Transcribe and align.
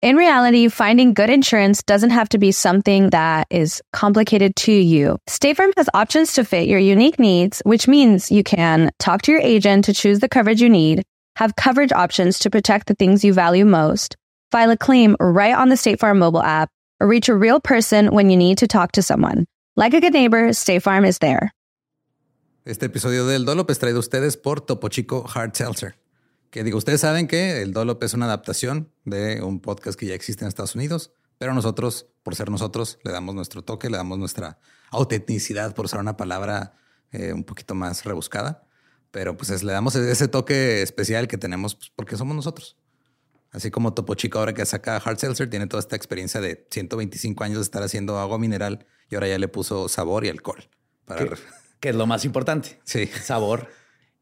In 0.00 0.14
reality, 0.14 0.68
finding 0.68 1.12
good 1.12 1.28
insurance 1.28 1.82
doesn't 1.82 2.10
have 2.10 2.28
to 2.28 2.38
be 2.38 2.52
something 2.52 3.10
that 3.10 3.48
is 3.50 3.82
complicated 3.92 4.54
to 4.54 4.72
you. 4.72 5.18
State 5.26 5.56
Farm 5.56 5.72
has 5.76 5.88
options 5.92 6.34
to 6.34 6.44
fit 6.44 6.68
your 6.68 6.78
unique 6.78 7.18
needs, 7.18 7.60
which 7.64 7.88
means 7.88 8.30
you 8.30 8.44
can 8.44 8.92
talk 9.00 9.22
to 9.22 9.32
your 9.32 9.40
agent 9.40 9.86
to 9.86 9.92
choose 9.92 10.20
the 10.20 10.28
coverage 10.28 10.62
you 10.62 10.68
need, 10.68 11.02
have 11.34 11.56
coverage 11.56 11.90
options 11.90 12.38
to 12.38 12.48
protect 12.48 12.86
the 12.86 12.94
things 12.94 13.24
you 13.24 13.32
value 13.32 13.64
most, 13.64 14.14
file 14.52 14.70
a 14.70 14.76
claim 14.76 15.16
right 15.18 15.56
on 15.56 15.68
the 15.68 15.76
State 15.76 15.98
Farm 15.98 16.20
mobile 16.20 16.44
app, 16.44 16.70
or 17.00 17.08
reach 17.08 17.28
a 17.28 17.34
real 17.34 17.58
person 17.58 18.14
when 18.14 18.30
you 18.30 18.36
need 18.36 18.58
to 18.58 18.68
talk 18.68 18.92
to 18.92 19.02
someone. 19.02 19.46
Like 19.74 19.94
a 19.94 20.00
good 20.00 20.12
neighbor, 20.12 20.52
State 20.52 20.84
Farm 20.84 21.04
is 21.04 21.18
there. 21.18 21.50
Este 22.64 22.84
episodio 22.84 23.26
del 23.26 23.44
Dolop 23.44 23.68
es 23.68 23.80
traído 23.80 23.96
a 23.96 24.00
ustedes 24.00 24.36
por 24.36 24.60
Topo 24.60 24.88
Chico 24.90 25.26
Hard 25.34 25.56
Seltzer. 25.56 25.96
Que 26.50 26.64
digo, 26.64 26.78
ustedes 26.78 27.02
saben 27.02 27.26
que 27.26 27.60
el 27.60 27.72
Dolop 27.72 28.02
es 28.02 28.14
una 28.14 28.24
adaptación 28.24 28.88
de 29.08 29.42
un 29.42 29.60
podcast 29.60 29.98
que 29.98 30.06
ya 30.06 30.14
existe 30.14 30.44
en 30.44 30.48
Estados 30.48 30.74
Unidos, 30.74 31.12
pero 31.38 31.54
nosotros, 31.54 32.06
por 32.22 32.34
ser 32.34 32.50
nosotros, 32.50 32.98
le 33.04 33.12
damos 33.12 33.34
nuestro 33.34 33.62
toque, 33.62 33.88
le 33.88 33.96
damos 33.96 34.18
nuestra 34.18 34.58
autenticidad, 34.90 35.74
por 35.74 35.84
usar 35.84 36.00
una 36.00 36.16
palabra 36.16 36.74
eh, 37.12 37.32
un 37.32 37.44
poquito 37.44 37.74
más 37.74 38.04
rebuscada. 38.04 38.64
Pero 39.10 39.36
pues 39.36 39.62
le 39.62 39.72
damos 39.72 39.94
ese 39.94 40.28
toque 40.28 40.82
especial 40.82 41.28
que 41.28 41.38
tenemos 41.38 41.74
pues, 41.74 41.90
porque 41.94 42.16
somos 42.16 42.36
nosotros. 42.36 42.76
Así 43.50 43.70
como 43.70 43.94
Topo 43.94 44.14
Chico 44.14 44.38
ahora 44.38 44.52
que 44.52 44.66
saca 44.66 44.96
Hard 44.96 45.18
Seltzer 45.18 45.48
tiene 45.48 45.66
toda 45.66 45.80
esta 45.80 45.96
experiencia 45.96 46.40
de 46.40 46.66
125 46.70 47.42
años 47.44 47.58
de 47.58 47.62
estar 47.62 47.82
haciendo 47.82 48.18
agua 48.18 48.38
mineral 48.38 48.86
y 49.08 49.14
ahora 49.14 49.28
ya 49.28 49.38
le 49.38 49.48
puso 49.48 49.88
sabor 49.88 50.26
y 50.26 50.28
alcohol. 50.28 50.68
Para... 51.06 51.26
Que, 51.80 51.88
es 51.88 51.94
lo 51.94 52.06
más 52.06 52.26
importante. 52.26 52.80
Sí. 52.84 53.06
Sabor 53.06 53.68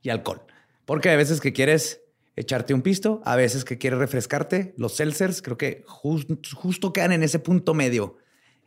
y 0.02 0.10
alcohol. 0.10 0.42
Porque 0.84 1.08
hay 1.08 1.16
veces 1.16 1.40
que 1.40 1.52
quieres 1.52 2.02
echarte 2.36 2.74
un 2.74 2.82
pisto, 2.82 3.20
a 3.24 3.34
veces 3.34 3.64
que 3.64 3.78
quieres 3.78 3.98
refrescarte. 3.98 4.74
Los 4.76 4.94
seltzers 4.94 5.42
creo 5.42 5.56
que 5.56 5.84
justo 5.86 6.92
quedan 6.92 7.12
en 7.12 7.22
ese 7.22 7.38
punto 7.38 7.74
medio 7.74 8.18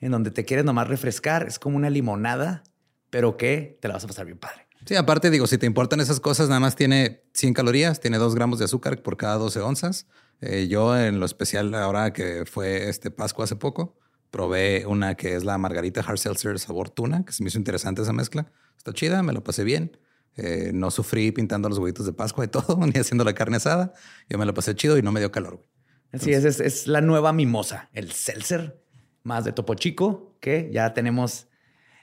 en 0.02 0.12
donde 0.12 0.32
te 0.32 0.44
quieres 0.44 0.66
nomás 0.66 0.88
refrescar. 0.88 1.48
Es 1.48 1.60
como 1.60 1.78
una 1.78 1.90
limonada, 1.90 2.64
pero 3.10 3.38
que 3.38 3.78
te 3.82 3.88
la 3.88 3.96
vas 3.96 4.04
a 4.04 4.08
pasar 4.08 4.26
bien 4.26 4.38
padre. 4.38 4.68
Sí, 4.86 4.96
aparte 4.96 5.30
digo, 5.30 5.46
si 5.46 5.58
te 5.58 5.66
importan 5.66 6.00
esas 6.00 6.20
cosas, 6.20 6.48
nada 6.48 6.60
más 6.60 6.76
tiene 6.76 7.24
100 7.34 7.54
calorías, 7.54 8.00
tiene 8.00 8.18
2 8.18 8.34
gramos 8.34 8.60
de 8.60 8.66
azúcar 8.66 9.02
por 9.02 9.18
cada 9.18 9.36
12 9.36 9.60
onzas. 9.60 10.08
Eh, 10.42 10.68
yo 10.70 10.98
en 10.98 11.20
lo 11.20 11.26
especial 11.26 11.74
ahora 11.76 12.14
que 12.14 12.46
fue 12.46 12.90
este 12.90 13.12
Pascua 13.12 13.44
hace 13.44 13.58
poco, 13.58 13.98
probé 14.32 14.86
una 14.86 15.16
que 15.16 15.36
es 15.36 15.44
la 15.44 15.58
margarita 15.58 16.02
hard 16.02 16.18
seltzer 16.18 16.58
sabor 16.60 16.90
tuna, 16.90 17.26
que 17.26 17.34
se 17.34 17.44
me 17.44 17.50
hizo 17.50 17.58
interesante 17.58 18.02
esa 18.02 18.14
mezcla. 18.14 18.52
Está 18.78 18.94
chida, 18.94 19.22
me 19.22 19.34
lo 19.34 19.44
pasé 19.44 19.64
bien. 19.66 19.98
Eh, 20.36 20.72
no 20.74 20.90
sufrí 20.92 21.32
pintando 21.32 21.68
los 21.68 21.78
huevitos 21.80 22.06
de 22.06 22.14
Pascua 22.14 22.46
y 22.46 22.48
todo, 22.48 22.78
ni 22.86 23.00
haciendo 23.00 23.24
la 23.24 23.34
carne 23.34 23.58
asada. 23.58 23.94
Yo 24.30 24.38
me 24.38 24.46
lo 24.46 24.54
pasé 24.54 24.76
chido 24.76 24.98
y 24.98 25.02
no 25.02 25.12
me 25.12 25.20
dio 25.20 25.32
calor. 25.32 25.66
Así 26.12 26.34
es, 26.34 26.44
es, 26.46 26.60
es, 26.60 26.88
la 26.88 27.02
nueva 27.02 27.34
mimosa, 27.34 27.90
el 27.94 28.12
seltzer, 28.12 28.82
más 29.24 29.46
de 29.46 29.52
Topo 29.52 29.76
Chico, 29.76 30.38
que 30.40 30.70
ya 30.74 30.94
tenemos, 30.94 31.48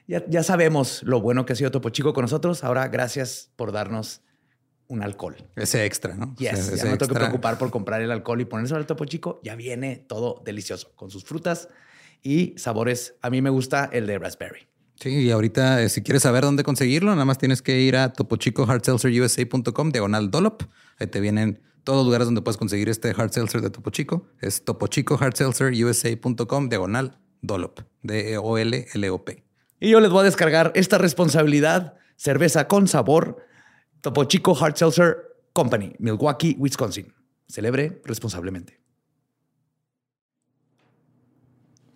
ya, 0.06 0.24
ya 0.28 0.44
sabemos 0.44 1.02
lo 1.02 1.20
bueno 1.20 1.44
que 1.44 1.54
ha 1.54 1.56
sido 1.56 1.70
Topo 1.70 1.90
Chico 1.90 2.12
con 2.12 2.22
nosotros. 2.22 2.62
Ahora, 2.62 2.86
gracias 2.88 3.50
por 3.56 3.72
darnos 3.72 4.22
un 4.88 5.02
alcohol. 5.02 5.36
Ese 5.56 5.84
extra, 5.84 6.14
¿no? 6.14 6.34
Yes, 6.36 6.76
ya 6.76 6.84
no 6.84 6.98
tengo 6.98 7.12
que 7.12 7.18
preocupar 7.18 7.58
por 7.58 7.70
comprar 7.70 8.02
el 8.02 8.10
alcohol 8.10 8.40
y 8.40 8.44
ponerse 8.44 8.74
al 8.74 8.86
Topo 8.86 9.04
Chico. 9.04 9.40
Ya 9.42 9.56
viene 9.56 9.96
todo 9.96 10.42
delicioso 10.44 10.94
con 10.94 11.10
sus 11.10 11.24
frutas 11.24 11.68
y 12.22 12.54
sabores. 12.58 13.16
A 13.22 13.30
mí 13.30 13.42
me 13.42 13.50
gusta 13.50 13.88
el 13.92 14.06
de 14.06 14.18
raspberry. 14.18 14.68
Sí, 15.00 15.10
y 15.10 15.30
ahorita 15.30 15.82
eh, 15.82 15.88
si 15.88 16.02
quieres 16.02 16.22
saber 16.22 16.42
dónde 16.42 16.64
conseguirlo, 16.64 17.12
nada 17.12 17.24
más 17.24 17.38
tienes 17.38 17.62
que 17.62 17.80
ir 17.80 17.96
a 17.96 18.12
topochicohardseltzerusa.com 18.12 19.90
diagonal 19.90 20.30
dollop. 20.30 20.62
Ahí 20.98 21.06
te 21.06 21.20
vienen 21.20 21.60
todos 21.84 21.98
los 21.98 22.06
lugares 22.06 22.26
donde 22.26 22.42
puedes 22.42 22.56
conseguir 22.56 22.88
este 22.88 23.10
hard 23.10 23.30
seltzer 23.30 23.60
de 23.60 23.70
Topo 23.70 23.90
Chico. 23.90 24.26
Es 24.40 24.64
topochicohardseltzerusa.com 24.64 26.68
diagonal 26.68 27.18
dollop. 27.42 27.80
D-E-O-L-L-O-P. 28.02 29.44
Y 29.80 29.90
yo 29.90 30.00
les 30.00 30.10
voy 30.10 30.20
a 30.20 30.24
descargar 30.24 30.72
esta 30.74 30.98
responsabilidad. 30.98 31.94
Cerveza 32.16 32.66
con 32.66 32.88
sabor. 32.88 33.44
Topo 34.00 34.24
Chico 34.24 34.56
Hard 34.58 34.76
Company, 35.52 35.92
Milwaukee, 35.98 36.56
Wisconsin. 36.58 37.12
Celebre 37.48 38.00
responsablemente. 38.04 38.85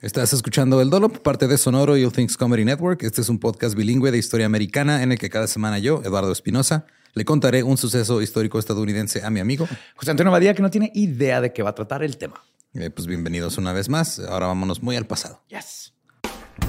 Estás 0.03 0.33
escuchando 0.33 0.81
El 0.81 0.89
Dolop, 0.89 1.19
parte 1.19 1.47
de 1.47 1.59
Sonoro 1.59 1.95
y 1.95 2.05
All 2.07 2.13
Things 2.13 2.39
Comedy 2.39 2.65
Network. 2.65 3.03
Este 3.03 3.21
es 3.21 3.29
un 3.29 3.39
podcast 3.39 3.77
bilingüe 3.77 4.11
de 4.11 4.17
historia 4.17 4.47
americana 4.47 5.03
en 5.03 5.13
el 5.13 5.19
que 5.19 5.29
cada 5.29 5.47
semana 5.47 5.79
yo, 5.79 6.01
Eduardo 6.03 6.33
Espinosa, 6.33 6.87
le 7.13 7.27
contaré 7.27 7.63
un 7.63 7.77
suceso 7.77 8.23
histórico 8.23 8.59
estadounidense 8.59 9.23
a 9.23 9.29
mi 9.29 9.41
amigo 9.41 9.69
José 9.97 10.13
Antonio 10.13 10.33
Badía, 10.33 10.55
que 10.55 10.63
no 10.63 10.71
tiene 10.71 10.91
idea 10.95 11.43
de 11.43 11.53
qué 11.53 11.63
va 11.63 11.71
a 11.71 11.75
tratar 11.75 12.03
el 12.03 12.17
tema. 12.17 12.43
Eh, 12.73 12.89
pues 12.89 13.07
bienvenidos 13.07 13.59
una 13.59 13.75
vez 13.75 13.91
más. 13.91 14.19
Ahora 14.21 14.47
vámonos 14.47 14.83
muy 14.83 14.97
al 14.97 15.07
pasado. 15.07 15.43
Yes. 15.49 15.93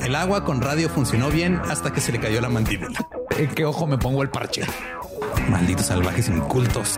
El 0.03 0.15
agua 0.15 0.43
con 0.43 0.61
radio 0.61 0.89
funcionó 0.89 1.29
bien 1.29 1.55
hasta 1.55 1.93
que 1.93 2.01
se 2.01 2.11
le 2.11 2.19
cayó 2.19 2.41
la 2.41 2.49
mandíbula. 2.49 3.07
¿En 3.37 3.47
qué 3.55 3.63
ojo 3.63 3.87
me 3.87 3.97
pongo 3.97 4.23
el 4.23 4.29
parche? 4.29 4.63
Malditos 5.51 5.88
salvajes 5.88 6.29
incultos. 6.29 6.97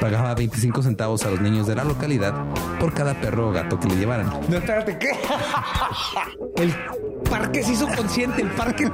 Pagaba 0.00 0.34
25 0.34 0.82
centavos 0.82 1.24
a 1.24 1.30
los 1.30 1.40
niños 1.40 1.68
de 1.68 1.76
la 1.76 1.84
localidad 1.84 2.34
por 2.80 2.92
cada 2.92 3.14
perro 3.14 3.50
o 3.50 3.52
gato 3.52 3.78
que 3.78 3.86
le 3.86 3.96
llevaran. 3.96 4.28
No, 4.48 4.56
espérate, 4.56 4.98
¿qué? 4.98 5.12
El 6.56 6.74
parque 7.30 7.62
se 7.62 7.72
hizo 7.72 7.86
consciente, 7.86 8.42
el 8.42 8.48
parque 8.48 8.90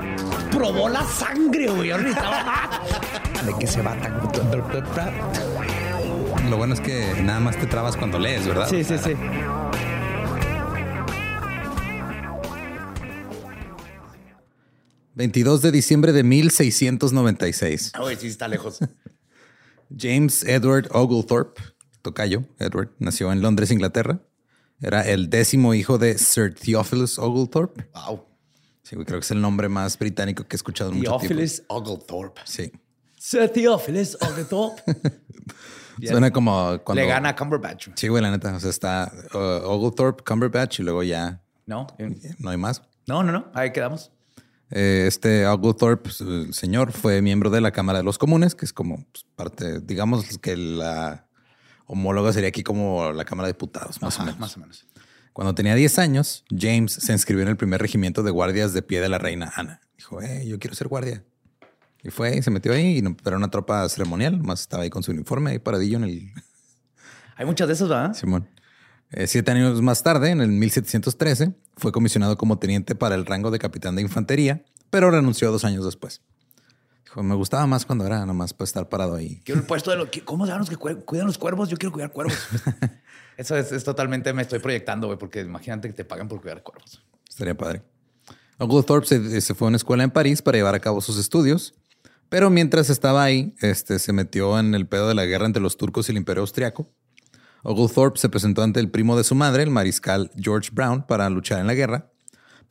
probó 0.50 0.90
la 0.90 1.02
sangre, 1.04 1.68
güey. 1.70 1.88
¿De 1.88 3.54
qué 3.58 3.66
se 3.66 3.80
va 3.80 3.94
tan... 3.94 4.20
Lo 6.50 6.56
bueno 6.58 6.74
es 6.74 6.80
que 6.80 7.22
nada 7.22 7.40
más 7.40 7.56
te 7.56 7.66
trabas 7.66 7.96
cuando 7.96 8.18
lees, 8.18 8.46
¿verdad? 8.46 8.68
Sí, 8.68 8.84
sí, 8.84 8.98
sí. 8.98 9.14
...22 15.16 15.60
de 15.60 15.72
diciembre 15.72 16.12
de 16.12 16.22
1696. 16.22 17.92
Uy, 18.02 18.16
sí 18.16 18.28
está 18.28 18.48
lejos. 18.48 18.78
James 19.96 20.42
Edward 20.44 20.88
Oglethorpe, 20.92 21.60
tocayo 22.00 22.44
Edward, 22.58 22.90
nació 22.98 23.30
en 23.32 23.42
Londres, 23.42 23.70
Inglaterra. 23.70 24.20
Era 24.80 25.02
el 25.02 25.30
décimo 25.30 25.74
hijo 25.74 25.98
de 25.98 26.18
Sir 26.18 26.54
Theophilus 26.54 27.18
Oglethorpe. 27.18 27.88
Wow. 27.94 28.24
Sí, 28.82 28.96
creo 28.96 29.20
que 29.20 29.24
es 29.24 29.30
el 29.30 29.40
nombre 29.40 29.68
más 29.68 29.98
británico 29.98 30.44
que 30.44 30.56
he 30.56 30.58
escuchado 30.58 30.90
en 30.90 30.98
mucho 30.98 31.10
tiempo. 31.18 31.28
Theophilus 31.28 31.62
Oglethorpe. 31.68 32.40
Sí. 32.44 32.72
Sir 33.16 33.48
Theophilus 33.48 34.16
Oglethorpe. 34.20 34.82
Suena 36.08 36.32
como 36.32 36.80
cuando... 36.82 37.02
Le 37.02 37.06
gana 37.06 37.36
Cumberbatch. 37.36 37.90
Sí, 37.94 38.08
güey, 38.08 38.22
la 38.22 38.30
neta. 38.30 38.56
O 38.56 38.60
sea, 38.60 38.70
está 38.70 39.12
uh, 39.34 39.68
Oglethorpe, 39.68 40.24
Cumberbatch 40.24 40.80
y 40.80 40.82
luego 40.82 41.02
ya... 41.04 41.40
No. 41.64 41.86
No 42.38 42.50
hay 42.50 42.56
más. 42.56 42.82
No, 43.06 43.22
no, 43.22 43.30
no. 43.30 43.52
Ahí 43.54 43.72
quedamos. 43.72 44.10
Eh, 44.74 45.04
este 45.06 45.46
Oglethorpe, 45.46 46.04
pues, 46.04 46.20
el 46.22 46.54
señor, 46.54 46.92
fue 46.92 47.20
miembro 47.20 47.50
de 47.50 47.60
la 47.60 47.72
Cámara 47.72 47.98
de 47.98 48.04
los 48.04 48.16
Comunes, 48.16 48.54
que 48.54 48.64
es 48.64 48.72
como 48.72 49.04
pues, 49.12 49.26
parte, 49.36 49.80
digamos 49.80 50.38
que 50.38 50.56
la 50.56 51.26
homóloga 51.86 52.32
sería 52.32 52.48
aquí 52.48 52.62
como 52.62 53.12
la 53.12 53.26
Cámara 53.26 53.48
de 53.48 53.52
Diputados, 53.52 54.00
más 54.00 54.18
o 54.18 54.24
menos. 54.24 54.40
Más 54.40 54.56
o 54.56 54.60
menos. 54.60 54.86
Cuando 55.34 55.54
tenía 55.54 55.74
10 55.74 55.98
años, 55.98 56.44
James 56.50 56.92
se 56.92 57.12
inscribió 57.12 57.42
en 57.42 57.50
el 57.50 57.56
primer 57.56 57.82
regimiento 57.82 58.22
de 58.22 58.30
guardias 58.30 58.72
de 58.72 58.82
pie 58.82 59.00
de 59.00 59.10
la 59.10 59.18
reina 59.18 59.52
Ana. 59.56 59.80
Dijo, 59.96 60.22
eh, 60.22 60.46
yo 60.46 60.58
quiero 60.58 60.74
ser 60.74 60.88
guardia. 60.88 61.22
Y 62.02 62.10
fue 62.10 62.36
y 62.36 62.42
se 62.42 62.50
metió 62.50 62.72
ahí, 62.72 62.98
y 62.98 63.02
no, 63.02 63.14
era 63.24 63.36
una 63.36 63.50
tropa 63.50 63.86
ceremonial, 63.90 64.42
más 64.42 64.62
estaba 64.62 64.82
ahí 64.84 64.90
con 64.90 65.02
su 65.02 65.12
uniforme, 65.12 65.50
ahí 65.50 65.58
paradillo 65.58 65.98
en 65.98 66.04
el... 66.04 66.32
Hay 67.36 67.46
muchas 67.46 67.68
de 67.68 67.74
esas, 67.74 67.88
¿verdad? 67.88 68.14
Simón. 68.14 68.48
Eh, 69.10 69.26
siete 69.26 69.50
años 69.50 69.80
más 69.82 70.02
tarde, 70.02 70.30
en 70.30 70.40
el 70.40 70.48
1713, 70.48 71.54
fue 71.76 71.92
comisionado 71.92 72.36
como 72.38 72.58
teniente 72.58 72.94
para 72.94 73.14
el 73.14 73.26
rango 73.26 73.50
de 73.50 73.58
capitán 73.58 73.94
de 73.94 74.02
infantería, 74.02 74.64
pero 74.92 75.10
renunció 75.10 75.50
dos 75.50 75.64
años 75.64 75.86
después. 75.86 76.20
Dijo, 77.06 77.22
me 77.22 77.34
gustaba 77.34 77.66
más 77.66 77.86
cuando 77.86 78.04
era 78.04 78.26
nomás 78.26 78.52
para 78.52 78.66
estar 78.66 78.90
parado 78.90 79.14
ahí. 79.14 79.40
Quiero 79.42 79.62
el 79.62 79.66
puesto 79.66 79.90
de 79.90 79.96
los... 79.96 80.08
¿Cómo 80.26 80.46
sabemos 80.46 80.68
que 80.68 80.76
cuidan 80.76 81.26
los 81.26 81.38
cuervos? 81.38 81.70
Yo 81.70 81.78
quiero 81.78 81.94
cuidar 81.94 82.12
cuervos. 82.12 82.36
Eso 83.38 83.56
es, 83.56 83.82
totalmente... 83.84 84.34
Me 84.34 84.42
estoy 84.42 84.58
proyectando, 84.58 85.06
güey, 85.06 85.18
porque 85.18 85.40
imagínate 85.40 85.88
que 85.88 85.94
te 85.94 86.04
pagan 86.04 86.28
por 86.28 86.42
cuidar 86.42 86.62
cuervos. 86.62 87.02
Estaría 87.26 87.56
padre. 87.56 87.82
Oglethorpe 88.58 89.06
se, 89.06 89.40
se, 89.40 89.54
fue 89.54 89.66
a 89.66 89.68
una 89.68 89.78
escuela 89.78 90.04
en 90.04 90.10
París 90.10 90.42
para 90.42 90.58
llevar 90.58 90.74
a 90.74 90.80
cabo 90.80 91.00
sus 91.00 91.16
estudios, 91.16 91.72
pero 92.28 92.50
mientras 92.50 92.90
estaba 92.90 93.24
ahí, 93.24 93.54
este, 93.62 93.98
se 93.98 94.12
metió 94.12 94.58
en 94.58 94.74
el 94.74 94.86
pedo 94.86 95.08
de 95.08 95.14
la 95.14 95.24
guerra 95.24 95.46
entre 95.46 95.62
los 95.62 95.78
turcos 95.78 96.08
y 96.08 96.12
el 96.12 96.18
imperio 96.18 96.42
austriaco. 96.42 96.92
Oglethorpe 97.62 98.20
se 98.20 98.28
presentó 98.28 98.62
ante 98.62 98.78
el 98.78 98.90
primo 98.90 99.16
de 99.16 99.24
su 99.24 99.34
madre, 99.34 99.62
el 99.62 99.70
mariscal 99.70 100.30
George 100.36 100.68
Brown, 100.70 101.06
para 101.06 101.30
luchar 101.30 101.60
en 101.60 101.66
la 101.66 101.72
guerra. 101.72 102.11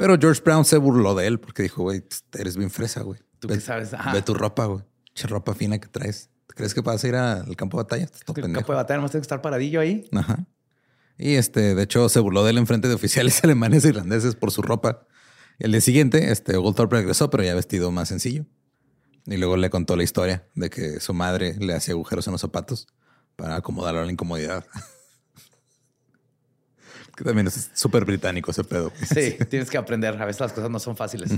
Pero 0.01 0.17
George 0.19 0.41
Brown 0.43 0.65
se 0.65 0.77
burló 0.77 1.13
de 1.13 1.27
él 1.27 1.39
porque 1.39 1.61
dijo, 1.61 1.83
güey, 1.83 2.03
eres 2.33 2.57
bien 2.57 2.71
fresa, 2.71 3.03
güey. 3.03 3.19
¿Tú 3.37 3.47
ve, 3.47 3.53
qué 3.53 3.61
sabes? 3.61 3.93
Ajá. 3.93 4.11
Ve 4.11 4.23
tu 4.23 4.33
ropa, 4.33 4.65
güey. 4.65 4.83
Che 5.13 5.27
ropa 5.27 5.53
fina 5.53 5.77
que 5.79 5.87
traes. 5.87 6.31
¿Crees 6.47 6.73
que 6.73 6.81
vas 6.81 7.03
a 7.03 7.07
ir 7.07 7.15
al 7.15 7.55
campo 7.55 7.77
de 7.77 7.83
batalla? 7.83 8.05
Estás 8.05 8.21
todo 8.21 8.33
El 8.37 8.41
pendejo. 8.41 8.61
campo 8.61 8.73
de 8.73 8.77
batalla 8.77 8.97
nomás 8.97 9.11
tiene 9.11 9.21
que 9.21 9.25
estar 9.25 9.43
paradillo 9.43 9.79
ahí. 9.79 10.09
Ajá. 10.11 10.47
Y 11.19 11.35
este, 11.35 11.75
de 11.75 11.83
hecho, 11.83 12.09
se 12.09 12.19
burló 12.19 12.43
de 12.43 12.49
él 12.49 12.57
en 12.57 12.65
frente 12.65 12.87
de 12.87 12.95
oficiales 12.95 13.39
alemanes 13.43 13.85
e 13.85 13.89
irlandeses 13.89 14.33
por 14.33 14.49
su 14.49 14.63
ropa. 14.63 15.05
Y 15.59 15.65
el 15.65 15.71
día 15.71 15.81
siguiente, 15.81 16.31
este, 16.31 16.57
Oglethorpe 16.57 16.95
regresó, 16.95 17.29
pero 17.29 17.43
ya 17.43 17.53
vestido 17.53 17.91
más 17.91 18.09
sencillo. 18.09 18.47
Y 19.27 19.37
luego 19.37 19.55
le 19.55 19.69
contó 19.69 19.95
la 19.95 20.01
historia 20.01 20.47
de 20.55 20.71
que 20.71 20.99
su 20.99 21.13
madre 21.13 21.55
le 21.59 21.75
hacía 21.75 21.93
agujeros 21.93 22.25
en 22.25 22.31
los 22.31 22.41
zapatos 22.41 22.87
para 23.35 23.55
acomodarlo 23.55 24.01
a 24.01 24.05
la 24.05 24.11
incomodidad. 24.11 24.65
que 27.23 27.29
también 27.29 27.47
es 27.47 27.71
súper 27.73 28.05
británico 28.05 28.51
ese 28.51 28.63
pedo. 28.63 28.91
Sí, 29.13 29.35
tienes 29.49 29.69
que 29.69 29.77
aprender. 29.77 30.21
A 30.21 30.25
veces 30.25 30.39
las 30.39 30.53
cosas 30.53 30.69
no 30.69 30.79
son 30.79 30.95
fáciles. 30.97 31.31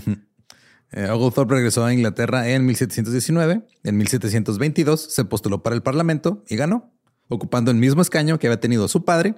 Eh, 0.91 1.09
Oglethorpe 1.09 1.55
regresó 1.55 1.85
a 1.85 1.93
Inglaterra 1.93 2.47
en 2.49 2.65
1719. 2.65 3.61
En 3.83 3.97
1722 3.97 5.13
se 5.13 5.25
postuló 5.25 5.63
para 5.63 5.75
el 5.75 5.81
Parlamento 5.81 6.43
y 6.47 6.55
ganó, 6.55 6.93
ocupando 7.27 7.71
el 7.71 7.77
mismo 7.77 8.01
escaño 8.01 8.39
que 8.39 8.47
había 8.47 8.59
tenido 8.59 8.87
su 8.87 9.03
padre 9.05 9.35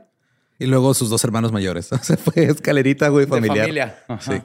y 0.59 0.65
luego 0.67 0.93
sus 0.93 1.09
dos 1.09 1.23
hermanos 1.23 1.51
mayores. 1.51 1.91
O 1.93 1.97
sea, 2.03 2.17
fue 2.17 2.43
escalerita, 2.45 3.07
güey, 3.09 3.25
De 3.25 3.31
familiar. 3.31 3.57
familia. 3.59 4.03
Ajá. 4.07 4.33
Sí. 4.33 4.41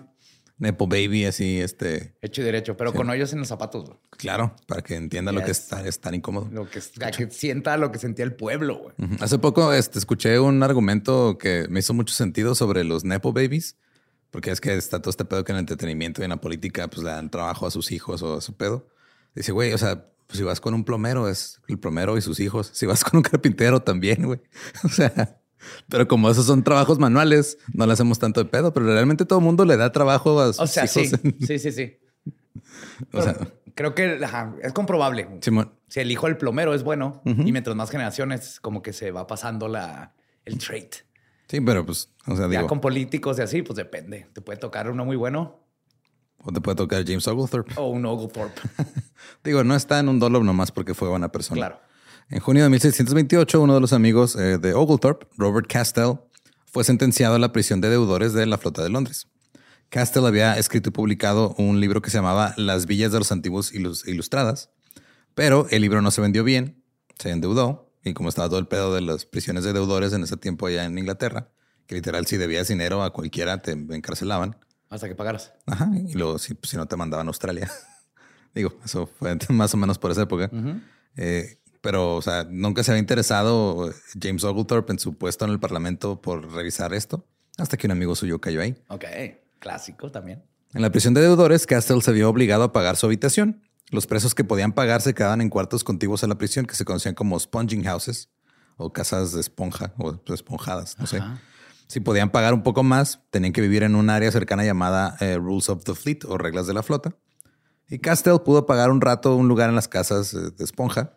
Nepo 0.60 0.86
baby, 0.86 1.24
así, 1.24 1.58
este, 1.58 2.14
Hecho 2.20 2.42
y 2.42 2.44
derecho, 2.44 2.76
pero 2.76 2.92
con 2.92 3.08
hoyos 3.08 3.32
en 3.32 3.38
los 3.38 3.48
zapatos. 3.48 3.86
güey. 3.86 3.98
claro, 4.10 4.54
para 4.66 4.82
que 4.82 4.94
entienda 4.94 5.32
lo 5.32 5.42
que 5.42 5.52
es 5.52 5.60
estar, 5.60 5.86
es 5.86 6.00
tan 6.00 6.14
incómodo. 6.14 6.48
Lo 6.52 6.68
que, 6.68 6.80
que 7.16 7.30
sienta 7.30 7.78
lo 7.78 7.90
que 7.90 7.98
sentía 7.98 8.26
el 8.26 8.34
pueblo. 8.34 8.78
güey. 8.78 8.94
Hace 9.20 9.38
poco 9.38 9.72
este, 9.72 9.98
escuché 9.98 10.38
un 10.38 10.62
argumento 10.62 11.38
que 11.38 11.66
me 11.70 11.80
hizo 11.80 11.94
mucho 11.94 12.14
sentido 12.14 12.54
sobre 12.54 12.84
los 12.84 13.04
Nepo 13.04 13.32
babies, 13.32 13.76
porque 14.30 14.50
es 14.50 14.60
que 14.60 14.76
está 14.76 15.00
todo 15.00 15.08
este 15.08 15.24
pedo 15.24 15.44
que 15.44 15.52
en 15.52 15.56
el 15.56 15.60
entretenimiento 15.60 16.20
y 16.20 16.24
en 16.24 16.30
la 16.30 16.42
política 16.42 16.88
pues 16.88 17.02
le 17.02 17.10
dan 17.10 17.30
trabajo 17.30 17.66
a 17.66 17.70
sus 17.70 17.90
hijos 17.90 18.22
o 18.22 18.36
a 18.36 18.40
su 18.42 18.54
pedo. 18.54 18.86
Dice, 19.34 19.52
güey, 19.52 19.72
o 19.72 19.78
sea, 19.78 20.10
pues, 20.26 20.36
si 20.36 20.44
vas 20.44 20.60
con 20.60 20.74
un 20.74 20.84
plomero 20.84 21.26
es 21.26 21.62
el 21.68 21.78
plomero 21.78 22.18
y 22.18 22.20
sus 22.20 22.38
hijos. 22.38 22.70
Si 22.74 22.84
vas 22.84 23.02
con 23.02 23.16
un 23.16 23.22
carpintero 23.22 23.80
también, 23.80 24.26
güey. 24.26 24.40
O 24.84 24.88
sea, 24.90 25.40
pero 25.88 26.08
como 26.08 26.30
esos 26.30 26.46
son 26.46 26.62
trabajos 26.62 26.98
manuales, 26.98 27.58
no 27.72 27.86
le 27.86 27.92
hacemos 27.92 28.18
tanto 28.18 28.42
de 28.42 28.48
pedo, 28.50 28.72
pero 28.72 28.86
realmente 28.86 29.24
todo 29.24 29.38
el 29.38 29.44
mundo 29.44 29.64
le 29.64 29.76
da 29.76 29.92
trabajo 29.92 30.40
a 30.40 30.48
sus 30.52 30.60
O 30.60 30.66
sea, 30.66 30.86
sí. 30.86 31.00
hijos. 31.02 31.20
Sí, 31.46 31.58
sí, 31.58 31.72
sí. 31.72 31.98
o 33.12 33.22
sea, 33.22 33.36
Creo 33.74 33.94
que 33.94 34.20
ajá, 34.22 34.54
es 34.62 34.72
comprobable. 34.72 35.26
Simón. 35.40 35.72
Si 35.88 36.00
el 36.00 36.10
hijo 36.10 36.26
del 36.26 36.36
plomero 36.36 36.74
es 36.74 36.82
bueno 36.82 37.22
y 37.24 37.50
mientras 37.52 37.74
más 37.76 37.90
generaciones, 37.90 38.60
como 38.60 38.82
que 38.82 38.92
se 38.92 39.10
va 39.10 39.26
pasando 39.26 39.68
la, 39.68 40.12
el 40.44 40.58
trait. 40.58 40.96
Sí, 41.48 41.60
pero 41.60 41.86
pues, 41.86 42.10
o 42.26 42.36
sea, 42.36 42.46
Ya 42.46 42.58
digo, 42.58 42.66
con 42.66 42.80
políticos 42.80 43.38
y 43.38 43.42
así, 43.42 43.62
pues 43.62 43.76
depende. 43.76 44.26
Te 44.32 44.40
puede 44.40 44.58
tocar 44.58 44.90
uno 44.90 45.04
muy 45.04 45.16
bueno 45.16 45.60
o 46.42 46.52
te 46.52 46.60
puede 46.60 46.76
tocar 46.76 47.04
James 47.06 47.26
Oglethorpe. 47.28 47.74
o 47.76 47.88
un 47.88 48.04
Oglethorpe. 48.06 48.60
Digo, 49.44 49.62
no 49.64 49.74
está 49.74 49.98
en 49.98 50.08
un 50.08 50.18
dolo 50.18 50.42
nomás 50.42 50.72
porque 50.72 50.94
fue 50.94 51.08
buena 51.08 51.30
persona. 51.30 51.58
claro. 51.58 51.80
En 52.30 52.38
junio 52.40 52.62
de 52.62 52.70
1628, 52.70 53.60
uno 53.60 53.74
de 53.74 53.80
los 53.80 53.92
amigos 53.92 54.36
eh, 54.36 54.58
de 54.58 54.74
Oglethorpe, 54.74 55.26
Robert 55.36 55.66
Castell, 55.68 56.14
fue 56.66 56.84
sentenciado 56.84 57.34
a 57.34 57.38
la 57.38 57.52
prisión 57.52 57.80
de 57.80 57.90
deudores 57.90 58.32
de 58.32 58.46
la 58.46 58.56
flota 58.58 58.82
de 58.82 58.88
Londres. 58.88 59.26
Castell 59.88 60.24
había 60.26 60.56
escrito 60.56 60.90
y 60.90 60.92
publicado 60.92 61.54
un 61.58 61.80
libro 61.80 62.00
que 62.00 62.10
se 62.10 62.18
llamaba 62.18 62.54
Las 62.56 62.86
villas 62.86 63.10
de 63.10 63.18
los 63.18 63.32
antiguos 63.32 63.72
ilus- 63.74 64.06
ilustradas, 64.06 64.70
pero 65.34 65.66
el 65.70 65.82
libro 65.82 66.00
no 66.02 66.12
se 66.12 66.20
vendió 66.20 66.44
bien, 66.44 66.84
se 67.18 67.30
endeudó, 67.30 67.92
y 68.04 68.14
como 68.14 68.28
estaba 68.28 68.48
todo 68.48 68.60
el 68.60 68.68
pedo 68.68 68.94
de 68.94 69.00
las 69.00 69.26
prisiones 69.26 69.64
de 69.64 69.72
deudores 69.72 70.12
en 70.12 70.22
ese 70.22 70.36
tiempo 70.36 70.66
allá 70.68 70.84
en 70.84 70.96
Inglaterra, 70.96 71.50
que 71.86 71.96
literal 71.96 72.26
si 72.26 72.36
debías 72.36 72.68
dinero 72.68 73.02
a 73.02 73.12
cualquiera 73.12 73.58
te 73.58 73.72
encarcelaban, 73.72 74.56
Hasta 74.88 75.08
que 75.08 75.16
pagaras. 75.16 75.52
Ajá, 75.66 75.90
y 76.06 76.14
luego 76.14 76.38
si, 76.38 76.56
si 76.62 76.76
no 76.76 76.86
te 76.86 76.94
mandaban 76.96 77.26
a 77.26 77.30
Australia. 77.30 77.68
Digo, 78.54 78.72
eso 78.84 79.08
fue 79.18 79.36
más 79.48 79.74
o 79.74 79.76
menos 79.76 79.98
por 79.98 80.12
esa 80.12 80.22
época. 80.22 80.48
Eh, 81.16 81.58
pero, 81.80 82.16
o 82.16 82.22
sea, 82.22 82.46
nunca 82.48 82.82
se 82.82 82.90
había 82.90 83.00
interesado 83.00 83.92
James 84.20 84.44
Oglethorpe 84.44 84.92
en 84.92 84.98
su 84.98 85.16
puesto 85.16 85.44
en 85.44 85.50
el 85.50 85.60
Parlamento 85.60 86.20
por 86.20 86.52
revisar 86.52 86.94
esto, 86.94 87.24
hasta 87.58 87.76
que 87.76 87.86
un 87.86 87.92
amigo 87.92 88.14
suyo 88.14 88.40
cayó 88.40 88.60
ahí. 88.60 88.76
Ok. 88.88 89.04
Clásico 89.58 90.10
también. 90.10 90.42
En 90.72 90.82
la 90.82 90.90
prisión 90.90 91.14
de 91.14 91.20
deudores, 91.20 91.66
Castell 91.66 92.02
se 92.02 92.12
vio 92.12 92.28
obligado 92.28 92.64
a 92.64 92.72
pagar 92.72 92.96
su 92.96 93.06
habitación. 93.06 93.62
Los 93.90 94.06
presos 94.06 94.34
que 94.34 94.44
podían 94.44 94.72
pagar 94.72 95.02
se 95.02 95.14
quedaban 95.14 95.40
en 95.40 95.50
cuartos 95.50 95.84
contiguos 95.84 96.22
a 96.22 96.28
la 96.28 96.36
prisión, 96.36 96.64
que 96.64 96.74
se 96.74 96.84
conocían 96.84 97.14
como 97.14 97.38
sponging 97.38 97.84
houses 97.84 98.30
o 98.76 98.92
casas 98.92 99.32
de 99.32 99.40
esponja 99.40 99.92
o 99.98 100.18
esponjadas, 100.32 100.98
no 100.98 101.06
sé. 101.06 101.20
Si 101.86 101.98
podían 101.98 102.30
pagar 102.30 102.54
un 102.54 102.62
poco 102.62 102.84
más, 102.84 103.20
tenían 103.30 103.52
que 103.52 103.60
vivir 103.60 103.82
en 103.82 103.96
un 103.96 104.10
área 104.10 104.30
cercana 104.30 104.64
llamada 104.64 105.16
eh, 105.18 105.36
Rules 105.36 105.68
of 105.68 105.82
the 105.82 105.94
Fleet 105.94 106.20
o 106.24 106.38
reglas 106.38 106.68
de 106.68 106.74
la 106.74 106.84
flota. 106.84 107.16
Y 107.88 107.98
Castell 107.98 108.38
pudo 108.44 108.64
pagar 108.64 108.92
un 108.92 109.00
rato 109.00 109.34
un 109.34 109.48
lugar 109.48 109.68
en 109.68 109.74
las 109.74 109.88
casas 109.88 110.32
eh, 110.32 110.52
de 110.56 110.64
esponja, 110.64 111.14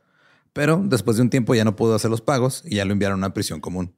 pero 0.54 0.82
después 0.86 1.18
de 1.18 1.24
un 1.24 1.30
tiempo 1.30 1.54
ya 1.56 1.66
no 1.66 1.76
pudo 1.76 1.96
hacer 1.96 2.10
los 2.12 2.22
pagos 2.22 2.64
y 2.66 2.76
ya 2.76 2.86
lo 2.86 2.94
enviaron 2.94 3.16
a 3.24 3.26
una 3.28 3.34
prisión 3.34 3.60
común. 3.60 3.96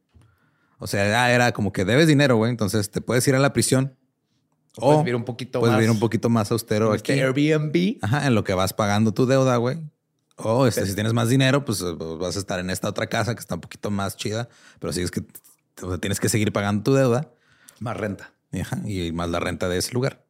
O 0.79 0.87
sea, 0.87 1.07
ya 1.07 1.31
era 1.31 1.51
como 1.53 1.71
que 1.71 1.85
debes 1.85 2.07
dinero, 2.07 2.35
güey, 2.37 2.51
entonces 2.51 2.89
te 2.91 3.01
puedes 3.01 3.25
ir 3.27 3.35
a 3.35 3.39
la 3.39 3.53
prisión 3.53 3.95
O 4.77 4.87
puedes 4.87 4.99
vivir 5.03 5.15
un 5.15 5.23
poquito 5.23 5.59
puedes 5.59 5.71
más. 5.73 5.79
vivir 5.79 5.91
un 5.91 5.99
poquito 5.99 6.29
más 6.29 6.51
austero 6.51 6.93
Este 6.93 7.13
aquí. 7.13 7.21
Airbnb. 7.21 7.97
Ajá, 8.01 8.27
en 8.27 8.35
lo 8.35 8.43
que 8.43 8.53
vas 8.53 8.73
pagando 8.73 9.13
tu 9.13 9.25
deuda, 9.25 9.55
güey. 9.57 9.79
O 10.37 10.67
este, 10.67 10.85
si 10.85 10.93
tienes 10.95 11.13
más 11.13 11.29
dinero, 11.29 11.63
pues 11.63 11.79
eh, 11.81 11.93
vas 12.19 12.35
a 12.35 12.39
estar 12.39 12.59
en 12.59 12.69
esta 12.69 12.89
otra 12.89 13.07
casa 13.07 13.33
que 13.35 13.39
está 13.39 13.55
un 13.55 13.61
poquito 13.61 13.89
más 13.89 14.17
chida, 14.17 14.49
pero 14.79 14.91
si 14.91 15.01
es 15.01 15.11
que 15.11 15.21
o 15.81 15.89
sea, 15.89 15.97
tienes 15.97 16.19
que 16.19 16.27
seguir 16.27 16.51
pagando 16.51 16.83
tu 16.83 16.93
deuda 16.93 17.31
Más 17.79 17.95
renta. 17.95 18.33
y, 18.51 18.59
ajá, 18.59 18.79
y 18.85 19.11
más 19.13 19.29
la 19.29 19.39
renta 19.39 19.69
de 19.69 19.77
ese 19.77 19.93
lugar. 19.93 20.25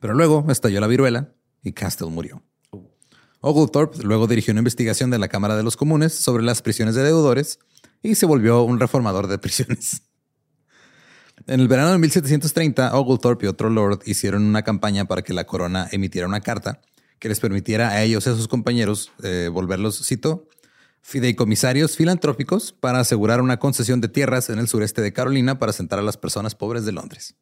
Pero 0.00 0.14
luego 0.14 0.46
estalló 0.48 0.80
la 0.80 0.86
viruela 0.86 1.34
y 1.62 1.72
Castell 1.72 2.08
murió. 2.08 2.42
Oglethorpe 3.46 4.02
luego 4.02 4.26
dirigió 4.26 4.52
una 4.52 4.60
investigación 4.60 5.10
de 5.10 5.18
la 5.18 5.28
Cámara 5.28 5.54
de 5.54 5.62
los 5.62 5.76
Comunes 5.76 6.14
sobre 6.14 6.42
las 6.42 6.62
prisiones 6.62 6.94
de 6.94 7.02
deudores 7.02 7.58
y 8.02 8.14
se 8.14 8.24
volvió 8.24 8.62
un 8.62 8.80
reformador 8.80 9.26
de 9.26 9.36
prisiones. 9.44 10.00
En 11.46 11.60
el 11.60 11.68
verano 11.68 11.92
de 11.92 11.98
1730, 11.98 12.96
Oglethorpe 12.96 13.44
y 13.44 13.48
otro 13.50 13.68
lord 13.68 14.00
hicieron 14.06 14.44
una 14.44 14.62
campaña 14.62 15.04
para 15.04 15.20
que 15.20 15.34
la 15.34 15.44
corona 15.44 15.86
emitiera 15.92 16.26
una 16.26 16.40
carta 16.40 16.80
que 17.18 17.28
les 17.28 17.38
permitiera 17.38 17.90
a 17.90 18.02
ellos 18.02 18.26
y 18.26 18.30
a 18.30 18.34
sus 18.34 18.48
compañeros 18.48 19.12
eh, 19.22 19.50
volverlos, 19.52 20.06
cito, 20.06 20.48
fideicomisarios 21.02 21.98
filantrópicos 21.98 22.72
para 22.72 23.00
asegurar 23.00 23.42
una 23.42 23.58
concesión 23.58 24.00
de 24.00 24.08
tierras 24.08 24.48
en 24.48 24.58
el 24.58 24.68
sureste 24.68 25.02
de 25.02 25.12
Carolina 25.12 25.58
para 25.58 25.68
asentar 25.68 25.98
a 25.98 26.02
las 26.02 26.16
personas 26.16 26.54
pobres 26.54 26.86
de 26.86 26.92
Londres. 26.92 27.34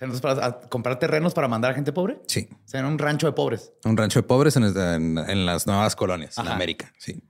Entonces, 0.00 0.20
para 0.20 0.60
comprar 0.68 0.98
terrenos 0.98 1.34
para 1.34 1.46
mandar 1.48 1.72
a 1.72 1.74
gente 1.74 1.92
pobre. 1.92 2.20
Sí, 2.26 2.48
O 2.52 2.68
sea, 2.68 2.80
en 2.80 2.86
un 2.86 2.98
rancho 2.98 3.26
de 3.26 3.32
pobres. 3.32 3.72
un 3.84 3.96
rancho 3.96 4.20
de 4.20 4.22
pobres 4.22 4.56
en, 4.56 4.64
en- 4.64 5.18
en 5.18 5.46
las 5.46 5.66
nuevas 5.66 5.94
colonias, 5.96 6.38
en. 6.38 6.48
América. 6.48 6.92
Sí. 6.98 7.22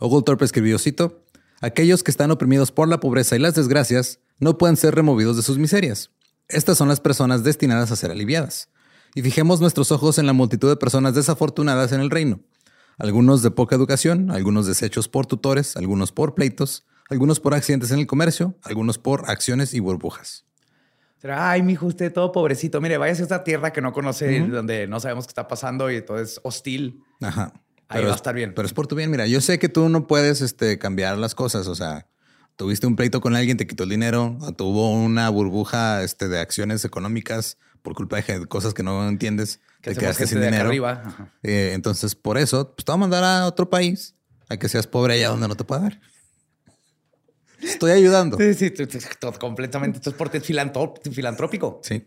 Oglethorpe 0.00 0.44
escribió, 0.44 0.78
cito, 0.78 1.24
aquellos 1.60 2.02
que 2.02 2.10
están 2.10 2.30
oprimidos 2.30 2.72
por 2.72 2.88
la 2.88 2.98
pobreza 3.00 3.36
y 3.36 3.38
las 3.38 3.54
desgracias 3.54 4.18
no 4.38 4.58
pueden 4.58 4.76
ser 4.76 4.94
removidos 4.94 5.36
de 5.36 5.42
sus 5.42 5.58
miserias. 5.58 6.10
Estas 6.48 6.76
son 6.76 6.88
las 6.88 7.00
personas 7.00 7.44
destinadas 7.44 7.92
a 7.92 7.96
ser 7.96 8.10
aliviadas. 8.10 8.68
Y 9.14 9.22
fijemos 9.22 9.60
nuestros 9.60 9.92
ojos 9.92 10.18
en 10.18 10.26
la 10.26 10.32
multitud 10.32 10.68
de 10.68 10.76
personas 10.76 11.14
desafortunadas 11.14 11.92
en 11.92 12.00
el 12.00 12.10
reino. 12.10 12.40
Algunos 12.98 13.42
de 13.42 13.50
poca 13.50 13.76
educación, 13.76 14.30
algunos 14.30 14.66
deshechos 14.66 15.08
por 15.08 15.26
tutores, 15.26 15.76
algunos 15.76 16.12
por 16.12 16.34
pleitos, 16.34 16.84
algunos 17.10 17.38
por 17.40 17.54
accidentes 17.54 17.90
en 17.90 18.00
el 18.00 18.06
comercio, 18.06 18.56
algunos 18.62 18.98
por 18.98 19.30
acciones 19.30 19.72
y 19.74 19.80
burbujas. 19.80 20.44
Será, 21.22 21.52
ay, 21.52 21.62
mijo, 21.62 21.86
usted 21.86 22.12
todo 22.12 22.32
pobrecito. 22.32 22.80
Mire, 22.80 22.98
váyase 22.98 23.22
a 23.22 23.26
esta 23.26 23.44
tierra 23.44 23.72
que 23.72 23.80
no 23.80 23.92
conoce, 23.92 24.40
donde 24.40 24.88
no 24.88 24.98
sabemos 24.98 25.26
qué 25.26 25.30
está 25.30 25.46
pasando 25.46 25.88
y 25.88 26.02
todo 26.02 26.18
es 26.18 26.40
hostil. 26.42 27.04
Ajá. 27.20 27.52
Ahí 27.86 28.02
va 28.02 28.08
a 28.08 28.10
es- 28.10 28.16
estar 28.16 28.34
bien. 28.34 28.54
Pero 28.56 28.66
es 28.66 28.72
por 28.74 28.88
tu 28.88 28.96
bien. 28.96 29.08
Mira, 29.08 29.28
yo 29.28 29.40
sé 29.40 29.60
que 29.60 29.68
tú 29.68 29.88
no 29.88 30.08
puedes 30.08 30.40
este, 30.40 30.80
cambiar 30.80 31.16
las 31.18 31.36
cosas. 31.36 31.68
O 31.68 31.76
sea, 31.76 32.08
tuviste 32.56 32.88
un 32.88 32.96
pleito 32.96 33.20
con 33.20 33.36
alguien, 33.36 33.56
te 33.56 33.68
quitó 33.68 33.84
el 33.84 33.90
dinero, 33.90 34.36
tuvo 34.56 34.90
una 34.92 35.28
burbuja 35.30 36.02
este, 36.02 36.26
de 36.28 36.40
acciones 36.40 36.84
económicas 36.84 37.56
por 37.82 37.94
culpa 37.94 38.16
de 38.20 38.46
cosas 38.46 38.74
que 38.74 38.82
no 38.82 39.08
entiendes. 39.08 39.60
Que 39.80 39.92
te 39.94 40.00
quedaste 40.00 40.26
sin 40.26 40.40
dinero. 40.40 40.66
arriba. 40.68 41.30
Eh, 41.44 41.70
entonces, 41.74 42.16
por 42.16 42.36
eso, 42.36 42.74
pues 42.74 42.84
te 42.84 42.90
voy 42.90 42.96
a 42.96 43.00
mandar 43.00 43.22
a 43.22 43.46
otro 43.46 43.70
país 43.70 44.16
a 44.48 44.56
que 44.56 44.68
seas 44.68 44.88
pobre 44.88 45.14
allá 45.14 45.28
donde 45.28 45.46
no 45.46 45.54
te 45.54 45.62
pueda 45.62 45.82
dar. 45.82 46.00
Estoy 47.62 47.92
ayudando. 47.92 48.36
Sí, 48.38 48.54
sí, 48.54 48.70
todo 49.20 49.32
completamente. 49.38 49.98
Esto 49.98 50.10
es 50.10 50.16
porque 50.16 50.38
es 50.38 50.44
filantró- 50.44 50.94
filantrópico. 51.12 51.80
Sí. 51.82 52.06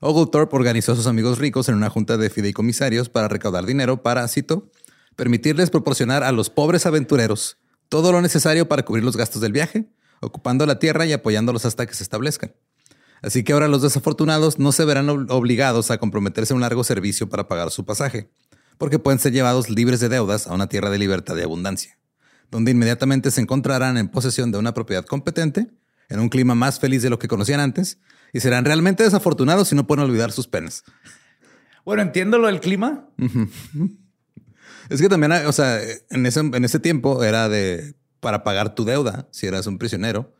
Oglethorpe 0.00 0.54
organizó 0.56 0.92
a 0.92 0.96
sus 0.96 1.06
amigos 1.06 1.38
ricos 1.38 1.68
en 1.68 1.74
una 1.74 1.90
junta 1.90 2.16
de 2.16 2.30
fideicomisarios 2.30 3.08
para 3.08 3.28
recaudar 3.28 3.66
dinero 3.66 4.02
para, 4.02 4.26
cito, 4.28 4.70
permitirles 5.16 5.70
proporcionar 5.70 6.22
a 6.22 6.30
los 6.32 6.50
pobres 6.50 6.86
aventureros 6.86 7.58
todo 7.88 8.12
lo 8.12 8.20
necesario 8.22 8.68
para 8.68 8.84
cubrir 8.84 9.02
los 9.04 9.16
gastos 9.16 9.40
del 9.42 9.52
viaje, 9.52 9.88
ocupando 10.20 10.66
la 10.66 10.78
tierra 10.78 11.06
y 11.06 11.12
apoyándolos 11.12 11.64
hasta 11.64 11.86
que 11.86 11.94
se 11.94 12.02
establezcan. 12.02 12.54
Así 13.22 13.42
que 13.42 13.52
ahora 13.52 13.66
los 13.66 13.82
desafortunados 13.82 14.60
no 14.60 14.70
se 14.70 14.84
verán 14.84 15.08
ob- 15.08 15.26
obligados 15.30 15.90
a 15.90 15.98
comprometerse 15.98 16.52
a 16.52 16.56
un 16.56 16.60
largo 16.60 16.84
servicio 16.84 17.28
para 17.28 17.48
pagar 17.48 17.70
su 17.72 17.84
pasaje, 17.84 18.30
porque 18.78 19.00
pueden 19.00 19.18
ser 19.18 19.32
llevados 19.32 19.68
libres 19.70 19.98
de 19.98 20.08
deudas 20.08 20.46
a 20.46 20.54
una 20.54 20.68
tierra 20.68 20.90
de 20.90 20.98
libertad 20.98 21.36
y 21.36 21.40
abundancia. 21.42 21.97
Donde 22.50 22.70
inmediatamente 22.70 23.30
se 23.30 23.40
encontrarán 23.40 23.96
en 23.98 24.08
posesión 24.08 24.50
de 24.50 24.58
una 24.58 24.74
propiedad 24.74 25.04
competente, 25.04 25.68
en 26.08 26.20
un 26.20 26.28
clima 26.28 26.54
más 26.54 26.80
feliz 26.80 27.02
de 27.02 27.10
lo 27.10 27.18
que 27.18 27.28
conocían 27.28 27.60
antes, 27.60 27.98
y 28.32 28.40
serán 28.40 28.64
realmente 28.64 29.02
desafortunados 29.02 29.68
si 29.68 29.74
no 29.74 29.86
pueden 29.86 30.04
olvidar 30.04 30.32
sus 30.32 30.46
penas. 30.48 30.84
Bueno, 31.84 32.02
entiendo 32.02 32.38
lo 32.38 32.46
del 32.46 32.60
clima. 32.60 33.08
Es 34.90 35.00
que 35.00 35.08
también, 35.08 35.32
o 35.32 35.52
sea, 35.52 35.80
en 36.10 36.26
ese, 36.26 36.40
en 36.40 36.64
ese 36.64 36.80
tiempo 36.80 37.22
era 37.22 37.48
de 37.48 37.94
para 38.20 38.42
pagar 38.42 38.74
tu 38.74 38.84
deuda 38.84 39.28
si 39.30 39.46
eras 39.46 39.66
un 39.66 39.78
prisionero 39.78 40.34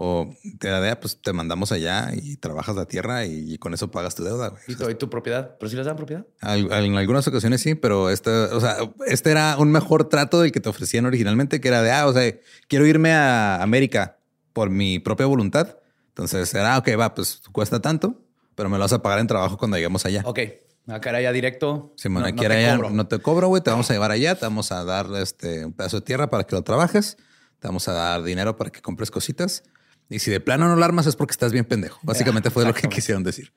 o 0.00 0.32
te 0.60 0.70
ah, 0.70 1.00
pues 1.00 1.20
te 1.20 1.32
mandamos 1.32 1.72
allá 1.72 2.12
y 2.14 2.36
trabajas 2.36 2.76
la 2.76 2.86
tierra 2.86 3.26
y, 3.26 3.58
con 3.58 3.74
eso 3.74 3.90
pagas 3.90 4.14
tu 4.14 4.22
deuda. 4.22 4.54
¿Y, 4.68 4.76
tu, 4.76 4.94
tu 4.94 5.10
propiedad? 5.10 5.56
¿Pero 5.58 5.68
si 5.68 5.74
les 5.74 5.86
dan 5.86 5.96
propiedad? 5.96 6.24
en 6.40 6.96
algunas 6.96 7.26
ocasiones 7.26 7.60
sí, 7.60 7.74
pero 7.74 8.08
este, 8.08 8.30
o 8.30 8.60
sea, 8.60 8.76
este 9.06 9.32
era 9.32 9.56
un 9.58 9.72
mejor 9.72 10.08
trato 10.08 10.40
del 10.40 10.52
que 10.52 10.60
te 10.60 10.68
ofrecían 10.68 11.04
originalmente, 11.04 11.60
que 11.60 11.66
era 11.66 11.82
de, 11.82 11.90
ah, 11.90 12.06
o 12.06 12.12
sea, 12.12 12.32
quiero 12.68 12.86
irme 12.86 13.10
a 13.12 13.60
América 13.60 14.18
por 14.52 14.70
mi 14.70 15.00
propia 15.00 15.26
voluntad. 15.26 15.78
Entonces 16.10 16.54
era, 16.54 16.78
ok, 16.78 16.90
va, 16.98 17.12
pues 17.14 17.42
cuesta 17.50 17.80
tanto, 17.80 18.22
pero 18.54 18.68
me 18.68 18.78
lo 18.78 18.84
vas 18.84 18.92
a 18.92 19.02
pagar 19.02 19.18
en 19.18 19.26
trabajo 19.26 19.58
cuando 19.58 19.78
lleguemos 19.78 20.06
allá. 20.06 20.22
Ok. 20.24 20.38
Acá 20.86 21.10
era 21.10 21.20
ya 21.22 21.32
directo. 21.32 21.92
Sí, 21.96 22.08
bueno, 22.08 22.28
aquí 22.28 22.44
era 22.44 22.60
ya, 22.60 22.78
no 22.78 23.08
te 23.08 23.18
cobro, 23.18 23.48
güey, 23.48 23.62
te 23.62 23.70
vamos 23.70 23.90
a 23.90 23.94
llevar 23.94 24.12
allá, 24.12 24.36
te 24.36 24.46
vamos 24.46 24.70
a 24.70 24.84
dar 24.84 25.06
este, 25.16 25.66
un 25.66 25.72
pedazo 25.72 25.98
de 25.98 26.06
tierra 26.06 26.30
para 26.30 26.44
que 26.44 26.54
lo 26.54 26.62
trabajes, 26.62 27.16
te 27.58 27.66
vamos 27.66 27.88
a 27.88 27.92
dar 27.92 28.22
dinero 28.22 28.56
para 28.56 28.70
que 28.70 28.80
compres 28.80 29.10
cositas 29.10 29.64
y 30.08 30.18
si 30.20 30.30
de 30.30 30.40
plano 30.40 30.68
no 30.68 30.76
lo 30.76 30.84
armas 30.84 31.06
es 31.06 31.16
porque 31.16 31.32
estás 31.32 31.52
bien 31.52 31.64
pendejo. 31.64 32.00
Básicamente 32.02 32.50
fue 32.50 32.64
lo 32.64 32.74
que 32.74 32.88
quisieron 32.88 33.22
decir. 33.22 33.52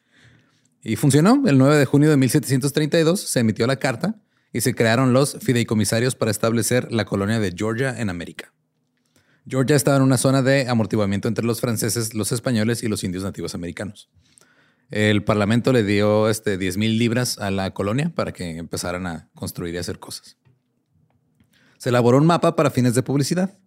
Y 0.84 0.96
funcionó. 0.96 1.43
El 1.46 1.58
9 1.58 1.77
de 1.77 1.86
junio 1.86 2.10
de 2.10 2.17
1732 2.17 3.20
se 3.20 3.39
emitió 3.39 3.67
la 3.67 3.77
carta 3.77 4.15
y 4.51 4.62
se 4.62 4.75
crearon 4.75 5.13
los 5.13 5.38
fideicomisarios 5.39 6.15
para 6.15 6.31
establecer 6.31 6.91
la 6.91 7.05
colonia 7.05 7.39
de 7.39 7.53
Georgia 7.55 8.00
en 8.00 8.10
América. 8.10 8.53
Georgia 9.48 9.75
estaba 9.75 9.98
en 9.98 10.03
una 10.03 10.17
zona 10.17 10.41
de 10.41 10.67
amortiguamiento 10.67 11.27
entre 11.27 11.46
los 11.46 11.62
franceses, 11.62 12.13
los 12.13 12.31
españoles 12.31 12.84
y 12.84 12.88
los 12.88 13.03
indios 13.03 13.24
nativos 13.24 13.55
americanos. 13.55 14.10
El 14.89 15.24
parlamento 15.24 15.72
le 15.72 15.84
dio 15.84 16.29
este 16.29 16.58
10 16.58 16.77
mil 16.77 16.98
libras 16.98 17.38
a 17.39 17.50
la 17.50 17.74
colonia 17.74 18.12
para 18.13 18.34
que 18.34 18.58
empezaran 18.58 19.08
a 19.08 19.29
construir 19.34 19.74
y 19.74 19.77
hacer 19.77 20.00
cosas. 20.00 20.38
Se 21.77 21.89
elaboró 21.89 22.17
un 22.17 22.25
mapa 22.25 22.55
para 22.55 22.70
fines 22.70 22.93
de 22.93 23.01
publicidad. 23.01 23.58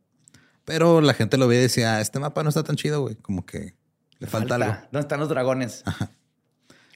Pero 0.65 1.01
la 1.01 1.15
gente 1.15 1.37
lo 1.37 1.47
ve 1.47 1.57
y 1.57 1.61
decía, 1.61 2.01
este 2.01 2.19
mapa 2.19 2.43
no 2.43 2.49
está 2.49 2.63
tan 2.63 2.77
chido, 2.77 3.03
güey. 3.03 3.17
Como 3.17 3.45
que 3.45 3.75
le 4.19 4.27
falta, 4.27 4.55
algo. 4.55 4.73
¿Dónde 4.93 5.01
están 5.01 5.21
los 5.21 5.29
dragones? 5.29 5.85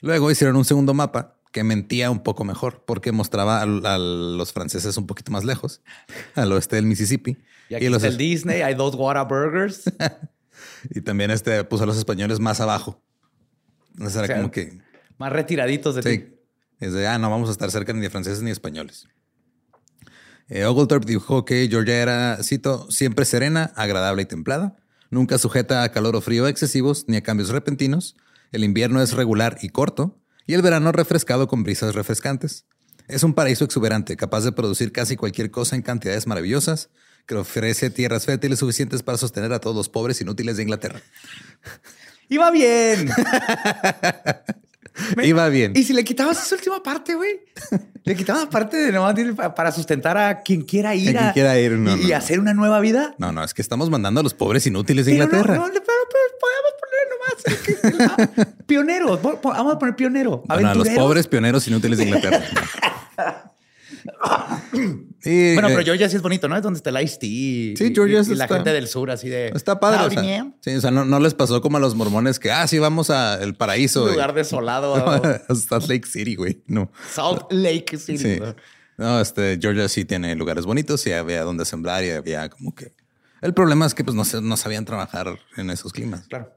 Luego 0.01 0.31
hicieron 0.31 0.55
un 0.55 0.65
segundo 0.65 0.93
mapa 0.93 1.35
que 1.51 1.63
mentía 1.63 2.11
un 2.11 2.21
poco 2.21 2.43
mejor 2.43 2.83
porque 2.85 3.11
mostraba 3.11 3.61
a, 3.61 3.65
los 3.65 4.53
franceses 4.53 4.97
un 4.97 5.07
poquito 5.07 5.31
más 5.31 5.43
lejos, 5.43 5.81
al 6.35 6.51
oeste 6.51 6.75
del 6.75 6.85
Mississippi. 6.85 7.37
Y 7.69 7.75
aquí 7.75 7.89
los 7.89 8.03
el 8.03 8.17
Disney, 8.17 8.61
hay 8.61 8.75
dos 8.75 8.95
Whataburgers. 8.95 9.83
y 10.89 11.01
también 11.01 11.31
este 11.31 11.63
puso 11.63 11.83
a 11.83 11.87
los 11.87 11.97
españoles 11.97 12.39
más 12.39 12.59
abajo. 12.61 13.01
Entonces 13.93 14.23
era 14.23 14.35
como 14.35 14.51
que... 14.51 14.79
Más 15.17 15.31
retiraditos 15.31 15.95
de 15.95 16.03
sí. 16.03 16.35
Es 16.79 16.93
de, 16.93 17.07
ah, 17.07 17.17
no 17.17 17.29
vamos 17.29 17.49
a 17.49 17.51
estar 17.51 17.69
cerca 17.69 17.91
ni 17.91 17.99
de 17.99 18.09
franceses 18.09 18.41
ni 18.41 18.51
españoles. 18.51 19.07
Eh, 20.49 20.65
Oglethorpe 20.65 21.05
dijo 21.05 21.45
que 21.45 21.67
Georgia 21.69 22.01
era, 22.01 22.43
cito, 22.43 22.89
siempre 22.89 23.25
serena, 23.25 23.71
agradable 23.75 24.23
y 24.23 24.25
templada, 24.25 24.75
nunca 25.11 25.37
sujeta 25.37 25.83
a 25.83 25.91
calor 25.91 26.15
o 26.15 26.21
frío 26.21 26.47
excesivos 26.47 27.05
ni 27.07 27.17
a 27.17 27.23
cambios 27.23 27.49
repentinos, 27.49 28.15
el 28.51 28.63
invierno 28.63 29.01
es 29.01 29.13
regular 29.13 29.57
y 29.61 29.69
corto, 29.69 30.19
y 30.47 30.55
el 30.55 30.63
verano 30.63 30.91
refrescado 30.91 31.47
con 31.47 31.63
brisas 31.63 31.93
refrescantes. 31.93 32.65
Es 33.07 33.23
un 33.23 33.35
paraíso 33.35 33.63
exuberante, 33.63 34.17
capaz 34.17 34.41
de 34.41 34.51
producir 34.51 34.91
casi 34.91 35.15
cualquier 35.15 35.51
cosa 35.51 35.75
en 35.75 35.83
cantidades 35.83 36.25
maravillosas, 36.25 36.89
que 37.27 37.35
ofrece 37.35 37.91
tierras 37.91 38.25
fértiles 38.25 38.57
suficientes 38.57 39.03
para 39.03 39.19
sostener 39.19 39.53
a 39.53 39.59
todos 39.59 39.75
los 39.75 39.89
pobres 39.89 40.19
inútiles 40.21 40.57
de 40.57 40.63
Inglaterra. 40.63 41.01
Iba 42.29 42.49
bien. 42.49 43.09
Iba 45.23 45.49
bien. 45.49 45.73
Y 45.75 45.83
si 45.83 45.93
le 45.93 46.03
quitabas 46.03 46.43
esa 46.43 46.55
última 46.55 46.81
parte, 46.83 47.15
güey, 47.15 47.41
le 48.03 48.15
quitabas 48.15 48.47
parte 48.47 48.77
de 48.77 48.91
nomás 48.91 49.15
para 49.55 49.71
sustentar 49.71 50.17
a 50.17 50.41
quien 50.41 50.61
quiera 50.63 50.95
ir. 50.95 51.17
A, 51.17 51.21
quien 51.21 51.33
quiera 51.33 51.59
ir, 51.59 51.71
no, 51.73 51.97
y, 51.97 52.11
hacer 52.11 52.39
una 52.39 52.53
nueva 52.53 52.79
vida. 52.79 53.15
No, 53.17 53.31
no, 53.31 53.43
es 53.43 53.53
que 53.53 53.61
estamos 53.61 53.89
mandando 53.89 54.19
a 54.21 54.23
los 54.23 54.33
pobres 54.33 54.65
inútiles 54.67 55.05
de 55.05 55.13
Inglaterra. 55.13 55.55
No, 55.55 55.65
pero, 55.65 55.83
podemos 56.39 56.73
poner 56.79 58.35
nomás 58.35 58.47
pioneros. 58.65 59.21
Vamos 59.21 59.73
a 59.73 59.79
poner 59.79 59.95
pionero. 59.95 60.43
a 60.47 60.73
los 60.73 60.89
pobres 60.89 61.27
pioneros 61.27 61.67
inútiles 61.67 61.97
de 61.97 62.05
Inglaterra. 62.05 62.43
bueno, 65.23 65.67
pero 65.67 65.79
eh, 65.79 65.85
Georgia 65.85 66.09
sí 66.09 66.15
es 66.15 66.21
bonito, 66.21 66.47
¿no? 66.47 66.55
Es 66.55 66.63
donde 66.63 66.77
está 66.77 66.89
el 66.89 67.01
Ice 67.03 67.17
Tea. 67.19 67.75
Sí, 67.75 67.93
Georgia 67.93 68.21
y, 68.21 68.35
la 68.35 68.47
gente 68.47 68.71
del 68.71 68.87
sur, 68.87 69.11
así 69.11 69.29
de. 69.29 69.47
Está 69.49 69.79
padre. 69.79 70.05
O 70.05 70.09
sea, 70.09 70.51
sí, 70.61 70.75
o 70.75 70.81
sea, 70.81 70.91
no, 70.91 71.19
les 71.19 71.33
pasó 71.33 71.61
como 71.61 71.77
a 71.77 71.79
los 71.79 71.95
mormones 71.95 72.39
que, 72.39 72.51
ah, 72.51 72.67
sí, 72.67 72.79
vamos 72.79 73.09
al 73.09 73.55
paraíso. 73.55 74.05
Un 74.05 74.11
lugar 74.11 74.33
desolado. 74.33 74.95
Salt 75.55 75.87
Lake 75.87 76.07
City, 76.07 76.35
güey. 76.35 76.61
No. 76.67 76.91
Salt 77.11 77.51
Lake 77.51 77.97
City. 77.97 78.39
No, 78.97 79.21
este, 79.21 79.57
Georgia 79.61 79.87
sí 79.87 80.05
tiene 80.05 80.35
lugares 80.35 80.65
bonitos 80.65 81.05
y 81.07 81.13
había 81.13 81.43
donde 81.43 81.65
sembrar 81.65 82.03
y 82.03 82.11
había 82.11 82.49
como 82.49 82.75
que. 82.75 82.93
El 83.41 83.53
problema 83.53 83.85
es 83.85 83.93
que 83.93 84.03
pues 84.03 84.15
no, 84.15 84.41
no 84.41 84.57
sabían 84.57 84.83
trabajar 84.83 85.39
en 85.55 85.69
esos 85.69 85.93
climas. 85.93 86.27
Claro. 86.27 86.53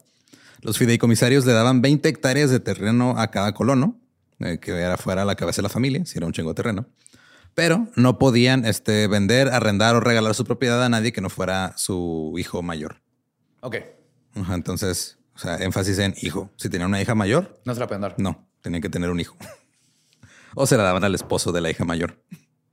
Los 0.62 0.78
fideicomisarios 0.78 1.46
le 1.46 1.52
daban 1.52 1.80
20 1.80 2.08
hectáreas 2.08 2.50
de 2.50 2.58
terreno 2.58 3.14
a 3.18 3.30
cada 3.30 3.52
colono, 3.52 4.00
eh, 4.40 4.58
que 4.60 4.72
era 4.72 4.96
fuera 4.96 5.24
la 5.24 5.36
cabeza 5.36 5.56
de 5.56 5.64
la 5.64 5.68
familia, 5.68 6.04
si 6.04 6.18
era 6.18 6.26
un 6.26 6.32
chingo 6.32 6.50
de 6.50 6.54
terreno 6.54 6.86
pero 7.54 7.88
no 7.96 8.18
podían 8.18 8.64
este, 8.64 9.06
vender, 9.08 9.48
arrendar 9.48 9.96
o 9.96 10.00
regalar 10.00 10.34
su 10.34 10.44
propiedad 10.44 10.82
a 10.82 10.88
nadie 10.88 11.12
que 11.12 11.20
no 11.20 11.30
fuera 11.30 11.74
su 11.76 12.34
hijo 12.38 12.62
mayor. 12.62 13.02
Ok. 13.60 13.76
entonces, 14.50 15.18
o 15.34 15.38
sea, 15.38 15.56
énfasis 15.56 15.98
en 15.98 16.14
hijo. 16.22 16.50
Si 16.56 16.68
tenía 16.68 16.86
una 16.86 17.00
hija 17.00 17.14
mayor, 17.14 17.60
no 17.64 17.74
se 17.74 17.80
la 17.80 17.86
pueden 17.86 18.02
dar. 18.02 18.14
No, 18.18 18.48
tenían 18.60 18.82
que 18.82 18.88
tener 18.88 19.10
un 19.10 19.20
hijo. 19.20 19.36
o 20.54 20.66
se 20.66 20.76
la 20.76 20.82
daban 20.82 21.04
al 21.04 21.14
esposo 21.14 21.52
de 21.52 21.60
la 21.60 21.70
hija 21.70 21.84
mayor. 21.84 22.22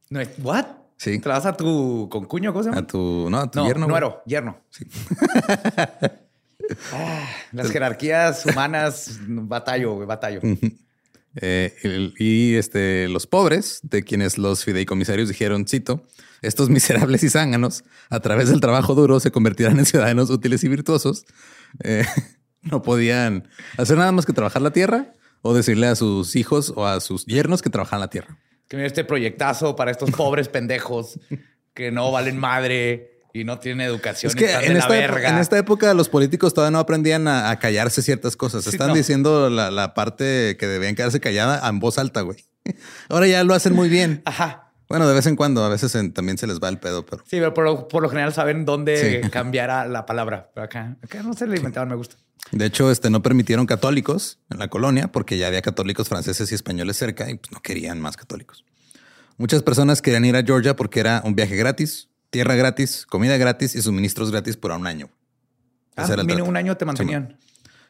No, 0.09 0.21
¿What? 0.41 0.65
Sí. 0.97 1.19
¿Te 1.19 1.29
la 1.29 1.35
das 1.35 1.45
a 1.45 1.53
tu 1.53 2.09
concuño? 2.09 2.51
cosa? 2.51 2.77
A 2.77 2.85
tu, 2.85 3.29
no, 3.29 3.39
a 3.39 3.51
tu 3.51 3.65
yerno. 3.65 3.87
Nuero, 3.87 4.21
yerno. 4.25 4.61
Sí. 4.69 4.85
Ah, 6.93 7.27
las 7.51 7.71
jerarquías 7.71 8.45
humanas, 8.45 9.19
batallo, 9.27 10.05
batallo. 10.05 10.41
Eh, 11.35 12.11
y 12.17 12.55
este, 12.55 13.07
los 13.07 13.27
pobres, 13.27 13.79
de 13.83 14.03
quienes 14.03 14.37
los 14.37 14.63
fideicomisarios 14.63 15.29
dijeron, 15.29 15.67
cito, 15.67 16.03
estos 16.41 16.69
miserables 16.69 17.23
y 17.23 17.29
zánganos, 17.29 17.83
a 18.09 18.19
través 18.19 18.49
del 18.49 18.61
trabajo 18.61 18.95
duro, 18.95 19.19
se 19.19 19.31
convertirán 19.31 19.79
en 19.79 19.85
ciudadanos 19.85 20.29
útiles 20.29 20.63
y 20.63 20.67
virtuosos. 20.69 21.25
Eh, 21.83 22.05
no 22.61 22.81
podían 22.81 23.47
hacer 23.77 23.97
nada 23.97 24.11
más 24.11 24.25
que 24.25 24.33
trabajar 24.33 24.61
la 24.61 24.71
tierra 24.71 25.13
o 25.41 25.53
decirle 25.53 25.87
a 25.87 25.95
sus 25.95 26.35
hijos 26.35 26.73
o 26.75 26.85
a 26.85 26.99
sus 26.99 27.25
yernos 27.25 27.61
que 27.61 27.69
trabajan 27.69 27.99
la 27.99 28.09
tierra. 28.09 28.37
Que 28.67 28.75
mira 28.77 28.87
este 28.87 29.03
proyectazo 29.03 29.75
para 29.75 29.91
estos 29.91 30.11
pobres 30.11 30.49
pendejos 30.49 31.19
que 31.73 31.91
no 31.91 32.11
valen 32.11 32.37
madre 32.37 33.08
y 33.33 33.43
no 33.43 33.59
tiene 33.59 33.85
educación. 33.85 34.29
Es 34.29 34.35
que 34.35 34.51
en, 34.51 34.77
esta 34.77 35.57
Época, 35.57 35.93
los 35.93 36.09
políticos 36.09 36.53
todavía 36.53 36.71
no 36.71 36.79
aprendían 36.79 37.27
a, 37.27 37.57
callarse 37.59 38.01
ciertas 38.01 38.35
cosas. 38.35 38.67
Están 38.67 38.93
diciendo 38.93 39.49
la, 39.49 39.93
parte 39.93 40.57
que 40.57 40.67
debían 40.67 40.95
quedarse 40.95 41.19
callada 41.19 41.67
en 41.67 41.79
voz 41.79 41.97
alta, 41.97 42.21
güey. 42.21 42.45
Ahora 43.09 43.27
ya 43.27 43.43
lo 43.43 43.53
hacen 43.53 43.73
muy 43.73 43.89
bien. 43.89 44.21
Ajá. 44.25 44.73
Bueno, 44.87 45.07
de 45.07 45.13
vez 45.13 45.27
en 45.27 45.35
cuando, 45.35 45.63
a 45.63 45.69
veces 45.69 45.95
también 46.13 46.39
se 46.39 46.47
les 46.47 46.59
va 46.59 46.67
el 46.67 46.79
pedo, 46.79 47.05
pero. 47.05 47.23
Sí, 47.27 47.39
pero 47.39 47.53
por 47.53 48.01
lo, 48.01 48.09
general 48.09 48.33
saben 48.33 48.65
dónde 48.65 49.21
cambiar 49.31 49.87
la 49.87 50.05
palabra. 50.07 50.49
Pero 50.53 50.65
acá, 50.65 50.97
acá 51.03 51.21
no 51.21 51.33
se 51.33 51.45
le 51.45 51.57
inventaban, 51.57 51.89
me 51.89 51.95
gusta. 51.95 52.15
De 52.51 52.65
hecho, 52.65 52.89
este 52.89 53.11
no 53.11 53.21
permitieron 53.21 53.67
católicos 53.67 54.39
en 54.49 54.57
la 54.57 54.67
colonia 54.67 55.11
porque 55.11 55.37
ya 55.37 55.47
había 55.47 55.61
católicos 55.61 56.09
franceses 56.09 56.51
y 56.51 56.55
españoles 56.55 56.97
cerca 56.97 57.29
y 57.29 57.35
pues, 57.35 57.51
no 57.51 57.61
querían 57.61 58.01
más 58.01 58.17
católicos. 58.17 58.65
Muchas 59.37 59.61
personas 59.61 60.01
querían 60.01 60.25
ir 60.25 60.35
a 60.35 60.43
Georgia 60.43 60.75
porque 60.75 60.99
era 60.99 61.21
un 61.23 61.35
viaje 61.35 61.55
gratis, 61.55 62.08
tierra 62.29 62.55
gratis, 62.55 63.05
comida 63.05 63.37
gratis 63.37 63.75
y 63.75 63.81
suministros 63.81 64.31
gratis 64.31 64.57
por 64.57 64.71
un 64.71 64.87
año. 64.87 65.09
Ah, 65.95 66.07
un 66.45 66.55
año 66.55 66.77
te 66.77 66.85
mantenían. 66.85 67.37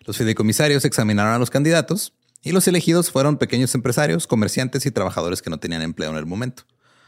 los 0.05 0.17
fideicomisarios 0.17 0.83
examinaron 0.85 1.33
a 1.33 1.39
los 1.39 1.49
candidatos 1.49 2.13
y 2.41 2.51
los 2.51 2.67
elegidos 2.67 3.11
fueron 3.11 3.37
pequeños 3.37 3.75
empresarios, 3.75 4.25
comerciantes 4.25 4.85
y 4.85 4.91
trabajadores 4.91 5.41
que 5.41 5.49
no 5.49 5.59
tenían 5.59 5.81
empleo 5.81 6.09
en 6.09 6.17
el 6.17 6.25
momento. 6.25 6.63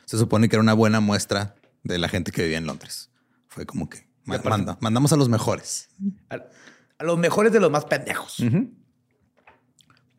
Se 0.05 0.17
supone 0.17 0.49
que 0.49 0.57
era 0.57 0.61
una 0.61 0.73
buena 0.73 0.99
muestra 0.99 1.55
de 1.83 1.97
la 1.97 2.09
gente 2.09 2.31
que 2.31 2.43
vivía 2.43 2.57
en 2.57 2.65
Londres. 2.65 3.09
Fue 3.47 3.65
como 3.65 3.89
que 3.89 4.07
mandamos 4.25 5.13
a 5.13 5.15
los 5.15 5.29
mejores. 5.29 5.89
A, 6.29 7.03
los 7.03 7.17
mejores 7.17 7.51
de 7.51 7.59
los 7.59 7.71
más 7.71 7.85
pendejos. 7.85 8.37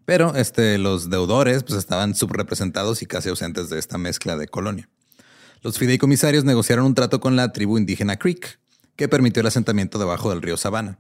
Pero 0.05 0.35
este, 0.35 0.79
los 0.79 1.11
deudores 1.11 1.63
pues, 1.63 1.79
estaban 1.79 2.15
subrepresentados 2.15 3.03
y 3.03 3.07
casi 3.07 3.29
ausentes 3.29 3.71
de 3.71 3.79
esta 3.79 3.99
mezcla 3.99 4.37
de 4.37 4.49
colonia 4.49 4.89
los 5.63 5.79
fideicomisarios 5.79 6.45
negociaron 6.45 6.85
un 6.85 6.95
trato 6.95 7.21
con 7.21 7.37
la 7.37 7.53
tribu 7.53 7.79
indígena 7.79 8.17
Creek, 8.19 8.59
que 8.97 9.09
permitió 9.09 9.41
el 9.41 9.47
asentamiento 9.47 9.99
debajo 9.99 10.31
del 10.31 10.43
río 10.43 10.57
Sabana. 10.57 10.99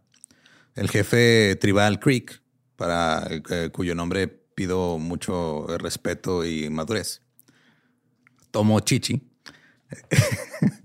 El 0.75 0.88
jefe 0.88 1.57
tribal 1.57 1.99
Creek, 1.99 2.40
para 2.76 3.26
eh, 3.28 3.71
cuyo 3.73 3.95
nombre 3.95 4.28
pido 4.28 4.99
mucho 4.99 5.66
eh, 5.69 5.78
respeto 5.78 6.45
y 6.45 6.71
madurez, 6.71 7.23
Tomo 8.50 8.78
Chichi. 8.81 9.21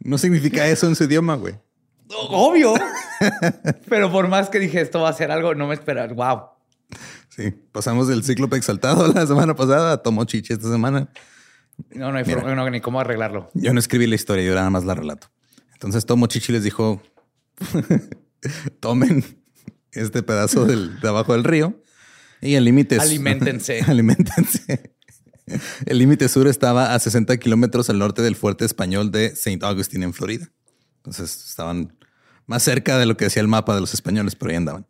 no 0.00 0.18
significa 0.18 0.66
eso 0.68 0.86
en 0.86 0.94
su 0.94 1.04
idioma, 1.04 1.34
güey. 1.34 1.56
Obvio. 2.08 2.74
Pero 3.88 4.12
por 4.12 4.28
más 4.28 4.48
que 4.48 4.60
dije 4.60 4.80
esto 4.80 5.00
va 5.00 5.08
a 5.08 5.14
ser 5.14 5.32
algo, 5.32 5.54
no 5.54 5.66
me 5.66 5.74
esperaba. 5.74 6.12
Wow. 6.12 6.55
Sí, 7.36 7.52
pasamos 7.70 8.08
del 8.08 8.24
cíclope 8.24 8.56
exaltado 8.56 9.06
la 9.12 9.26
semana 9.26 9.54
pasada 9.54 9.92
a 9.92 9.96
Tomo 9.98 10.24
Chichi 10.24 10.54
esta 10.54 10.70
semana. 10.70 11.10
No, 11.90 12.10
no 12.10 12.16
hay 12.16 12.24
forma, 12.24 12.54
no, 12.54 12.70
ni 12.70 12.80
cómo 12.80 12.98
arreglarlo. 12.98 13.50
Yo 13.52 13.74
no 13.74 13.78
escribí 13.78 14.06
la 14.06 14.14
historia, 14.14 14.44
yo 14.44 14.54
nada 14.54 14.70
más 14.70 14.84
la 14.84 14.94
relato. 14.94 15.30
Entonces 15.74 16.06
Tomo 16.06 16.26
Chichi 16.26 16.52
les 16.52 16.64
dijo, 16.64 17.02
tomen 18.80 19.22
este 19.92 20.22
pedazo 20.22 20.64
del, 20.64 20.98
de 21.00 21.08
abajo 21.08 21.34
del 21.34 21.44
río 21.44 21.82
y 22.40 22.54
el 22.54 22.64
límite... 22.64 22.98
Aliméntense. 22.98 23.80
aliméntense. 23.86 24.94
El 25.84 25.98
límite 25.98 26.28
sur 26.28 26.48
estaba 26.48 26.94
a 26.94 26.98
60 26.98 27.36
kilómetros 27.36 27.90
al 27.90 27.98
norte 27.98 28.22
del 28.22 28.34
fuerte 28.34 28.64
español 28.64 29.10
de 29.10 29.26
St. 29.26 29.58
Augustine 29.64 30.06
en 30.06 30.14
Florida. 30.14 30.50
Entonces 30.96 31.44
estaban 31.46 31.96
más 32.46 32.62
cerca 32.62 32.98
de 32.98 33.04
lo 33.04 33.16
que 33.18 33.26
decía 33.26 33.42
el 33.42 33.48
mapa 33.48 33.74
de 33.74 33.80
los 33.80 33.92
españoles, 33.92 34.34
pero 34.34 34.50
ahí 34.50 34.56
andaban. 34.56 34.86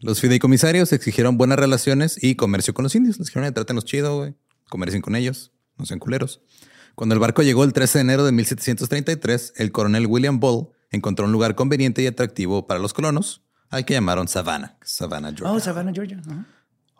Los 0.00 0.20
fideicomisarios 0.20 0.92
exigieron 0.92 1.38
buenas 1.38 1.58
relaciones 1.58 2.22
y 2.22 2.36
comercio 2.36 2.72
con 2.72 2.84
los 2.84 2.94
indios. 2.94 3.18
Les 3.18 3.26
dijeron, 3.28 3.52
trátenos 3.52 3.84
chido, 3.84 4.18
güey. 4.18 4.34
Comercien 4.68 5.02
con 5.02 5.16
ellos, 5.16 5.50
no 5.76 5.86
sean 5.86 5.98
culeros. 5.98 6.40
Cuando 6.94 7.14
el 7.14 7.20
barco 7.20 7.42
llegó 7.42 7.64
el 7.64 7.72
13 7.72 7.98
de 7.98 8.02
enero 8.02 8.24
de 8.24 8.32
1733, 8.32 9.54
el 9.56 9.72
coronel 9.72 10.06
William 10.06 10.38
Bull 10.38 10.68
encontró 10.90 11.26
un 11.26 11.32
lugar 11.32 11.54
conveniente 11.54 12.02
y 12.02 12.06
atractivo 12.06 12.66
para 12.66 12.78
los 12.78 12.92
colonos, 12.92 13.42
al 13.70 13.84
que 13.84 13.94
llamaron 13.94 14.28
Savannah, 14.28 14.78
Savannah, 14.82 15.30
Georgia. 15.30 15.52
Oh, 15.52 15.60
Savannah, 15.60 15.92
Georgia. 15.92 16.20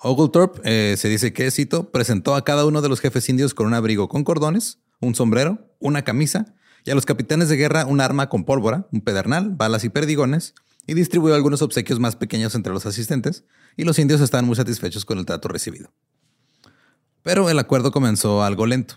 Oglethorpe 0.01 0.61
eh, 0.65 0.97
se 0.97 1.09
dice 1.09 1.33
que, 1.33 1.51
cito, 1.51 1.91
presentó 1.91 2.35
a 2.35 2.45
cada 2.45 2.65
uno 2.67 2.83
de 2.83 2.89
los 2.89 3.01
jefes 3.01 3.29
indios 3.29 3.55
con 3.55 3.67
un 3.67 3.75
abrigo 3.75 4.09
con 4.09 4.25
cordones, 4.25 4.79
un 5.01 5.15
sombrero, 5.15 5.75
una 5.79 6.03
camisa 6.03 6.55
y 6.85 6.91
a 6.91 6.95
los 6.95 7.07
capitanes 7.07 7.49
de 7.49 7.57
guerra 7.57 7.87
un 7.87 8.01
arma 8.01 8.29
con 8.29 8.45
pólvora, 8.45 8.89
un 8.93 9.01
pedernal, 9.01 9.51
balas 9.51 9.85
y 9.85 9.89
perdigones, 9.89 10.55
y 10.89 10.95
distribuyó 10.95 11.35
algunos 11.35 11.61
obsequios 11.61 12.01
más 12.01 12.17
pequeños 12.17 12.55
entre 12.55 12.73
los 12.73 12.87
asistentes, 12.87 13.45
y 13.77 13.85
los 13.85 13.99
indios 13.99 14.23
estaban 14.23 14.47
muy 14.47 14.57
satisfechos 14.57 15.05
con 15.05 15.19
el 15.19 15.27
trato 15.27 15.47
recibido. 15.47 15.93
Pero 17.23 17.51
el 17.51 17.59
acuerdo 17.59 17.93
comenzó 17.93 18.43
algo 18.43 18.67
lento. 18.67 18.95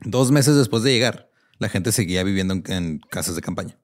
Dos 0.00 0.30
meses 0.30 0.54
después 0.54 0.82
de 0.82 0.92
llegar, 0.92 1.30
la 1.58 1.70
gente 1.70 1.92
seguía 1.92 2.22
viviendo 2.24 2.60
en, 2.66 3.00
casas 3.10 3.34
de 3.36 3.40
campaña. 3.40 3.78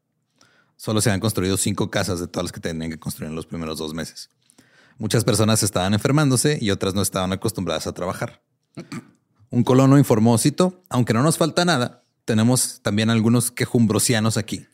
Solo 0.77 1.01
se 1.01 1.11
han 1.11 1.19
construido 1.19 1.57
cinco 1.57 1.91
casas 1.91 2.21
de 2.21 2.29
todas 2.29 2.45
las 2.45 2.53
que 2.53 2.61
tenían 2.61 2.91
que 2.91 2.99
construir 2.99 3.31
en 3.31 3.37
los 3.37 3.47
primeros 3.47 3.79
dos 3.79 3.95
meses. 3.95 4.29
Muchas 4.99 5.25
personas 5.25 5.63
estaban 5.63 5.95
enfermándose 5.95 6.59
y 6.61 6.71
otras 6.73 6.95
no 6.95 7.01
estaban 7.01 7.33
acostumbradas 7.33 7.87
a 7.87 7.93
trabajar. 7.93 8.43
Un 9.49 9.65
colono 9.65 9.97
informó, 9.97 10.37
cito, 10.37 10.85
aunque 10.91 11.15
no 11.15 11.23
nos 11.23 11.39
falta 11.39 11.65
nada, 11.65 12.05
tenemos 12.27 12.83
también 12.83 13.09
algunos 13.09 13.51
quejumbrosianos 13.51 14.37
aquí. 14.37 14.67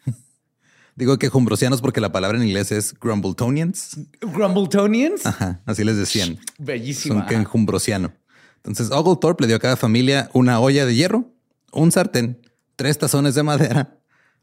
Digo 1.01 1.19
quejumbrosianos 1.19 1.81
porque 1.81 1.99
la 1.99 2.13
palabra 2.13 2.37
en 2.37 2.45
inglés 2.45 2.71
es 2.73 2.93
grumbletonians. 2.93 3.97
¿Grumbletonians? 4.21 5.25
Ajá, 5.25 5.63
así 5.65 5.83
les 5.83 5.97
decían. 5.97 6.39
Bellísimo. 6.59 7.15
Son 7.15 7.27
quejumbrosiano. 7.27 8.13
Entonces, 8.57 8.91
Oglethorpe 8.91 9.45
le 9.45 9.47
dio 9.49 9.57
a 9.57 9.61
cada 9.61 9.77
familia 9.77 10.29
una 10.35 10.61
olla 10.61 10.85
de 10.85 10.95
hierro, 10.95 11.33
un 11.73 11.91
sartén, 11.91 12.47
tres 12.77 12.99
tazones 12.99 13.35
de 13.35 13.43
madera, 13.43 13.97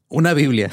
una 0.08 0.34
Biblia, 0.34 0.72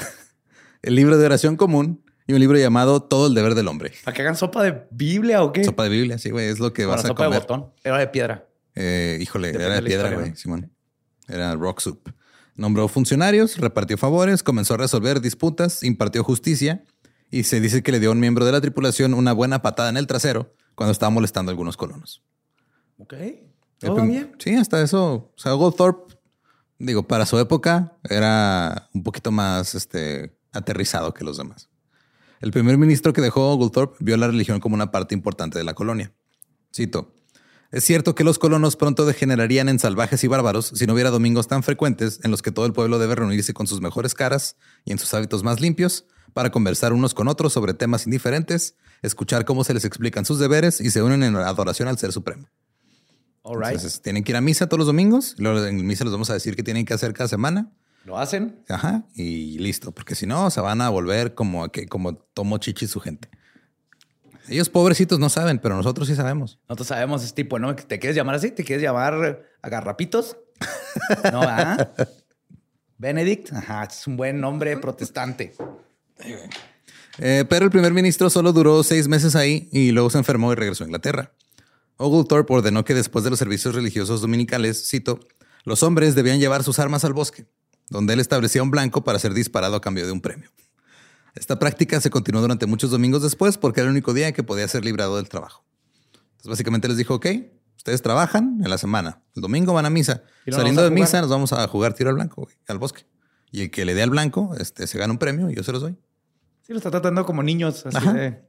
el 0.81 0.95
libro 0.95 1.19
de 1.19 1.25
oración 1.27 1.55
común 1.55 2.03
y 2.25 2.33
un 2.33 2.39
libro 2.39 2.57
llamado 2.57 3.03
Todo 3.03 3.27
el 3.27 3.35
deber 3.35 3.53
del 3.53 3.67
hombre. 3.67 3.93
¿Para 4.05 4.15
que 4.15 4.23
hagan 4.23 4.35
sopa 4.35 4.63
de 4.63 4.87
Biblia 4.89 5.43
o 5.43 5.53
qué? 5.53 5.63
Sopa 5.63 5.83
de 5.83 5.89
Biblia, 5.89 6.17
sí, 6.17 6.31
güey, 6.31 6.47
es 6.47 6.57
lo 6.57 6.73
que 6.73 6.87
vas 6.87 7.05
a 7.05 7.09
sopa 7.09 7.25
comer. 7.25 7.41
de 7.41 7.47
botón. 7.47 7.71
Era 7.83 7.99
de 7.99 8.07
piedra. 8.07 8.47
Eh, 8.73 9.19
híjole, 9.21 9.49
era 9.49 9.75
de 9.75 9.83
piedra, 9.83 10.09
güey, 10.15 10.35
Simón. 10.35 10.71
Era 11.27 11.53
rock 11.53 11.79
soup. 11.81 12.09
Nombró 12.55 12.87
funcionarios, 12.87 13.57
repartió 13.57 13.97
favores, 13.97 14.41
comenzó 14.41 14.75
a 14.75 14.77
resolver 14.77 15.19
disputas, 15.19 15.83
impartió 15.83 16.23
justicia 16.23 16.83
y 17.29 17.43
se 17.43 17.59
dice 17.59 17.83
que 17.83 17.91
le 17.91 17.99
dio 17.99 18.09
a 18.09 18.13
un 18.13 18.19
miembro 18.19 18.45
de 18.45 18.53
la 18.53 18.61
tripulación 18.61 19.13
una 19.13 19.33
buena 19.33 19.61
patada 19.61 19.89
en 19.89 19.97
el 19.97 20.07
trasero 20.07 20.53
cuando 20.73 20.91
estaba 20.91 21.09
molestando 21.09 21.49
a 21.49 21.53
algunos 21.53 21.75
colonos. 21.75 22.23
Ok. 22.97 23.13
¿Todo 23.79 24.01
bien? 24.03 24.35
Sí, 24.39 24.55
hasta 24.55 24.81
eso. 24.81 25.31
O 25.35 25.37
sea, 25.37 25.51
Goldthorpe, 25.51 26.15
digo, 26.79 27.03
para 27.03 27.25
su 27.25 27.37
época 27.39 27.97
era 28.09 28.89
un 28.93 29.03
poquito 29.03 29.31
más 29.31 29.75
este, 29.75 30.37
aterrizado 30.53 31.13
que 31.13 31.25
los 31.25 31.37
demás. 31.37 31.69
El 32.39 32.51
primer 32.51 32.77
ministro 32.77 33.11
que 33.11 33.21
dejó 33.21 33.55
Goldthorpe 33.55 33.97
vio 33.99 34.15
la 34.17 34.27
religión 34.27 34.59
como 34.59 34.75
una 34.75 34.91
parte 34.91 35.13
importante 35.13 35.57
de 35.57 35.65
la 35.65 35.73
colonia. 35.73 36.13
Cito. 36.73 37.13
Es 37.75 37.83
cierto 37.83 38.15
que 38.15 38.23
los 38.23 38.39
colonos 38.39 38.77
pronto 38.77 39.05
degenerarían 39.05 39.67
en 39.67 39.79
salvajes 39.79 40.23
y 40.23 40.27
bárbaros 40.27 40.71
si 40.73 40.87
no 40.87 40.93
hubiera 40.93 41.09
domingos 41.09 41.49
tan 41.49 41.61
frecuentes 41.61 42.21
en 42.23 42.31
los 42.31 42.41
que 42.41 42.49
todo 42.49 42.65
el 42.65 42.71
pueblo 42.71 42.99
debe 42.99 43.15
reunirse 43.15 43.53
con 43.53 43.67
sus 43.67 43.81
mejores 43.81 44.13
caras 44.13 44.55
y 44.85 44.93
en 44.93 44.97
sus 44.97 45.13
hábitos 45.13 45.43
más 45.43 45.59
limpios 45.59 46.05
para 46.31 46.51
conversar 46.51 46.93
unos 46.93 47.13
con 47.13 47.27
otros 47.27 47.51
sobre 47.51 47.73
temas 47.73 48.05
indiferentes, 48.05 48.75
escuchar 49.01 49.43
cómo 49.43 49.65
se 49.65 49.73
les 49.73 49.83
explican 49.83 50.23
sus 50.23 50.39
deberes 50.39 50.79
y 50.79 50.89
se 50.89 51.03
unen 51.03 51.21
en 51.21 51.35
adoración 51.35 51.89
al 51.89 51.97
Ser 51.97 52.13
Supremo. 52.13 52.47
All 53.41 53.57
right. 53.57 53.71
Entonces, 53.71 54.01
tienen 54.01 54.23
que 54.23 54.31
ir 54.31 54.37
a 54.37 54.41
misa 54.41 54.67
todos 54.67 54.79
los 54.79 54.87
domingos. 54.87 55.35
Luego 55.37 55.65
en 55.65 55.85
misa 55.85 56.05
les 56.05 56.13
vamos 56.13 56.29
a 56.29 56.33
decir 56.33 56.55
qué 56.55 56.63
tienen 56.63 56.85
que 56.85 56.93
hacer 56.93 57.11
cada 57.11 57.27
semana. 57.27 57.73
¿Lo 58.05 58.17
hacen? 58.17 58.63
Ajá. 58.69 59.03
Y 59.15 59.57
listo. 59.57 59.91
Porque 59.91 60.15
si 60.15 60.25
no, 60.25 60.49
se 60.49 60.61
van 60.61 60.79
a 60.79 60.87
volver 60.87 61.35
como, 61.35 61.67
que, 61.73 61.87
como 61.87 62.15
Tomo 62.15 62.57
Chichi 62.57 62.87
su 62.87 63.01
gente. 63.01 63.29
Ellos 64.47 64.69
pobrecitos 64.69 65.19
no 65.19 65.29
saben, 65.29 65.59
pero 65.59 65.75
nosotros 65.75 66.07
sí 66.07 66.15
sabemos. 66.15 66.59
Nosotros 66.69 66.87
sabemos 66.87 67.23
ese 67.23 67.33
tipo, 67.33 67.59
¿no? 67.59 67.75
¿Te 67.75 67.99
quieres 67.99 68.15
llamar 68.15 68.35
así? 68.35 68.51
¿Te 68.51 68.63
quieres 68.63 68.83
llamar 68.83 69.47
agarrapitos? 69.61 70.37
no, 71.31 71.41
¿ah? 71.41 71.91
Benedict. 72.97 73.51
Ajá, 73.53 73.83
es 73.85 74.07
un 74.07 74.17
buen 74.17 74.39
nombre 74.39 74.77
protestante. 74.77 75.53
Eh, 77.17 77.45
pero 77.49 77.65
el 77.65 77.71
primer 77.71 77.93
ministro 77.93 78.29
solo 78.29 78.53
duró 78.53 78.83
seis 78.83 79.07
meses 79.07 79.35
ahí 79.35 79.69
y 79.71 79.91
luego 79.91 80.09
se 80.09 80.17
enfermó 80.17 80.51
y 80.51 80.55
regresó 80.55 80.83
a 80.83 80.87
Inglaterra. 80.87 81.31
Oglethorpe 81.97 82.53
ordenó 82.53 82.83
que 82.83 82.93
después 82.93 83.23
de 83.23 83.29
los 83.29 83.39
servicios 83.39 83.73
religiosos 83.73 84.21
dominicales, 84.21 84.89
cito, 84.89 85.19
los 85.63 85.81
hombres 85.81 86.13
debían 86.13 86.39
llevar 86.39 86.63
sus 86.63 86.79
armas 86.79 87.05
al 87.05 87.13
bosque, 87.13 87.45
donde 87.89 88.13
él 88.13 88.19
establecía 88.19 88.63
un 88.63 88.71
blanco 88.71 89.03
para 89.03 89.19
ser 89.19 89.33
disparado 89.33 89.75
a 89.75 89.81
cambio 89.81 90.05
de 90.05 90.11
un 90.11 90.21
premio. 90.21 90.49
Esta 91.35 91.59
práctica 91.59 91.99
se 91.99 92.09
continuó 92.09 92.41
durante 92.41 92.65
muchos 92.65 92.91
domingos 92.91 93.21
después 93.21 93.57
porque 93.57 93.81
era 93.81 93.87
el 93.87 93.91
único 93.91 94.13
día 94.13 94.29
en 94.29 94.33
que 94.33 94.43
podía 94.43 94.67
ser 94.67 94.85
librado 94.85 95.17
del 95.17 95.27
trabajo. 95.29 95.65
Entonces 96.13 96.47
básicamente 96.47 96.87
les 96.87 96.97
dijo, 96.97 97.15
ok, 97.15 97.27
ustedes 97.75 98.01
trabajan 98.01 98.61
en 98.63 98.69
la 98.69 98.77
semana, 98.77 99.21
el 99.35 99.41
domingo 99.41 99.73
van 99.73 99.85
a 99.85 99.89
misa, 99.89 100.23
saliendo 100.49 100.83
de 100.83 100.91
misa 100.91 101.21
nos 101.21 101.29
vamos 101.29 101.53
a 101.53 101.67
jugar 101.67 101.93
tiro 101.93 102.09
al 102.09 102.15
blanco, 102.15 102.43
güey, 102.43 102.55
al 102.67 102.79
bosque. 102.79 103.05
Y 103.51 103.63
el 103.63 103.71
que 103.71 103.85
le 103.85 103.93
dé 103.93 104.03
al 104.03 104.09
blanco, 104.09 104.55
este, 104.59 104.87
se 104.87 104.97
gana 104.97 105.13
un 105.13 105.19
premio 105.19 105.49
y 105.49 105.55
yo 105.55 105.63
se 105.63 105.71
los 105.71 105.81
doy. 105.81 105.97
Sí, 106.61 106.73
lo 106.73 106.77
está 106.77 106.89
tratando 106.89 107.25
como 107.25 107.43
niños, 107.43 107.85
así 107.85 108.07
de... 108.09 108.43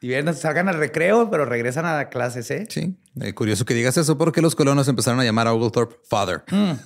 Bien, 0.00 0.32
salgan 0.34 0.68
al 0.68 0.76
recreo, 0.76 1.30
pero 1.30 1.46
regresan 1.46 1.86
a 1.86 2.10
clases, 2.10 2.50
¿eh? 2.50 2.66
Sí. 2.68 2.96
Eh, 3.18 3.32
curioso 3.32 3.64
que 3.64 3.72
digas 3.72 3.96
eso 3.96 4.18
porque 4.18 4.42
los 4.42 4.54
colonos 4.54 4.86
empezaron 4.88 5.18
a 5.20 5.24
llamar 5.24 5.46
a 5.46 5.54
Oglethorpe 5.54 5.96
Father. 6.08 6.44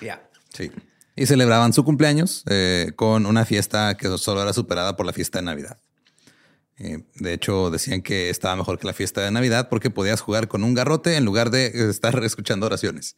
Ya. 0.00 0.26
Sí. 0.54 0.70
Y 1.20 1.26
celebraban 1.26 1.74
su 1.74 1.84
cumpleaños 1.84 2.44
eh, 2.48 2.92
con 2.96 3.26
una 3.26 3.44
fiesta 3.44 3.94
que 3.98 4.08
solo 4.16 4.40
era 4.40 4.54
superada 4.54 4.96
por 4.96 5.04
la 5.04 5.12
fiesta 5.12 5.38
de 5.38 5.44
Navidad. 5.44 5.78
Eh, 6.78 7.04
de 7.16 7.34
hecho, 7.34 7.70
decían 7.70 8.00
que 8.00 8.30
estaba 8.30 8.56
mejor 8.56 8.78
que 8.78 8.86
la 8.86 8.94
fiesta 8.94 9.20
de 9.20 9.30
Navidad 9.30 9.68
porque 9.68 9.90
podías 9.90 10.22
jugar 10.22 10.48
con 10.48 10.64
un 10.64 10.72
garrote 10.72 11.16
en 11.16 11.26
lugar 11.26 11.50
de 11.50 11.90
estar 11.90 12.18
escuchando 12.24 12.64
oraciones. 12.64 13.16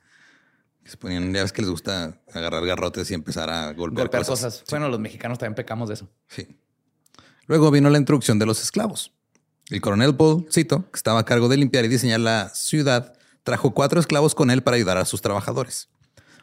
Se 0.85 0.97
ponían, 0.97 1.33
ya 1.33 1.43
ves 1.43 1.53
que 1.53 1.62
les 1.62 1.71
gusta 1.71 2.21
agarrar 2.35 2.67
garrotes 2.67 3.09
y 3.12 3.15
empezar 3.15 3.49
a 3.51 3.73
golpear, 3.73 4.07
Golpear 4.07 4.27
cosas. 4.27 4.55
cosas. 4.55 4.65
Bueno, 4.69 4.88
los 4.88 4.99
mexicanos 4.99 5.38
también 5.38 5.55
pecamos 5.55 5.87
de 5.87 5.95
eso. 5.95 6.09
Sí. 6.27 6.49
Luego 7.47 7.71
vino 7.71 7.88
la 7.88 7.99
introducción 7.99 8.41
de 8.41 8.47
los 8.47 8.61
esclavos. 8.61 9.12
El 9.71 9.81
coronel 9.81 10.17
Paul, 10.17 10.49
cito, 10.51 10.91
que 10.91 10.97
estaba 10.97 11.21
a 11.21 11.25
cargo 11.25 11.49
de 11.49 11.57
limpiar 11.57 11.85
y 11.85 11.88
diseñar 11.88 12.19
la 12.19 12.49
ciudad, 12.53 13.17
trajo 13.45 13.75
cuatro 13.75 14.01
esclavos 14.01 14.35
con 14.35 14.51
él 14.51 14.65
para 14.65 14.75
ayudar 14.75 14.99
a 14.99 15.05
sus 15.05 15.23
trabajadores. 15.23 15.88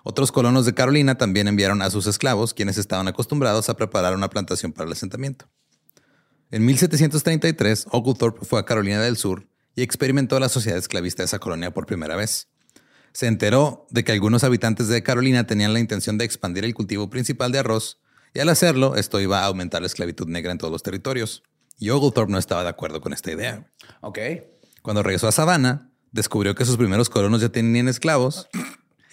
Otros 0.04 0.32
colonos 0.32 0.66
de 0.66 0.74
Carolina 0.74 1.16
también 1.16 1.48
enviaron 1.48 1.82
a 1.82 1.90
sus 1.90 2.08
esclavos, 2.08 2.54
quienes 2.54 2.78
estaban 2.78 3.08
acostumbrados 3.08 3.70
a 3.70 3.76
preparar 3.76 4.16
una 4.16 4.30
plantación 4.30 4.72
para 4.72 4.88
el 4.88 4.94
asentamiento. 4.94 5.50
En 6.52 6.66
1733, 6.66 7.88
Oglethorpe 7.92 8.46
fue 8.46 8.60
a 8.60 8.66
Carolina 8.66 9.02
del 9.02 9.18
Sur 9.18 9.48
y 9.76 9.82
experimentó 9.82 10.40
la 10.40 10.50
sociedad 10.50 10.78
esclavista 10.78 11.22
de 11.22 11.26
esa 11.26 11.40
colonia 11.40 11.74
por 11.74 11.86
primera 11.86 12.16
vez. 12.16 12.48
Se 13.12 13.28
enteró 13.28 13.88
de 13.90 14.04
que 14.04 14.12
algunos 14.12 14.44
habitantes 14.44 14.88
de 14.88 15.04
Carolina 15.04 15.46
tenían 15.46 15.74
la 15.74 15.80
intención 15.80 16.18
de 16.18 16.26
expandir 16.26 16.66
el 16.66 16.74
cultivo 16.74 17.10
principal 17.10 17.52
de 17.52 17.60
arroz, 17.60 18.00
y 18.34 18.40
al 18.40 18.50
hacerlo, 18.50 18.96
esto 18.96 19.20
iba 19.20 19.40
a 19.40 19.46
aumentar 19.46 19.82
la 19.82 19.88
esclavitud 19.88 20.28
negra 20.28 20.52
en 20.52 20.60
todos 20.60 20.72
los 20.72 20.84
territorios. 20.84 21.44
Y 21.80 21.90
Oglethorpe 21.90 22.32
no 22.32 22.38
estaba 22.38 22.64
de 22.64 22.70
acuerdo 22.70 23.02
con 23.02 23.14
esta 23.14 23.32
idea. 23.32 23.72
Ok. 24.02 24.20
Cuando 24.82 25.02
regresó 25.02 25.28
a 25.28 25.32
Savannah, 25.32 25.90
descubrió 26.12 26.54
que 26.54 26.66
sus 26.66 26.78
primeros 26.78 27.10
colonos 27.10 27.42
ya 27.42 27.50
tenían 27.50 27.88
esclavos 27.88 28.48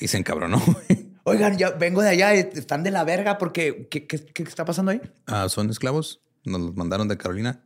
y 0.01 0.09
se 0.09 0.19
encabronó. 0.19 0.63
Oigan, 1.25 1.59
ya 1.59 1.71
vengo 1.71 2.03
de 2.03 2.11
allá, 2.11 2.35
están 2.35 2.83
de 2.83 2.91
la 2.91 3.05
verga 3.05 3.37
porque 3.39 3.89
¿qué, 3.91 4.07
qué, 4.07 4.25
qué 4.25 4.43
está 4.45 4.65
pasando 4.65 4.93
ahí? 4.93 5.01
Ah, 5.27 5.49
son 5.49 5.71
esclavos. 5.71 6.21
Nos 6.45 6.61
los 6.61 6.77
mandaron 6.77 7.09
de 7.09 7.17
Carolina. 7.17 7.65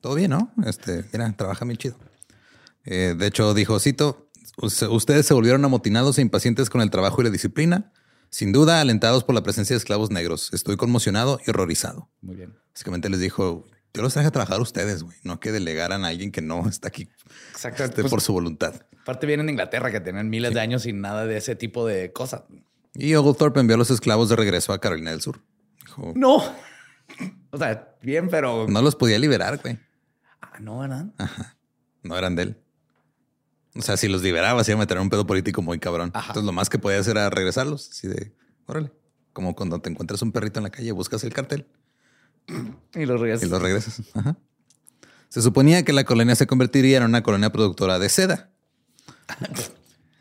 Todo 0.00 0.14
bien, 0.14 0.30
¿no? 0.30 0.52
Este, 0.64 1.04
mira, 1.12 1.32
trabaja 1.36 1.64
bien 1.64 1.76
chido. 1.76 1.96
Eh, 2.84 3.14
de 3.16 3.26
hecho, 3.26 3.54
dijo, 3.54 3.78
cito, 3.80 4.28
ustedes 4.58 5.26
se 5.26 5.34
volvieron 5.34 5.64
amotinados 5.64 6.18
e 6.18 6.22
impacientes 6.22 6.70
con 6.70 6.80
el 6.80 6.90
trabajo 6.90 7.20
y 7.20 7.24
la 7.24 7.30
disciplina. 7.30 7.92
Sin 8.30 8.52
duda, 8.52 8.80
alentados 8.80 9.24
por 9.24 9.34
la 9.34 9.42
presencia 9.42 9.74
de 9.74 9.78
esclavos 9.78 10.10
negros, 10.10 10.52
estoy 10.52 10.76
conmocionado 10.76 11.38
y 11.46 11.50
horrorizado. 11.50 12.10
Muy 12.20 12.36
bien. 12.36 12.54
Básicamente 12.72 13.10
les 13.10 13.20
dijo, 13.20 13.64
yo 13.92 14.02
los 14.02 14.12
traje 14.12 14.28
a 14.28 14.30
trabajar 14.30 14.58
a 14.58 14.62
ustedes, 14.62 15.02
güey, 15.02 15.18
no 15.22 15.38
que 15.38 15.52
delegaran 15.52 16.04
a 16.04 16.08
alguien 16.08 16.32
que 16.32 16.40
no 16.40 16.66
está 16.68 16.88
aquí 16.88 17.08
Exacto. 17.64 17.84
este, 17.84 18.00
Pues, 18.02 18.10
por 18.10 18.20
su 18.20 18.32
voluntad. 18.32 18.74
Aparte 19.02 19.26
vienen 19.26 19.46
de 19.46 19.52
Inglaterra 19.52 19.90
que 19.90 20.00
tienen 20.00 20.28
miles 20.30 20.54
de 20.54 20.60
años 20.60 20.82
sin 20.82 21.00
nada 21.00 21.26
de 21.26 21.36
ese 21.36 21.56
tipo 21.56 21.86
de 21.86 22.12
cosas. 22.12 22.42
Y 22.94 23.14
Oglethorpe 23.14 23.60
envió 23.60 23.74
a 23.76 23.78
los 23.78 23.90
esclavos 23.90 24.28
de 24.28 24.36
regreso 24.36 24.72
a 24.72 24.80
Carolina 24.80 25.10
del 25.10 25.20
Sur. 25.20 25.40
Dijo, 25.86 26.12
No. 26.16 26.42
O 27.50 27.58
sea, 27.58 27.94
bien, 28.00 28.28
pero... 28.30 28.66
no 28.68 28.80
los 28.80 28.96
podía 28.96 29.18
liberar, 29.18 29.58
güey. 29.58 29.78
Ah, 30.40 30.58
no, 30.58 30.78
¿verdad? 30.78 31.06
No 32.02 32.16
eran 32.16 32.34
de 32.34 32.42
él. 32.44 32.56
O 33.74 33.82
sea, 33.82 33.98
si 33.98 34.08
los 34.08 34.22
liberaba, 34.22 34.64
se 34.64 34.72
iba 34.72 34.78
a 34.78 34.82
meter 34.82 34.96
en 34.96 35.02
un 35.02 35.10
pedo 35.10 35.26
político 35.26 35.60
muy 35.60 35.78
cabrón. 35.78 36.10
Ajá. 36.14 36.28
Entonces, 36.28 36.46
lo 36.46 36.52
más 36.52 36.70
que 36.70 36.78
podía 36.78 36.98
hacer 36.98 37.16
era 37.18 37.28
regresarlos. 37.28 37.90
Así 37.90 38.08
de, 38.08 38.34
órale. 38.66 38.92
Como 39.34 39.54
cuando 39.54 39.78
te 39.80 39.90
encuentras 39.90 40.22
un 40.22 40.32
perrito 40.32 40.60
en 40.60 40.64
la 40.64 40.70
calle, 40.70 40.92
buscas 40.92 41.24
el 41.24 41.32
cartel 41.34 41.66
Y 42.94 43.04
los 43.04 43.20
y 43.20 43.22
regresan. 43.22 43.50
lo 43.50 43.58
regresas. 43.58 44.02
Ajá. 44.14 44.36
Se 45.32 45.40
suponía 45.40 45.82
que 45.82 45.94
la 45.94 46.04
colonia 46.04 46.34
se 46.34 46.46
convertiría 46.46 46.98
en 46.98 47.04
una 47.04 47.22
colonia 47.22 47.50
productora 47.50 47.98
de 47.98 48.10
seda. 48.10 48.50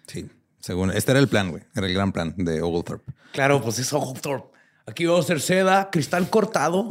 Sí, 0.07 0.29
según 0.61 0.89
este 0.91 1.11
era 1.11 1.19
el 1.19 1.27
plan, 1.27 1.51
güey. 1.51 1.63
Era 1.75 1.85
el 1.85 1.93
gran 1.93 2.13
plan 2.13 2.33
de 2.37 2.61
Oglethorpe. 2.61 3.11
Claro, 3.33 3.61
pues 3.61 3.77
es 3.79 3.91
Oglethorpe. 3.91 4.57
Aquí 4.85 5.05
vamos 5.05 5.19
a 5.19 5.23
hacer 5.25 5.41
seda, 5.41 5.89
cristal 5.91 6.29
cortado 6.29 6.87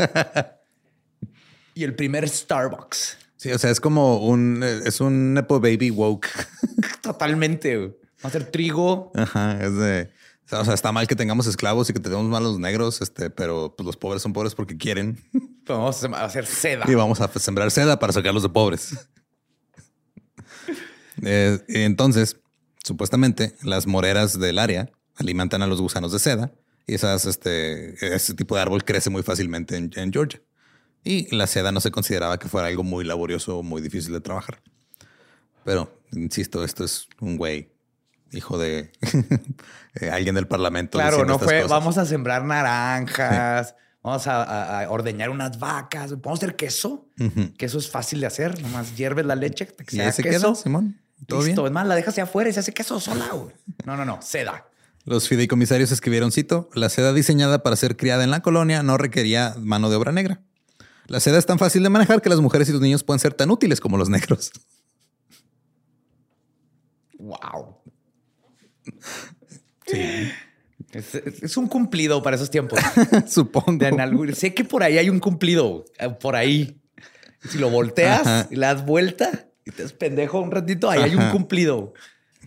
y 1.74 1.82
el 1.82 1.94
primer 1.94 2.28
Starbucks. 2.28 3.16
Sí, 3.38 3.52
o 3.52 3.58
sea, 3.58 3.70
es 3.70 3.80
como 3.80 4.18
un, 4.18 4.62
es 4.64 5.00
un 5.00 5.32
Nepo 5.32 5.58
Baby 5.58 5.90
woke. 5.90 6.28
Totalmente. 7.00 7.78
güey. 7.78 7.96
Va 8.22 8.28
a 8.28 8.32
ser 8.32 8.50
trigo. 8.50 9.12
Ajá, 9.14 9.58
es 9.64 9.74
de, 9.76 10.10
o 10.52 10.64
sea, 10.64 10.74
está 10.74 10.92
mal 10.92 11.06
que 11.06 11.16
tengamos 11.16 11.46
esclavos 11.46 11.88
y 11.90 11.92
que 11.92 12.00
tenemos 12.00 12.26
mal 12.26 12.42
a 12.42 12.46
los 12.46 12.58
negros, 12.58 13.00
este, 13.00 13.30
pero 13.30 13.74
pues, 13.76 13.86
los 13.86 13.96
pobres 13.96 14.22
son 14.22 14.32
pobres 14.32 14.54
porque 14.54 14.76
quieren 14.76 15.22
vamos 15.66 16.02
a 16.04 16.24
hacer 16.24 16.46
seda. 16.46 16.84
y 16.88 16.94
vamos 16.94 17.20
a 17.20 17.28
sembrar 17.38 17.70
seda 17.70 17.98
para 17.98 18.12
sacarlos 18.12 18.42
de 18.42 18.48
pobres. 18.48 18.96
Eh, 21.22 21.58
entonces, 21.68 22.40
supuestamente, 22.82 23.54
las 23.62 23.86
moreras 23.86 24.40
del 24.40 24.58
área 24.58 24.90
alimentan 25.16 25.60
a 25.60 25.66
los 25.66 25.78
gusanos 25.78 26.12
de 26.12 26.18
seda 26.18 26.54
y 26.86 26.94
esas, 26.94 27.26
este, 27.26 28.14
ese 28.14 28.32
tipo 28.32 28.54
de 28.54 28.62
árbol 28.62 28.84
crece 28.84 29.10
muy 29.10 29.22
fácilmente 29.22 29.76
en, 29.76 29.90
en 29.96 30.12
Georgia. 30.14 30.40
Y 31.04 31.34
la 31.34 31.46
seda 31.46 31.72
no 31.72 31.80
se 31.80 31.90
consideraba 31.90 32.38
que 32.38 32.48
fuera 32.48 32.68
algo 32.68 32.84
muy 32.84 33.04
laborioso 33.04 33.58
o 33.58 33.62
muy 33.62 33.82
difícil 33.82 34.14
de 34.14 34.20
trabajar. 34.22 34.62
Pero, 35.64 35.92
insisto, 36.12 36.64
esto 36.64 36.84
es 36.84 37.06
un 37.20 37.36
güey, 37.36 37.70
hijo 38.32 38.58
de 38.58 38.92
eh, 40.00 40.10
alguien 40.10 40.34
del 40.34 40.46
parlamento. 40.46 40.98
Claro, 40.98 41.24
no 41.24 41.38
fue 41.38 41.62
cosas. 41.62 41.70
vamos 41.70 41.98
a 41.98 42.06
sembrar 42.06 42.44
naranjas, 42.44 43.74
vamos 44.02 44.26
a, 44.26 44.42
a- 44.42 44.84
a 44.84 44.90
ordeñar 44.90 45.30
unas 45.30 45.58
vacas, 45.58 46.20
vamos 46.20 46.40
a 46.40 46.44
hacer 46.46 46.56
queso. 46.56 47.06
Queso 47.58 47.78
es 47.78 47.90
fácil 47.90 48.20
de 48.20 48.26
hacer, 48.26 48.60
nomás 48.62 48.96
hierves 48.96 49.26
la 49.26 49.34
leche, 49.36 49.66
que 49.66 49.96
Y 49.96 50.12
se 50.12 50.22
queso. 50.22 50.48
queda, 50.48 50.54
Simón. 50.54 51.00
Todo 51.26 51.42
Listo, 51.44 51.62
bien. 51.62 51.72
es 51.72 51.74
más, 51.74 51.86
la 51.86 51.94
dejas 51.94 52.18
afuera 52.18 52.48
y 52.48 52.52
se 52.54 52.60
hace 52.60 52.72
queso 52.72 52.98
sola. 52.98 53.28
güey. 53.32 53.54
No, 53.84 53.96
no, 53.96 54.04
no, 54.06 54.22
seda. 54.22 54.66
Los 55.04 55.28
fideicomisarios 55.28 55.92
escribieron, 55.92 56.30
cito, 56.32 56.68
la 56.74 56.88
seda 56.88 57.12
diseñada 57.12 57.62
para 57.62 57.76
ser 57.76 57.96
criada 57.96 58.24
en 58.24 58.30
la 58.30 58.40
colonia 58.40 58.82
no 58.82 58.96
requería 58.96 59.54
mano 59.58 59.90
de 59.90 59.96
obra 59.96 60.12
negra. 60.12 60.40
La 61.06 61.20
seda 61.20 61.38
es 61.38 61.44
tan 61.46 61.58
fácil 61.58 61.82
de 61.82 61.88
manejar 61.90 62.22
que 62.22 62.28
las 62.28 62.40
mujeres 62.40 62.68
y 62.68 62.72
los 62.72 62.80
niños 62.80 63.02
pueden 63.02 63.18
ser 63.18 63.34
tan 63.34 63.50
útiles 63.50 63.80
como 63.80 63.98
los 63.98 64.08
negros. 64.08 64.50
Wow. 67.18 67.79
Sí. 69.90 70.30
Es, 70.92 71.14
es- 71.14 71.42
es 71.42 71.56
un 71.56 71.68
cumplido 71.68 72.22
para 72.22 72.36
esos 72.36 72.50
tiempos. 72.50 72.78
Supongo. 73.28 73.72
De 73.84 74.34
sé 74.34 74.54
que 74.54 74.64
por 74.64 74.82
ahí 74.82 74.98
hay 74.98 75.10
un 75.10 75.20
cumplido, 75.20 75.84
eh, 75.98 76.08
por 76.08 76.36
ahí. 76.36 76.80
Si 77.48 77.58
lo 77.58 77.70
volteas 77.70 78.20
Ajá. 78.26 78.48
y 78.50 78.56
le 78.56 78.66
das 78.66 78.84
vuelta 78.84 79.46
y 79.64 79.70
te 79.70 79.82
das 79.82 79.92
pendejo 79.92 80.40
un 80.40 80.50
ratito, 80.50 80.90
ahí 80.90 81.00
hay 81.02 81.14
un 81.14 81.30
cumplido 81.30 81.94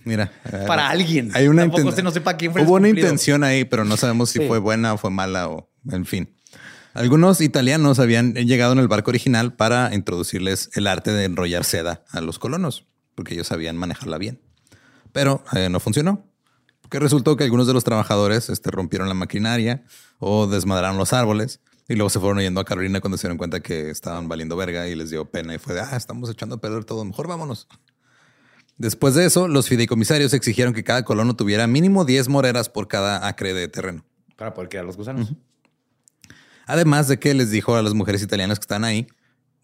Mira. 0.04 0.32
eh, 0.52 0.66
para 0.68 0.90
alguien. 0.90 1.32
Hay 1.34 1.48
una 1.48 1.64
Tampoco 1.64 1.84
inten- 1.84 1.90
usted 1.90 2.04
no 2.04 2.12
sepa 2.12 2.38
quién 2.38 2.52
fue 2.52 2.62
el 2.62 2.68
Hubo 2.68 2.76
una 2.76 2.90
intención 2.90 3.44
ahí, 3.44 3.66
pero 3.66 3.86
no 3.86 3.98
sabemos 3.98 4.30
si 4.30 4.40
Sí. 4.40 4.48
fue 4.48 4.60
buena 4.60 4.94
o 4.94 4.98
fue 4.98 5.10
mala 5.10 5.48
o 5.50 5.70
en 5.92 6.06
fin. 6.06 6.36
Algunos 6.94 7.42
italianos 7.42 7.98
habían 8.00 8.34
llegado 8.36 8.74
en 8.74 8.78
el 8.80 8.88
barco 8.88 9.10
original 9.10 9.54
para 9.56 9.96
introducirles 9.96 10.70
el 10.76 10.86
arte 10.86 11.12
de 11.12 11.26
enrollar 11.26 11.64
seda 11.64 12.04
a 12.12 12.22
los 12.22 12.38
colonos, 12.38 12.86
porque 13.16 13.34
ellos 13.34 13.48
sabían 13.48 13.78
manejarla 13.78 14.20
bien. 14.20 14.42
Pero 15.12 15.44
eh, 15.56 15.70
no 15.70 15.80
funcionó. 15.80 16.24
Porque 16.94 17.06
resultó 17.06 17.36
que 17.36 17.44
algunos 17.44 17.66
de 17.66 17.74
los 17.74 17.84
trabajadores 17.84 18.52
este, 18.52 18.70
rompieron 18.70 19.08
la 19.08 19.16
maquinaria 19.16 19.84
o 20.20 20.46
desmadraron 20.46 20.96
los 21.00 21.12
árboles 21.12 21.60
y 21.90 21.96
luego 21.96 22.12
se 22.12 22.20
fueron 22.20 22.38
yendo 22.38 22.62
a 22.62 22.66
Carolina 22.66 23.02
cuando 23.02 23.18
se 23.18 23.24
dieron 23.24 23.40
cuenta 23.40 23.62
que 23.62 23.90
estaban 23.90 24.28
valiendo 24.28 24.56
verga 24.56 24.88
y 24.88 24.94
les 24.94 25.10
dio 25.10 25.26
pena 25.26 25.56
y 25.56 25.58
fue 25.58 25.74
de, 25.74 25.82
ah, 25.82 25.96
estamos 25.96 26.30
echando 26.30 26.54
a 26.54 26.62
perder 26.62 26.86
todo, 26.86 27.04
mejor 27.04 27.28
vámonos. 27.28 27.68
Después 28.78 29.16
de 29.16 29.26
eso, 29.26 29.48
los 29.48 29.70
fideicomisarios 29.70 30.36
exigieron 30.36 30.72
que 30.76 30.84
cada 30.84 31.04
colono 31.04 31.36
tuviera 31.36 31.66
mínimo 31.66 32.06
10 32.06 32.30
moreras 32.30 32.70
por 32.70 32.88
cada 32.88 33.28
acre 33.28 33.56
de 33.56 33.68
terreno. 33.68 34.06
Para 34.36 34.54
poder 34.54 34.70
criar 34.70 34.86
los 34.86 34.96
gusanos. 34.96 35.34
Además 36.68 37.08
de 37.08 37.18
que 37.18 37.34
les 37.34 37.50
dijo 37.50 37.76
a 37.76 37.82
las 37.82 37.96
mujeres 37.96 38.22
italianas 38.22 38.60
que 38.60 38.66
están 38.66 38.84
ahí, 38.84 39.08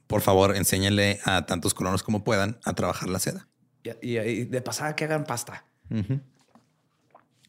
por 0.07 0.21
favor, 0.21 0.55
enséñenle 0.55 1.19
a 1.25 1.45
tantos 1.45 1.75
colonos 1.75 2.01
como 2.01 2.23
puedan 2.23 2.57
a 2.65 2.73
trabajar 2.73 3.07
la 3.07 3.19
seda. 3.19 3.47
Y, 3.83 3.91
y- 4.13 4.17
y 4.17 4.45
de 4.45 4.61
pasada 4.63 4.95
que 4.95 5.03
hagan 5.03 5.25
pasta. 5.25 5.63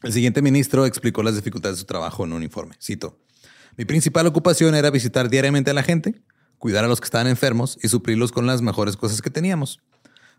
El 0.03 0.13
siguiente 0.13 0.41
ministro 0.41 0.85
explicó 0.85 1.21
las 1.23 1.35
dificultades 1.35 1.77
de 1.77 1.81
su 1.81 1.85
trabajo 1.85 2.25
en 2.25 2.33
un 2.33 2.43
informe. 2.43 2.75
Cito, 2.81 3.19
mi 3.77 3.85
principal 3.85 4.25
ocupación 4.27 4.75
era 4.75 4.89
visitar 4.89 5.29
diariamente 5.29 5.71
a 5.71 5.73
la 5.73 5.83
gente, 5.83 6.21
cuidar 6.57 6.83
a 6.83 6.87
los 6.87 6.99
que 6.99 7.05
estaban 7.05 7.27
enfermos 7.27 7.77
y 7.81 7.87
suplirlos 7.87 8.31
con 8.31 8.45
las 8.47 8.61
mejores 8.61 8.97
cosas 8.97 9.21
que 9.21 9.29
teníamos. 9.29 9.79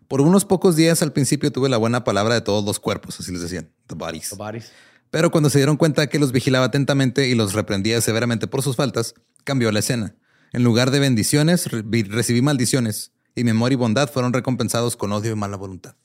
Por 0.07 0.19
unos 0.21 0.43
pocos 0.45 0.75
días 0.75 1.01
al 1.01 1.13
principio 1.13 1.51
tuve 1.51 1.69
la 1.69 1.77
buena 1.77 2.03
palabra 2.03 2.35
de 2.35 2.41
todos 2.41 2.63
los 2.65 2.79
cuerpos, 2.79 3.19
así 3.19 3.31
les 3.31 3.41
decían, 3.41 3.71
the 3.87 3.95
bodies. 3.95 4.29
The 4.29 4.35
bodies. 4.35 4.71
Pero 5.09 5.31
cuando 5.31 5.49
se 5.49 5.59
dieron 5.59 5.77
cuenta 5.77 6.07
que 6.07 6.19
los 6.19 6.31
vigilaba 6.31 6.65
atentamente 6.65 7.27
y 7.29 7.35
los 7.35 7.53
reprendía 7.53 8.01
severamente 8.01 8.47
por 8.47 8.61
sus 8.63 8.75
faltas, 8.75 9.13
cambió 9.43 9.71
la 9.71 9.79
escena. 9.79 10.15
En 10.51 10.63
lugar 10.63 10.91
de 10.91 10.99
bendiciones, 10.99 11.67
re- 11.71 11.83
recibí 12.09 12.41
maldiciones 12.41 13.11
y 13.35 13.43
mi 13.43 13.51
amor 13.51 13.71
y 13.71 13.75
bondad 13.75 14.09
fueron 14.11 14.33
recompensados 14.33 14.95
con 14.97 15.11
odio 15.11 15.31
y 15.31 15.35
mala 15.35 15.55
voluntad. 15.55 15.95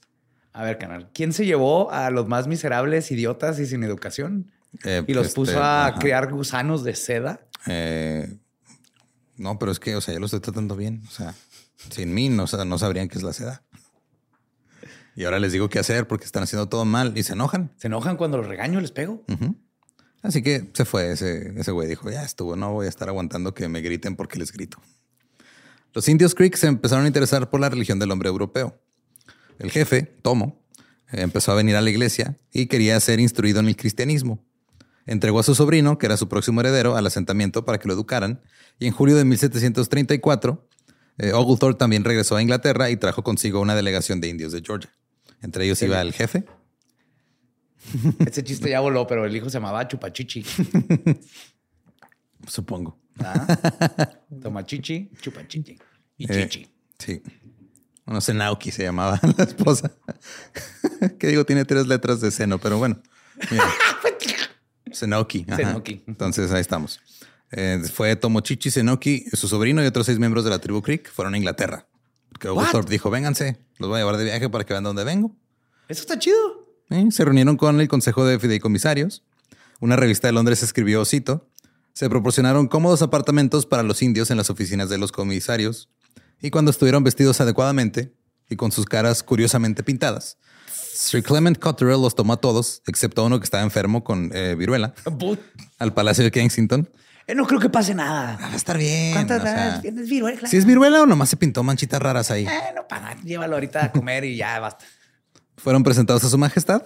A 0.59 0.65
ver, 0.65 0.77
canal. 0.77 1.09
¿Quién 1.15 1.33
se 1.33 1.47
llevó 1.47 1.93
a 1.93 2.11
los 2.11 2.27
más 2.27 2.49
miserables, 2.49 3.13
idiotas 3.13 3.61
y 3.61 3.67
sin 3.67 3.85
educación? 3.85 4.51
Eh, 4.83 5.05
Y 5.07 5.15
los 5.15 5.29
este, 5.29 5.37
puso 5.37 5.63
a 5.63 5.87
ajá. 5.87 5.99
crear 6.01 6.33
gusanos 6.33 6.83
de 6.83 6.97
seda. 6.97 7.47
Eh, 7.69 8.39
no, 9.37 9.57
pero 9.61 9.71
es 9.71 9.79
que, 9.79 9.95
o 9.95 10.01
sea, 10.01 10.15
yo 10.15 10.19
lo 10.19 10.27
estoy 10.27 10.41
tratando 10.41 10.75
bien. 10.75 11.03
O 11.07 11.11
sea, 11.13 11.33
sin 11.91 12.13
mí 12.13 12.29
no, 12.29 12.47
no 12.67 12.79
sabrían 12.79 13.07
qué 13.09 13.19
es 13.19 13.23
la 13.23 13.33
seda. 13.33 13.63
Y 15.15 15.27
ahora 15.27 15.39
les 15.39 15.53
digo 15.53 15.69
qué 15.69 15.79
hacer 15.79 16.09
porque 16.09 16.25
están 16.25 16.43
haciendo 16.43 16.69
todo 16.69 16.85
mal 16.85 17.17
y 17.17 17.23
se 17.23 17.35
enojan. 17.35 17.71
Se 17.77 17.87
enojan 17.87 18.17
cuando 18.17 18.39
los 18.39 18.49
regaño, 18.49 18.81
les 18.81 18.91
pego. 18.91 19.25
Así 20.23 20.43
que 20.43 20.71
se 20.75 20.85
fue 20.85 21.13
ese, 21.13 21.53
ese 21.57 21.71
güey. 21.71 21.87
Dijo, 21.87 22.11
ya 22.11 22.25
estuvo, 22.25 22.57
no 22.57 22.73
voy 22.73 22.87
a 22.87 22.89
estar 22.89 23.09
aguantando 23.09 23.55
que 23.55 23.69
me 23.69 23.81
griten 23.81 24.17
porque 24.17 24.41
les 24.41 24.51
grito. 24.51 24.83
Los 25.93 26.09
indios 26.09 26.35
Creek 26.35 26.57
se 26.57 26.67
empezaron 26.67 27.05
a 27.05 27.07
interesar 27.07 27.49
por 27.49 27.61
la 27.61 27.69
religión 27.69 28.01
del 28.01 28.11
hombre 28.11 28.29
europeo. 28.29 28.83
El 29.59 29.71
jefe, 29.71 30.03
Tomo, 30.23 30.63
empezó 31.11 31.53
a 31.53 31.55
venir 31.55 31.77
a 31.77 31.81
la 31.81 31.91
iglesia 31.91 32.37
y 32.53 32.67
quería 32.67 32.99
ser 33.01 33.21
instruido 33.21 33.61
en 33.61 33.69
el 33.69 33.77
cristianismo. 33.77 34.45
Entregó 35.07 35.41
a 35.41 35.43
su 35.43 35.55
sobrino, 35.55 35.99
que 35.99 36.07
era 36.07 36.17
su 36.17 36.29
próximo 36.29 36.61
heredero, 36.61 36.97
al 36.97 37.07
asentamiento 37.07 37.65
para 37.65 37.79
que 37.79 37.89
lo 37.89 37.95
educaran. 37.95 38.43
Y 38.79 38.87
en 38.87 38.93
julio 38.93 39.17
de 39.17 39.25
1734, 39.25 40.69
eh, 41.19 41.33
Oglethorpe 41.33 41.79
también 41.79 42.05
regresó 42.05 42.37
a 42.37 42.43
Inglaterra 42.43 42.91
y 42.91 42.97
trajo 42.97 43.23
consigo 43.25 43.61
una 43.61 43.75
delegación 43.75 44.21
de 44.21 44.29
indios 44.29 44.53
de 44.53 44.61
Georgia. 44.61 44.91
Entre 45.41 45.65
ellos 45.65 45.81
iba 45.83 46.01
el 46.01 46.13
jefe, 46.13 46.45
Ese 48.27 48.43
chiste 48.45 48.69
ya 48.71 48.81
voló, 48.81 49.07
pero 49.07 49.25
el 49.25 49.35
hijo 49.35 49.49
se 49.49 49.55
llamaba 49.55 49.87
Chupachichi. 49.87 50.45
supongo. 52.47 52.99
Ah. 53.21 54.11
Tomachichi, 54.43 55.11
Chupachichi 55.21 55.79
y 56.19 56.33
Eh, 56.33 56.49
Chichi. 56.49 56.69
Sí. 56.99 57.23
Bueno, 58.09 58.23
Senauki 58.23 58.71
se 58.71 58.85
llamaba 58.85 59.21
la 59.37 59.45
esposa. 59.45 59.91
que 61.19 61.27
digo, 61.27 61.45
tiene 61.45 61.67
tres 61.67 61.87
letras 61.87 62.23
de 62.23 62.31
seno, 62.31 62.59
pero 62.59 62.79
bueno. 62.79 63.03
Ajá. 63.39 63.71
Senoki. 64.91 65.45
Entonces 66.07 66.51
ahí 66.51 66.63
estamos. 66.63 67.03
Eh, 67.53 67.83
fue 67.93 68.17
Tomochichi 68.17 68.71
Senoki, 68.71 69.27
su 69.35 69.47
sobrino 69.47 69.83
y 69.85 69.87
otros 69.87 70.07
seis 70.07 70.19
miembros 70.19 70.43
de 70.45 70.49
la 70.49 70.59
tribu 70.59 70.81
Creek 70.81 71.13
fueron 71.13 71.35
a 71.35 71.37
Inglaterra. 71.37 71.87
Que 72.41 72.49
Oglethorpe 72.49 72.91
dijo, 72.91 73.11
vénganse, 73.11 73.59
los 73.77 73.91
voy 73.91 73.99
a 73.99 74.01
llevar 74.01 74.17
de 74.17 74.25
viaje 74.25 74.49
para 74.49 74.65
que 74.65 74.73
vean 74.73 74.85
dónde 74.85 75.05
vengo. 75.05 75.37
Eso 75.89 76.01
está 76.01 76.19
chido. 76.19 76.67
Se 77.11 77.27
reunieron 77.27 77.59
con 77.59 77.79
el 77.79 77.89
Consejo 77.89 78.25
de 78.25 78.39
Fideicomisarios. 78.39 79.23
Una 79.81 79.97
revista 79.97 80.29
de 80.29 80.33
Londres 80.33 80.63
escribió, 80.63 81.05
cito, 81.05 81.47
se 81.93 82.09
proporcionaron 82.09 82.69
cómodos 82.69 83.03
apartamentos 83.03 83.67
para 83.67 83.83
los 83.83 84.01
indios 84.01 84.31
en 84.31 84.39
las 84.39 84.49
oficinas 84.49 84.89
de 84.89 84.97
los 84.97 85.13
comisarios 85.13 85.91
y 86.41 86.51
cuando 86.51 86.71
estuvieron 86.71 87.05
vestidos 87.05 87.41
adecuadamente 87.41 88.15
y 88.49 88.57
con 88.57 88.73
sus 88.73 88.87
caras 88.87 89.23
curiosamente 89.23 89.83
pintadas, 89.83 90.39
Sir 90.99 91.23
Clement 91.23 91.59
Cotterell 91.59 92.03
los 92.03 92.17
tomó 92.17 92.33
a 92.33 92.39
todos, 92.39 92.83
excepto 92.89 93.23
a 93.23 93.27
uno 93.27 93.39
que 93.39 93.45
estaba 93.45 93.63
enfermo 93.63 94.03
con 94.03 94.33
eh, 94.35 94.57
viruela, 94.57 94.95
al 95.79 95.95
Palacio 95.95 96.25
de 96.25 96.33
Kensington. 96.33 96.91
Eh, 97.29 97.37
no 97.37 97.47
creo 97.47 97.61
que 97.61 97.69
pase 97.69 97.95
nada. 97.95 98.37
Ah, 98.41 98.49
va 98.49 98.53
a 98.53 98.57
estar 98.57 98.77
bien. 98.77 99.13
¿Cuántas 99.13 99.41
o 99.41 99.43
sea, 99.45 99.67
veces 99.67 99.83
tienes 99.83 100.09
viruela? 100.09 100.49
¿Si 100.49 100.57
es 100.57 100.65
viruela 100.65 101.03
o 101.03 101.07
nomás 101.07 101.29
se 101.29 101.37
pintó 101.37 101.63
manchitas 101.63 102.03
raras 102.03 102.33
ahí? 102.33 102.47
Eh, 102.47 102.73
no 102.75 102.89
para. 102.89 103.15
Llévalo 103.23 103.55
ahorita 103.55 103.85
a 103.85 103.93
comer 103.93 104.25
y 104.25 104.37
ya 104.37 104.59
basta. 104.59 104.85
Fueron 105.57 105.85
presentados 105.85 106.25
a 106.25 106.31
su 106.31 106.37
majestad. 106.37 106.83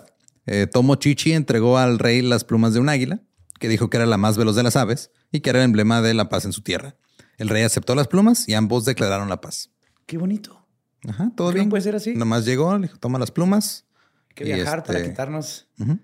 Tomo 0.72 0.96
Chichi 0.96 1.32
entregó 1.32 1.78
al 1.78 1.98
rey 1.98 2.20
las 2.20 2.44
plumas 2.44 2.74
de 2.74 2.80
un 2.80 2.90
águila, 2.90 3.20
que 3.60 3.68
dijo 3.68 3.88
que 3.88 3.96
era 3.96 4.04
la 4.04 4.18
más 4.18 4.36
veloz 4.36 4.56
de 4.56 4.64
las 4.64 4.76
aves 4.76 5.10
y 5.30 5.40
que 5.40 5.50
era 5.50 5.60
el 5.60 5.66
emblema 5.66 6.02
de 6.02 6.12
la 6.12 6.28
paz 6.28 6.44
en 6.44 6.52
su 6.52 6.62
tierra. 6.62 6.96
El 7.42 7.48
rey 7.48 7.64
aceptó 7.64 7.96
las 7.96 8.06
plumas 8.06 8.48
y 8.48 8.54
ambos 8.54 8.84
declararon 8.84 9.28
la 9.28 9.40
paz. 9.40 9.70
Qué 10.06 10.16
bonito. 10.16 10.64
Ajá, 11.08 11.32
todo 11.36 11.48
¿Por 11.48 11.54
qué 11.54 11.58
no 11.58 11.62
bien. 11.64 11.70
puede 11.70 11.82
ser 11.82 11.96
así? 11.96 12.14
Nomás 12.14 12.44
llegó, 12.44 12.78
le 12.78 12.86
dijo, 12.86 12.98
toma 12.98 13.18
las 13.18 13.32
plumas. 13.32 13.84
Hay 14.28 14.34
que 14.36 14.44
viajar 14.44 14.84
para 14.84 14.98
este- 15.00 15.10
quitarnos, 15.10 15.66
Ujú. 15.80 15.98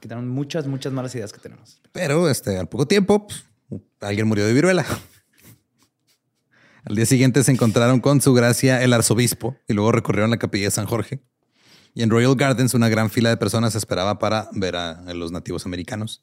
quitarnos 0.00 0.26
muchas, 0.26 0.66
muchas 0.66 0.90
malas 0.94 1.14
ideas 1.14 1.30
que 1.34 1.38
tenemos. 1.40 1.82
Pero 1.92 2.30
este, 2.30 2.56
al 2.56 2.66
poco 2.70 2.86
tiempo, 2.86 3.26
pues, 3.26 3.44
alguien 4.00 4.26
murió 4.26 4.46
de 4.46 4.54
viruela. 4.54 4.86
Al 6.84 6.96
día 6.96 7.04
siguiente 7.04 7.44
se 7.44 7.52
encontraron 7.52 8.00
con 8.00 8.22
su 8.22 8.32
gracia 8.32 8.82
el 8.82 8.94
arzobispo 8.94 9.56
y 9.68 9.74
luego 9.74 9.92
recorrieron 9.92 10.30
la 10.30 10.38
capilla 10.38 10.64
de 10.66 10.70
San 10.70 10.86
Jorge. 10.86 11.20
Y 11.92 12.02
en 12.02 12.08
Royal 12.10 12.34
Gardens 12.36 12.72
una 12.72 12.88
gran 12.88 13.10
fila 13.10 13.28
de 13.28 13.36
personas 13.36 13.74
esperaba 13.74 14.18
para 14.18 14.48
ver 14.52 14.76
a, 14.76 14.92
a 15.00 15.12
los 15.14 15.30
nativos 15.32 15.66
americanos. 15.66 16.22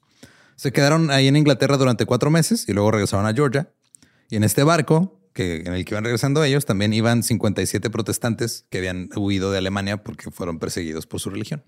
Se 0.56 0.72
quedaron 0.72 1.12
ahí 1.12 1.28
en 1.28 1.36
Inglaterra 1.36 1.78
durante 1.78 2.06
cuatro 2.08 2.32
meses 2.32 2.68
y 2.68 2.74
luego 2.74 2.90
regresaron 2.92 3.28
a 3.28 3.34
Georgia. 3.34 3.72
Y 4.30 4.38
en 4.38 4.44
este 4.44 4.64
barco, 4.64 5.20
que, 5.34 5.58
en 5.58 5.74
el 5.74 5.86
que 5.86 5.94
iban 5.94 6.04
regresando 6.04 6.44
ellos, 6.44 6.66
también 6.66 6.94
iban 6.94 7.24
57 7.24 7.90
protestantes 7.90 8.66
que 8.70 8.80
habían 8.80 9.10
huido 9.16 9.52
de 9.52 9.58
Alemania 9.58 10.04
porque 10.04 10.32
fueron 10.32 10.60
perseguidos 10.60 11.06
por 11.06 11.20
su 11.20 11.30
religión. 11.30 11.64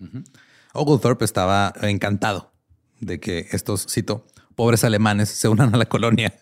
Oglethorpe 0.72 1.24
estaba 1.24 1.72
encantado 1.82 2.52
de 3.00 3.20
que 3.20 3.46
estos, 3.52 3.86
cito, 3.88 4.26
pobres 4.54 4.84
alemanes 4.84 5.28
se 5.28 5.48
unan 5.48 5.74
a 5.74 5.78
la 5.78 5.86
colonia. 5.86 6.34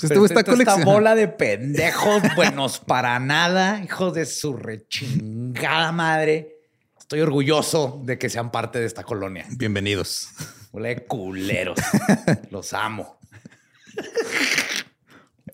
Está 0.00 0.14
esta 0.14 0.44
coleccionando. 0.44 0.92
bola 0.92 1.14
de 1.14 1.26
pendejos 1.28 2.22
buenos 2.36 2.78
para 2.78 3.18
nada, 3.18 3.82
hijos 3.82 4.14
de 4.14 4.26
su 4.26 4.56
rechingada 4.56 5.90
madre. 5.90 6.56
Estoy 6.98 7.20
orgulloso 7.20 8.00
de 8.04 8.18
que 8.18 8.28
sean 8.28 8.50
parte 8.50 8.78
de 8.78 8.86
esta 8.86 9.02
colonia. 9.02 9.46
Bienvenidos. 9.56 10.28
Bola 10.70 10.88
de 10.88 11.06
culeros. 11.06 11.78
Los 12.50 12.72
amo. 12.74 13.17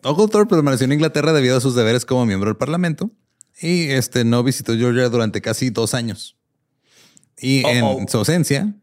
Oglethorpe 0.03 0.55
permaneció 0.55 0.85
en 0.85 0.93
Inglaterra 0.93 1.33
debido 1.33 1.57
a 1.57 1.61
sus 1.61 1.75
deberes 1.75 2.05
como 2.05 2.25
miembro 2.25 2.49
del 2.49 2.57
Parlamento 2.57 3.11
y 3.59 3.89
este 3.89 4.23
no 4.23 4.43
visitó 4.43 4.75
Georgia 4.75 5.09
durante 5.09 5.41
casi 5.41 5.69
dos 5.69 5.93
años. 5.93 6.37
Y 7.37 7.63
Oh, 7.65 7.99
en 7.99 8.07
su 8.07 8.17
ausencia, 8.17 8.75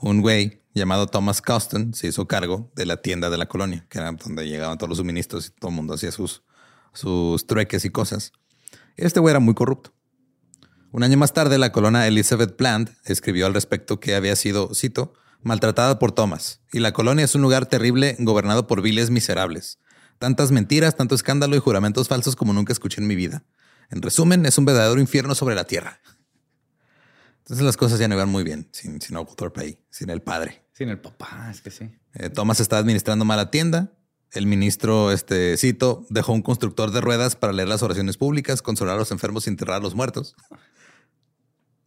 un 0.00 0.20
güey 0.20 0.62
llamado 0.74 1.06
Thomas 1.06 1.42
Coston 1.42 1.94
se 1.94 2.08
hizo 2.08 2.26
cargo 2.26 2.70
de 2.74 2.86
la 2.86 3.02
tienda 3.02 3.30
de 3.30 3.38
la 3.38 3.46
colonia, 3.46 3.86
que 3.88 3.98
era 3.98 4.12
donde 4.12 4.48
llegaban 4.48 4.78
todos 4.78 4.88
los 4.88 4.98
suministros 4.98 5.48
y 5.48 5.50
todo 5.50 5.70
el 5.70 5.76
mundo 5.76 5.94
hacía 5.94 6.12
sus, 6.12 6.42
sus 6.92 7.46
trueques 7.46 7.84
y 7.84 7.90
cosas. 7.90 8.32
Este 8.96 9.20
güey 9.20 9.32
era 9.32 9.40
muy 9.40 9.54
corrupto. 9.54 9.92
Un 10.92 11.04
año 11.04 11.16
más 11.16 11.32
tarde, 11.32 11.58
la 11.58 11.72
colona 11.72 12.06
Elizabeth 12.06 12.56
Plant 12.56 12.90
escribió 13.04 13.46
al 13.46 13.54
respecto 13.54 14.00
que 14.00 14.14
había 14.14 14.34
sido, 14.34 14.74
cito, 14.74 15.12
maltratada 15.42 15.98
por 15.98 16.12
Thomas. 16.12 16.60
Y 16.72 16.80
la 16.80 16.92
colonia 16.92 17.24
es 17.24 17.34
un 17.34 17.42
lugar 17.42 17.66
terrible 17.66 18.16
gobernado 18.18 18.66
por 18.66 18.82
viles 18.82 19.10
miserables. 19.10 19.78
Tantas 20.18 20.52
mentiras, 20.52 20.96
tanto 20.96 21.14
escándalo 21.14 21.56
y 21.56 21.60
juramentos 21.60 22.08
falsos 22.08 22.36
como 22.36 22.52
nunca 22.52 22.72
escuché 22.72 23.00
en 23.00 23.06
mi 23.06 23.16
vida. 23.16 23.44
En 23.90 24.02
resumen, 24.02 24.46
es 24.46 24.58
un 24.58 24.64
verdadero 24.64 25.00
infierno 25.00 25.34
sobre 25.34 25.54
la 25.54 25.64
tierra. 25.64 26.00
Entonces 27.38 27.64
las 27.64 27.76
cosas 27.76 27.98
ya 27.98 28.06
no 28.06 28.14
iban 28.14 28.28
muy 28.28 28.44
bien 28.44 28.68
sin, 28.70 29.00
sin 29.00 29.16
Oglethorpe 29.16 29.60
ahí, 29.60 29.78
sin 29.90 30.10
el 30.10 30.22
padre. 30.22 30.62
Sin 30.72 30.88
el 30.88 31.00
papá, 31.00 31.48
es 31.50 31.60
que 31.60 31.70
sí. 31.70 31.90
Eh, 32.14 32.30
Thomas 32.30 32.60
está 32.60 32.78
administrando 32.78 33.24
mal 33.24 33.38
la 33.38 33.50
tienda. 33.50 33.92
El 34.30 34.46
ministro, 34.46 35.10
este 35.10 35.56
cito, 35.56 36.06
dejó 36.08 36.32
un 36.32 36.42
constructor 36.42 36.92
de 36.92 37.00
ruedas 37.00 37.34
para 37.34 37.52
leer 37.52 37.68
las 37.68 37.82
oraciones 37.82 38.16
públicas, 38.16 38.62
consolar 38.62 38.94
a 38.94 38.98
los 38.98 39.10
enfermos 39.10 39.46
y 39.46 39.50
enterrar 39.50 39.78
a 39.78 39.80
los 39.80 39.96
muertos. 39.96 40.36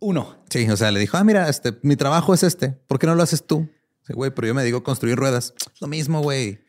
Uno. 0.03 0.35
Sí, 0.49 0.69
o 0.69 0.75
sea, 0.75 0.91
le 0.91 0.99
dijo, 0.99 1.15
ah, 1.15 1.23
mira, 1.23 1.47
este, 1.47 1.79
mi 1.81 1.95
trabajo 1.95 2.33
es 2.33 2.43
este. 2.43 2.71
¿Por 2.71 2.99
qué 2.99 3.07
no 3.07 3.15
lo 3.15 3.23
haces 3.23 3.47
tú? 3.47 3.69
Sí, 4.05 4.11
güey, 4.11 4.31
pero 4.31 4.47
yo 4.47 4.53
me 4.53 4.63
digo 4.65 4.83
construir 4.83 5.15
ruedas. 5.15 5.53
Lo 5.79 5.87
mismo, 5.87 6.21
güey. 6.21 6.59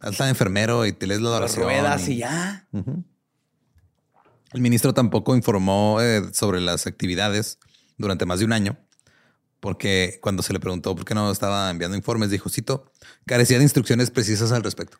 De 0.00 0.28
enfermero 0.28 0.86
y 0.86 0.92
te 0.92 1.06
lees 1.06 1.20
la 1.20 1.30
oración. 1.30 1.64
ruedas 1.64 2.08
y 2.08 2.18
ya. 2.18 2.66
El 4.52 4.60
ministro 4.60 4.94
tampoco 4.94 5.36
informó 5.36 6.00
eh, 6.00 6.22
sobre 6.32 6.62
las 6.62 6.86
actividades 6.86 7.58
durante 7.98 8.24
más 8.24 8.38
de 8.38 8.46
un 8.46 8.52
año, 8.52 8.78
porque 9.60 10.18
cuando 10.22 10.42
se 10.42 10.54
le 10.54 10.60
preguntó 10.60 10.94
por 10.94 11.04
qué 11.04 11.14
no 11.14 11.30
estaba 11.30 11.70
enviando 11.70 11.96
informes, 11.96 12.30
dijo, 12.30 12.48
cito, 12.48 12.90
carecía 13.26 13.58
de 13.58 13.64
instrucciones 13.64 14.10
precisas 14.10 14.52
al 14.52 14.62
respecto. 14.62 14.96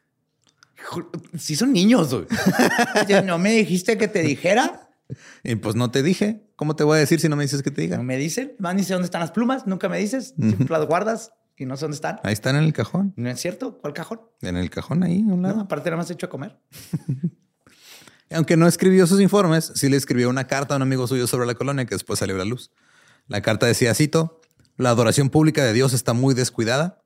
Sí 1.39 1.57
son 1.57 1.73
niños, 1.73 2.13
güey. 2.13 2.27
¿No 3.25 3.39
me 3.39 3.53
dijiste 3.53 3.97
que 3.97 4.09
te 4.09 4.23
dijera? 4.23 4.84
Y 5.45 5.55
pues 5.57 5.75
no 5.77 5.91
te 5.91 6.03
dije, 6.03 6.47
¿cómo 6.57 6.77
te 6.77 6.85
voy 6.85 6.97
a 6.97 7.01
decir 7.01 7.21
si 7.21 7.29
no 7.29 7.37
me 7.37 7.45
dices 7.45 7.63
que 7.63 7.71
te 7.71 7.83
diga? 7.83 7.97
No 7.99 8.03
me 8.03 8.17
dicen. 8.17 8.55
Van 8.59 8.77
y 8.79 8.81
dice 8.83 8.95
dónde 8.95 9.05
están 9.07 9.21
las 9.21 9.31
plumas. 9.33 9.67
Nunca 9.67 9.89
me 9.89 9.99
dices. 9.99 10.35
Siempre 10.39 10.69
las 10.71 10.87
guardas 10.87 11.33
y 11.57 11.67
no 11.67 11.77
sé 11.77 11.83
dónde 11.83 11.97
están. 11.97 12.21
Ahí 12.23 12.33
están 12.33 12.57
en 12.57 12.65
el 12.65 12.73
cajón, 12.73 13.13
¿No 13.17 13.29
es 13.29 13.39
cierto? 13.41 13.79
¿Cuál 13.79 13.93
cajón? 13.93 14.21
en 14.43 14.57
el 14.57 14.71
cajón 14.71 15.03
ahí, 15.03 15.23
a 15.29 15.33
un 15.35 15.43
lado. 15.43 15.57
No, 15.57 15.61
aparte 15.63 15.91
nada 15.91 15.99
más 15.99 16.11
hecho 16.11 16.27
a 16.27 16.31
comer. 16.31 16.59
Aunque 18.31 18.57
no 18.57 18.67
escribió 18.67 19.07
sus 19.07 19.21
informes, 19.21 19.73
sí 19.75 19.89
le 19.89 19.97
escribió 19.97 20.29
una 20.29 20.47
carta 20.47 20.75
a 20.75 20.77
un 20.79 20.83
amigo 20.83 21.07
suyo 21.07 21.27
sobre 21.27 21.47
la 21.47 21.55
colonia 21.55 21.85
que 21.85 21.95
después 21.95 22.19
salió 22.19 22.35
a 22.35 22.39
la 22.39 22.45
luz. 22.45 22.73
La 23.29 23.43
carta 23.43 23.67
decía, 23.67 23.95
cito, 23.95 24.41
la 24.77 24.91
adoración 24.91 25.31
pública 25.31 25.63
de 25.65 25.73
Dios 25.73 25.93
está 25.93 26.15
muy 26.15 26.35
descuidada. 26.35 27.03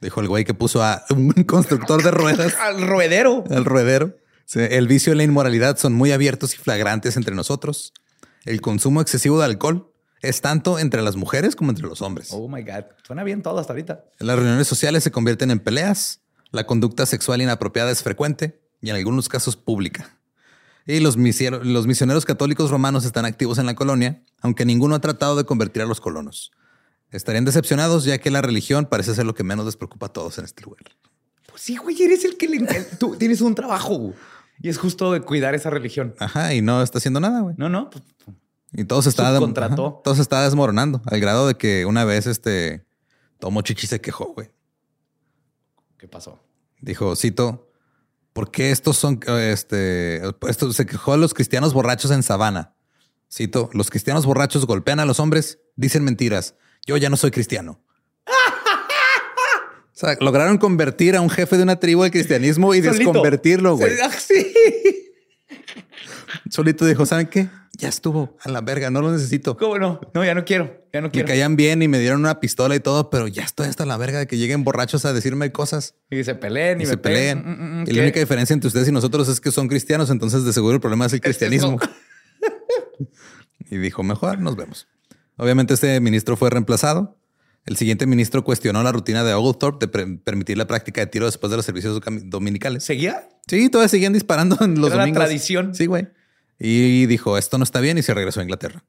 Dijo 0.00 0.20
el 0.20 0.28
güey 0.28 0.44
que 0.44 0.54
puso 0.54 0.82
a 0.82 1.04
un 1.10 1.30
constructor 1.46 2.02
de 2.02 2.10
ruedas 2.10 2.54
Al 2.54 2.80
ruedero. 2.86 3.44
al 3.50 3.64
ruedero. 3.64 4.16
El 4.54 4.86
vicio 4.88 5.12
y 5.12 5.16
la 5.16 5.22
inmoralidad 5.24 5.76
son 5.78 5.92
muy 5.94 6.12
abiertos 6.12 6.54
y 6.54 6.58
flagrantes 6.58 7.16
entre 7.16 7.34
nosotros. 7.34 7.92
El 8.44 8.60
consumo 8.60 9.00
excesivo 9.00 9.38
de 9.38 9.44
alcohol 9.46 9.92
es 10.20 10.40
tanto 10.40 10.78
entre 10.78 11.02
las 11.02 11.16
mujeres 11.16 11.56
como 11.56 11.70
entre 11.70 11.86
los 11.86 12.02
hombres. 12.02 12.28
Oh 12.32 12.48
my 12.48 12.62
God. 12.62 12.84
Suena 13.06 13.24
bien 13.24 13.42
todo 13.42 13.58
hasta 13.58 13.72
ahorita. 13.72 14.04
Las 14.18 14.36
reuniones 14.36 14.66
sociales 14.68 15.02
se 15.04 15.10
convierten 15.10 15.50
en 15.50 15.58
peleas. 15.60 16.20
La 16.50 16.66
conducta 16.66 17.06
sexual 17.06 17.40
inapropiada 17.40 17.90
es 17.90 18.02
frecuente 18.02 18.60
y 18.80 18.90
en 18.90 18.96
algunos 18.96 19.28
casos 19.28 19.56
pública. 19.56 20.18
Y 20.86 21.00
los, 21.00 21.16
misiero- 21.16 21.62
los 21.62 21.86
misioneros 21.86 22.24
católicos 22.24 22.70
romanos 22.70 23.04
están 23.04 23.24
activos 23.24 23.58
en 23.58 23.66
la 23.66 23.74
colonia, 23.74 24.22
aunque 24.40 24.64
ninguno 24.64 24.96
ha 24.96 25.00
tratado 25.00 25.36
de 25.36 25.44
convertir 25.44 25.82
a 25.82 25.86
los 25.86 26.00
colonos. 26.00 26.50
Estarían 27.10 27.44
decepcionados 27.44 28.04
ya 28.04 28.18
que 28.18 28.30
la 28.30 28.42
religión 28.42 28.86
parece 28.86 29.14
ser 29.14 29.24
lo 29.24 29.34
que 29.34 29.44
menos 29.44 29.64
les 29.66 29.76
preocupa 29.76 30.06
a 30.06 30.12
todos 30.12 30.38
en 30.38 30.44
este 30.44 30.62
lugar. 30.64 30.82
Pues 31.46 31.62
sí, 31.62 31.76
güey, 31.76 32.02
eres 32.02 32.24
el 32.24 32.36
que 32.36 32.48
le... 32.48 32.60
Tú 32.98 33.14
tienes 33.16 33.40
un 33.40 33.54
trabajo 33.54 33.94
güey. 33.96 34.14
Y 34.60 34.68
es 34.68 34.78
justo 34.78 35.12
de 35.12 35.20
cuidar 35.20 35.54
esa 35.54 35.70
religión. 35.70 36.14
Ajá, 36.18 36.54
y 36.54 36.62
no 36.62 36.82
está 36.82 36.98
haciendo 36.98 37.20
nada, 37.20 37.40
güey. 37.40 37.54
No, 37.58 37.68
no. 37.68 37.90
pues, 37.90 38.04
Y 38.72 38.84
todo 38.84 39.02
se 39.02 39.08
está, 39.08 39.34
Subcontrató. 39.34 39.86
ajá, 39.86 40.02
todo 40.04 40.14
se 40.14 40.22
está 40.22 40.42
desmoronando 40.44 41.02
al 41.06 41.20
grado 41.20 41.46
de 41.46 41.54
que 41.56 41.84
una 41.86 42.04
vez 42.04 42.26
este 42.26 42.86
Tomo 43.38 43.62
Chichi 43.62 43.86
se 43.86 44.00
quejó, 44.00 44.32
güey. 44.34 44.50
¿Qué 45.98 46.08
pasó? 46.08 46.42
Dijo, 46.80 47.14
cito, 47.16 47.70
¿por 48.32 48.50
qué 48.50 48.70
estos 48.70 48.96
son, 48.96 49.20
este, 49.40 50.22
esto 50.48 50.72
se 50.72 50.86
quejó 50.86 51.12
a 51.12 51.16
los 51.16 51.34
cristianos 51.34 51.72
borrachos 51.74 52.10
en 52.10 52.22
Sabana? 52.22 52.74
Cito, 53.30 53.70
los 53.72 53.88
cristianos 53.90 54.26
borrachos 54.26 54.66
golpean 54.66 55.00
a 55.00 55.04
los 55.06 55.20
hombres, 55.20 55.60
dicen 55.76 56.04
mentiras. 56.04 56.54
Yo 56.86 56.96
ya 56.96 57.08
no 57.08 57.16
soy 57.16 57.30
cristiano. 57.30 57.80
Sea, 60.06 60.16
lograron 60.20 60.58
convertir 60.58 61.16
a 61.16 61.20
un 61.20 61.30
jefe 61.30 61.56
de 61.56 61.62
una 61.62 61.76
tribu 61.80 62.02
al 62.02 62.10
cristianismo 62.10 62.74
y 62.74 62.82
Solito. 62.82 62.98
desconvertirlo, 62.98 63.76
güey. 63.76 63.92
Ah, 64.02 64.10
Sí. 64.10 64.52
Solito 66.50 66.84
dijo, 66.86 67.06
¿saben 67.06 67.26
qué? 67.28 67.48
Ya 67.78 67.88
estuvo 67.88 68.36
a 68.42 68.48
la 68.50 68.60
verga, 68.60 68.90
no 68.90 69.00
lo 69.00 69.10
necesito. 69.12 69.56
¿Cómo 69.56 69.78
no? 69.78 70.00
No, 70.14 70.24
ya 70.24 70.34
no 70.34 70.44
quiero. 70.44 70.84
Ya 70.92 71.00
no 71.00 71.08
Me 71.08 71.12
quiero. 71.12 71.28
caían 71.28 71.56
bien 71.56 71.82
y 71.82 71.88
me 71.88 71.98
dieron 71.98 72.20
una 72.20 72.38
pistola 72.40 72.74
y 72.76 72.80
todo, 72.80 73.10
pero 73.10 73.28
ya 73.28 73.42
estoy 73.42 73.68
hasta 73.68 73.86
la 73.86 73.96
verga 73.96 74.18
de 74.18 74.26
que 74.26 74.36
lleguen 74.36 74.62
borrachos 74.64 75.04
a 75.04 75.12
decirme 75.12 75.50
cosas 75.52 75.94
Y 76.10 76.22
se 76.24 76.34
peleen 76.34 76.80
y, 76.80 76.84
y 76.84 76.86
me 76.86 76.90
se 76.92 76.96
peleen. 76.98 77.38
Mm, 77.38 77.50
mm, 77.50 77.78
mm, 77.78 77.82
y 77.82 77.84
¿qué? 77.86 77.92
la 77.94 78.02
única 78.02 78.20
diferencia 78.20 78.54
entre 78.54 78.68
ustedes 78.68 78.88
y 78.88 78.92
nosotros 78.92 79.28
es 79.28 79.40
que 79.40 79.50
son 79.50 79.68
cristianos, 79.68 80.10
entonces 80.10 80.44
de 80.44 80.52
seguro 80.52 80.74
el 80.74 80.80
problema 80.80 81.06
es 81.06 81.12
el 81.14 81.20
cristianismo. 81.20 81.78
y 83.70 83.76
dijo, 83.78 84.02
mejor 84.02 84.38
nos 84.38 84.56
vemos. 84.56 84.86
Obviamente 85.36 85.74
este 85.74 85.98
ministro 86.00 86.36
fue 86.36 86.50
reemplazado. 86.50 87.16
El 87.64 87.76
siguiente 87.76 88.06
ministro 88.06 88.42
cuestionó 88.42 88.82
la 88.82 88.90
rutina 88.90 89.22
de 89.22 89.34
Oglethorpe 89.34 89.86
de 89.86 89.92
pre- 89.92 90.18
permitir 90.18 90.58
la 90.58 90.66
práctica 90.66 91.00
de 91.00 91.06
tiro 91.06 91.26
después 91.26 91.50
de 91.50 91.56
los 91.56 91.64
servicios 91.64 92.00
dominicales. 92.24 92.82
¿Seguía? 92.84 93.28
Sí, 93.46 93.68
todavía 93.68 93.88
seguían 93.88 94.12
disparando 94.12 94.56
en 94.60 94.80
los 94.80 94.92
Era 94.92 95.06
la 95.06 95.12
tradición. 95.12 95.74
Sí, 95.74 95.86
güey. 95.86 96.08
Y 96.58 97.06
dijo, 97.06 97.38
esto 97.38 97.58
no 97.58 97.64
está 97.64 97.80
bien 97.80 97.98
y 97.98 98.02
se 98.02 98.14
regresó 98.14 98.40
a 98.40 98.42
Inglaterra. 98.42 98.84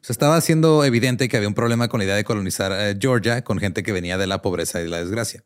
Se 0.00 0.12
estaba 0.12 0.36
haciendo 0.36 0.84
evidente 0.84 1.28
que 1.28 1.36
había 1.36 1.48
un 1.48 1.54
problema 1.54 1.88
con 1.88 1.98
la 1.98 2.04
idea 2.04 2.16
de 2.16 2.24
colonizar 2.24 2.72
eh, 2.72 2.96
Georgia 3.00 3.42
con 3.42 3.58
gente 3.58 3.82
que 3.82 3.92
venía 3.92 4.18
de 4.18 4.26
la 4.26 4.42
pobreza 4.42 4.82
y 4.82 4.88
la 4.88 4.98
desgracia. 4.98 5.44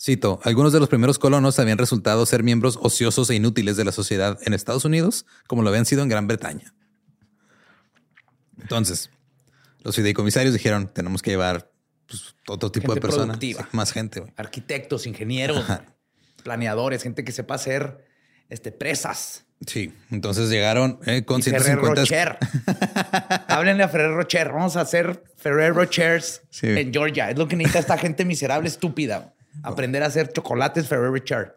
Cito, 0.00 0.40
algunos 0.44 0.72
de 0.72 0.78
los 0.78 0.88
primeros 0.88 1.18
colonos 1.18 1.58
habían 1.58 1.78
resultado 1.78 2.24
ser 2.26 2.42
miembros 2.42 2.78
ociosos 2.80 3.30
e 3.30 3.34
inútiles 3.36 3.76
de 3.76 3.84
la 3.84 3.92
sociedad 3.92 4.38
en 4.42 4.52
Estados 4.52 4.84
Unidos, 4.84 5.26
como 5.46 5.62
lo 5.62 5.70
habían 5.70 5.86
sido 5.86 6.02
en 6.02 6.08
Gran 6.08 6.26
Bretaña. 6.28 6.74
Entonces, 8.60 9.10
los 9.82 9.96
fideicomisarios 9.96 10.52
dijeron, 10.52 10.88
tenemos 10.92 11.22
que 11.22 11.30
llevar 11.30 11.70
pues, 12.06 12.34
otro 12.48 12.70
tipo 12.72 12.92
Gente 12.92 12.94
de 12.94 13.00
personas, 13.00 13.38
más 13.72 13.92
gente. 13.92 14.20
güey. 14.20 14.32
Arquitectos, 14.36 15.06
ingenieros, 15.06 15.64
planeadores, 16.42 17.02
gente 17.02 17.24
que 17.24 17.32
sepa 17.32 17.54
hacer 17.54 18.04
este, 18.48 18.72
presas. 18.72 19.44
Sí, 19.66 19.92
entonces 20.10 20.50
llegaron 20.50 21.00
eh, 21.04 21.24
con 21.24 21.40
Y 21.40 21.44
Ferrer 21.44 21.62
150 21.80 22.00
Rocher. 22.02 22.38
Háblenle 23.48 23.82
a 23.82 23.88
Ferrer 23.88 24.12
Rocher. 24.12 24.52
Vamos 24.52 24.76
a 24.76 24.82
hacer 24.82 25.24
Ferrer 25.36 25.74
Rochers 25.74 26.42
Sí. 26.50 26.68
en 26.68 26.92
Georgia. 26.92 27.30
Es 27.30 27.38
lo 27.38 27.48
que 27.48 27.56
necesita 27.56 27.80
esta 27.80 27.98
gente 27.98 28.24
miserable, 28.24 28.68
estúpida. 28.68 29.34
Aprender 29.64 30.04
a 30.04 30.06
hacer 30.06 30.32
chocolates 30.32 30.86
Ferrer 30.86 31.10
Rocher. 31.10 31.56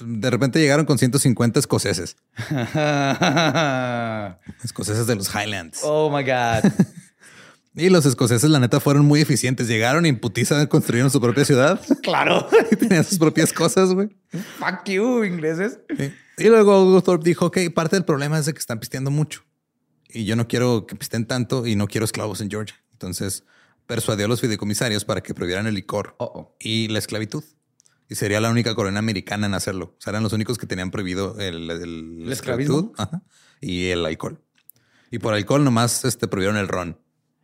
De 0.00 0.30
repente 0.30 0.58
llegaron 0.58 0.84
con 0.84 0.98
150 0.98 1.60
escoceses, 1.60 2.16
escoceses 4.64 5.06
de 5.06 5.14
los 5.14 5.32
Highlands. 5.32 5.80
oh 5.84 6.10
my 6.10 6.24
God. 6.24 6.72
Y 7.74 7.88
los 7.88 8.04
escoceses, 8.04 8.50
la 8.50 8.60
neta, 8.60 8.80
fueron 8.80 9.06
muy 9.06 9.20
eficientes. 9.22 9.66
Llegaron 9.66 10.04
y 10.04 10.12
putiza 10.12 10.66
construyeron 10.68 11.10
su 11.10 11.20
propia 11.20 11.44
ciudad 11.44 11.80
claro. 12.02 12.46
y 12.70 12.76
tenían 12.76 13.02
sus 13.04 13.18
propias 13.18 13.52
cosas, 13.52 13.94
güey. 13.94 14.10
Fuck 14.58 14.84
you, 14.86 15.24
ingleses. 15.24 15.78
Sí. 15.96 16.12
Y 16.38 16.48
luego 16.48 16.76
Oglethorpe 16.86 17.24
dijo, 17.24 17.46
ok, 17.46 17.58
parte 17.74 17.96
del 17.96 18.04
problema 18.04 18.38
es 18.38 18.46
de 18.46 18.52
que 18.52 18.58
están 18.58 18.78
pisteando 18.78 19.10
mucho. 19.10 19.42
Y 20.08 20.24
yo 20.26 20.36
no 20.36 20.46
quiero 20.48 20.86
que 20.86 20.96
pisten 20.96 21.24
tanto 21.26 21.66
y 21.66 21.74
no 21.76 21.86
quiero 21.88 22.04
esclavos 22.04 22.40
en 22.42 22.50
Georgia. 22.50 22.76
Entonces 22.92 23.44
persuadió 23.86 24.26
a 24.26 24.28
los 24.28 24.40
fideicomisarios 24.42 25.04
para 25.06 25.22
que 25.22 25.32
prohibieran 25.34 25.66
el 25.66 25.74
licor 25.74 26.14
Oh, 26.18 26.24
oh. 26.34 26.56
y 26.60 26.88
la 26.88 26.98
esclavitud. 26.98 27.42
Y 28.08 28.14
sería 28.16 28.40
la 28.40 28.50
única 28.50 28.74
corona 28.74 28.98
americana 28.98 29.46
en 29.46 29.54
hacerlo. 29.54 29.94
O 29.96 30.00
sea, 30.00 30.10
eran 30.10 30.22
los 30.22 30.34
únicos 30.34 30.58
que 30.58 30.66
tenían 30.66 30.90
prohibido 30.90 31.38
el, 31.38 31.70
el- 31.70 32.30
esclavitud 32.30 32.90
ajá, 32.98 33.22
y 33.62 33.86
el 33.86 34.04
alcohol. 34.04 34.38
Y 35.10 35.18
por 35.18 35.32
alcohol 35.32 35.64
nomás 35.64 36.04
este, 36.04 36.28
prohibieron 36.28 36.58
el 36.58 36.68
ron. 36.68 36.98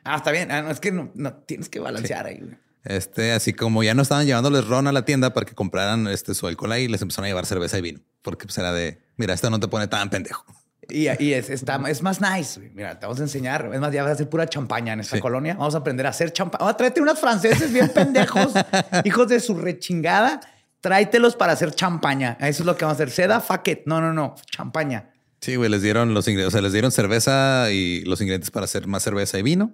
Ah, 0.08 0.16
está 0.16 0.30
bien. 0.30 0.50
Ah, 0.50 0.62
no, 0.62 0.70
es 0.70 0.80
que 0.80 0.90
no, 0.92 1.10
no, 1.14 1.32
tienes 1.34 1.68
que 1.68 1.80
balancear 1.80 2.26
ahí. 2.26 2.38
güey. 2.40 2.56
Este, 2.84 3.32
así 3.32 3.52
como 3.52 3.82
ya 3.82 3.92
no 3.94 4.02
estaban 4.02 4.24
llevándoles 4.26 4.66
ron 4.66 4.86
a 4.86 4.92
la 4.92 5.04
tienda 5.04 5.34
para 5.34 5.44
que 5.44 5.54
compraran 5.54 6.06
este, 6.08 6.34
su 6.34 6.46
alcohol 6.46 6.72
ahí, 6.72 6.88
les 6.88 7.02
empezaron 7.02 7.26
a 7.26 7.28
llevar 7.28 7.44
cerveza 7.46 7.76
y 7.78 7.82
vino. 7.82 8.00
Porque 8.22 8.46
pues 8.46 8.56
era 8.58 8.72
de, 8.72 8.98
mira, 9.16 9.34
esto 9.34 9.50
no 9.50 9.60
te 9.60 9.68
pone 9.68 9.86
tan 9.88 10.08
pendejo. 10.10 10.44
Y, 10.90 11.06
y 11.22 11.34
es, 11.34 11.50
está, 11.50 11.78
es 11.88 12.02
más 12.02 12.20
nice. 12.22 12.58
güey. 12.60 12.72
Mira, 12.72 12.98
te 12.98 13.04
vamos 13.04 13.20
a 13.20 13.24
enseñar. 13.24 13.68
Es 13.74 13.78
más, 13.80 13.92
ya 13.92 14.02
vas 14.02 14.10
a 14.10 14.14
hacer 14.14 14.28
pura 14.30 14.46
champaña 14.46 14.94
en 14.94 15.00
esta 15.00 15.16
Sí. 15.16 15.20
colonia. 15.20 15.54
Vamos 15.54 15.74
a 15.74 15.78
aprender 15.78 16.06
a 16.06 16.10
hacer 16.10 16.32
champaña. 16.32 16.60
Vamos 16.60 16.74
a 16.74 16.76
tráete 16.78 17.02
unos 17.02 17.20
franceses 17.20 17.70
bien 17.72 17.90
pendejos, 17.90 18.52
hijos 19.04 19.28
de 19.28 19.38
su 19.40 19.54
rechingada. 19.58 20.40
Tráetelos 20.80 21.36
para 21.36 21.52
hacer 21.52 21.72
champaña. 21.72 22.38
Eso 22.40 22.62
es 22.62 22.66
lo 22.66 22.76
que 22.76 22.86
vamos 22.86 22.98
a 23.00 23.02
hacer. 23.02 23.10
Seda, 23.10 23.40
fuck 23.40 23.68
it. 23.68 23.80
No, 23.84 24.00
no, 24.00 24.14
no. 24.14 24.34
Champaña. 24.50 25.10
Sí, 25.40 25.56
güey, 25.56 25.68
les 25.68 25.82
dieron 25.82 26.14
los 26.14 26.26
ingredientes, 26.26 26.54
o 26.54 26.56
sea, 26.56 26.62
les 26.62 26.72
dieron 26.72 26.90
cerveza 26.90 27.70
y 27.70 28.02
los 28.04 28.20
ingredientes 28.20 28.50
para 28.50 28.64
hacer 28.64 28.86
más 28.86 29.02
cerveza 29.04 29.38
y 29.38 29.42
vino, 29.42 29.72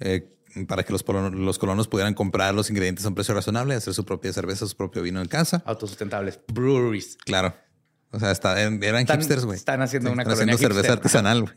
eh, 0.00 0.30
para 0.68 0.84
que 0.84 0.92
los, 0.92 1.02
colonos, 1.02 1.32
los 1.38 1.58
colonos 1.58 1.88
pudieran 1.88 2.14
comprar 2.14 2.54
los 2.54 2.70
ingredientes 2.70 3.04
a 3.04 3.08
un 3.08 3.14
precio 3.14 3.34
razonable, 3.34 3.74
hacer 3.74 3.92
su 3.94 4.04
propia 4.04 4.32
cerveza, 4.32 4.66
su 4.66 4.76
propio 4.76 5.02
vino 5.02 5.20
en 5.20 5.26
casa. 5.28 5.62
Autosustentables. 5.66 6.40
Breweries. 6.52 7.16
Claro. 7.24 7.54
O 8.10 8.20
sea, 8.20 8.30
eran 8.30 8.82
Están- 8.82 9.18
hipsters, 9.18 9.44
güey. 9.44 9.56
están 9.56 9.82
haciendo 9.82 10.12
una 10.12 10.22
están 10.22 10.34
haciendo 10.34 10.56
cerveza 10.58 10.80
hipster. 10.80 10.92
artesanal, 10.98 11.42
güey. 11.42 11.54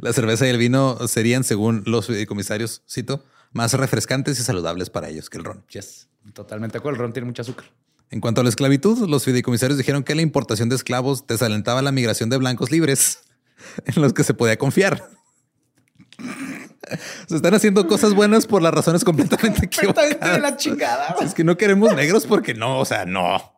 La 0.00 0.12
cerveza 0.12 0.46
y 0.46 0.50
el 0.50 0.58
vino 0.58 0.98
serían, 1.08 1.42
según 1.42 1.82
los 1.86 2.08
comisarios, 2.28 2.82
cito, 2.88 3.24
más 3.52 3.72
refrescantes 3.72 4.38
y 4.38 4.42
saludables 4.42 4.90
para 4.90 5.08
ellos 5.08 5.28
que 5.30 5.38
el 5.38 5.44
ron. 5.44 5.64
Yes. 5.70 6.08
Totalmente 6.34 6.74
de 6.74 6.78
acuerdo. 6.78 6.96
El 6.96 7.02
ron 7.02 7.12
tiene 7.12 7.26
mucho 7.26 7.42
azúcar. 7.42 7.64
En 8.10 8.20
cuanto 8.20 8.40
a 8.40 8.44
la 8.44 8.50
esclavitud, 8.50 9.08
los 9.08 9.24
fideicomisarios 9.24 9.78
dijeron 9.78 10.04
que 10.04 10.14
la 10.14 10.22
importación 10.22 10.68
de 10.68 10.76
esclavos 10.76 11.26
desalentaba 11.26 11.82
la 11.82 11.90
migración 11.90 12.28
de 12.30 12.36
blancos 12.36 12.70
libres 12.70 13.20
en 13.86 14.00
los 14.02 14.12
que 14.12 14.22
se 14.22 14.34
podía 14.34 14.58
confiar. 14.58 15.08
Se 17.26 17.36
están 17.36 17.54
haciendo 17.54 17.86
cosas 17.86 18.14
buenas 18.14 18.46
por 18.46 18.62
las 18.62 18.72
razones 18.72 19.04
completamente 19.04 19.60
de 19.60 19.66
equivocadas. 19.66 20.40
la 20.40 20.56
chingada. 20.56 21.16
Es 21.22 21.34
que 21.34 21.44
no 21.44 21.56
queremos 21.56 21.94
negros 21.94 22.26
porque 22.26 22.54
no, 22.54 22.78
o 22.78 22.84
sea, 22.84 23.04
no. 23.04 23.52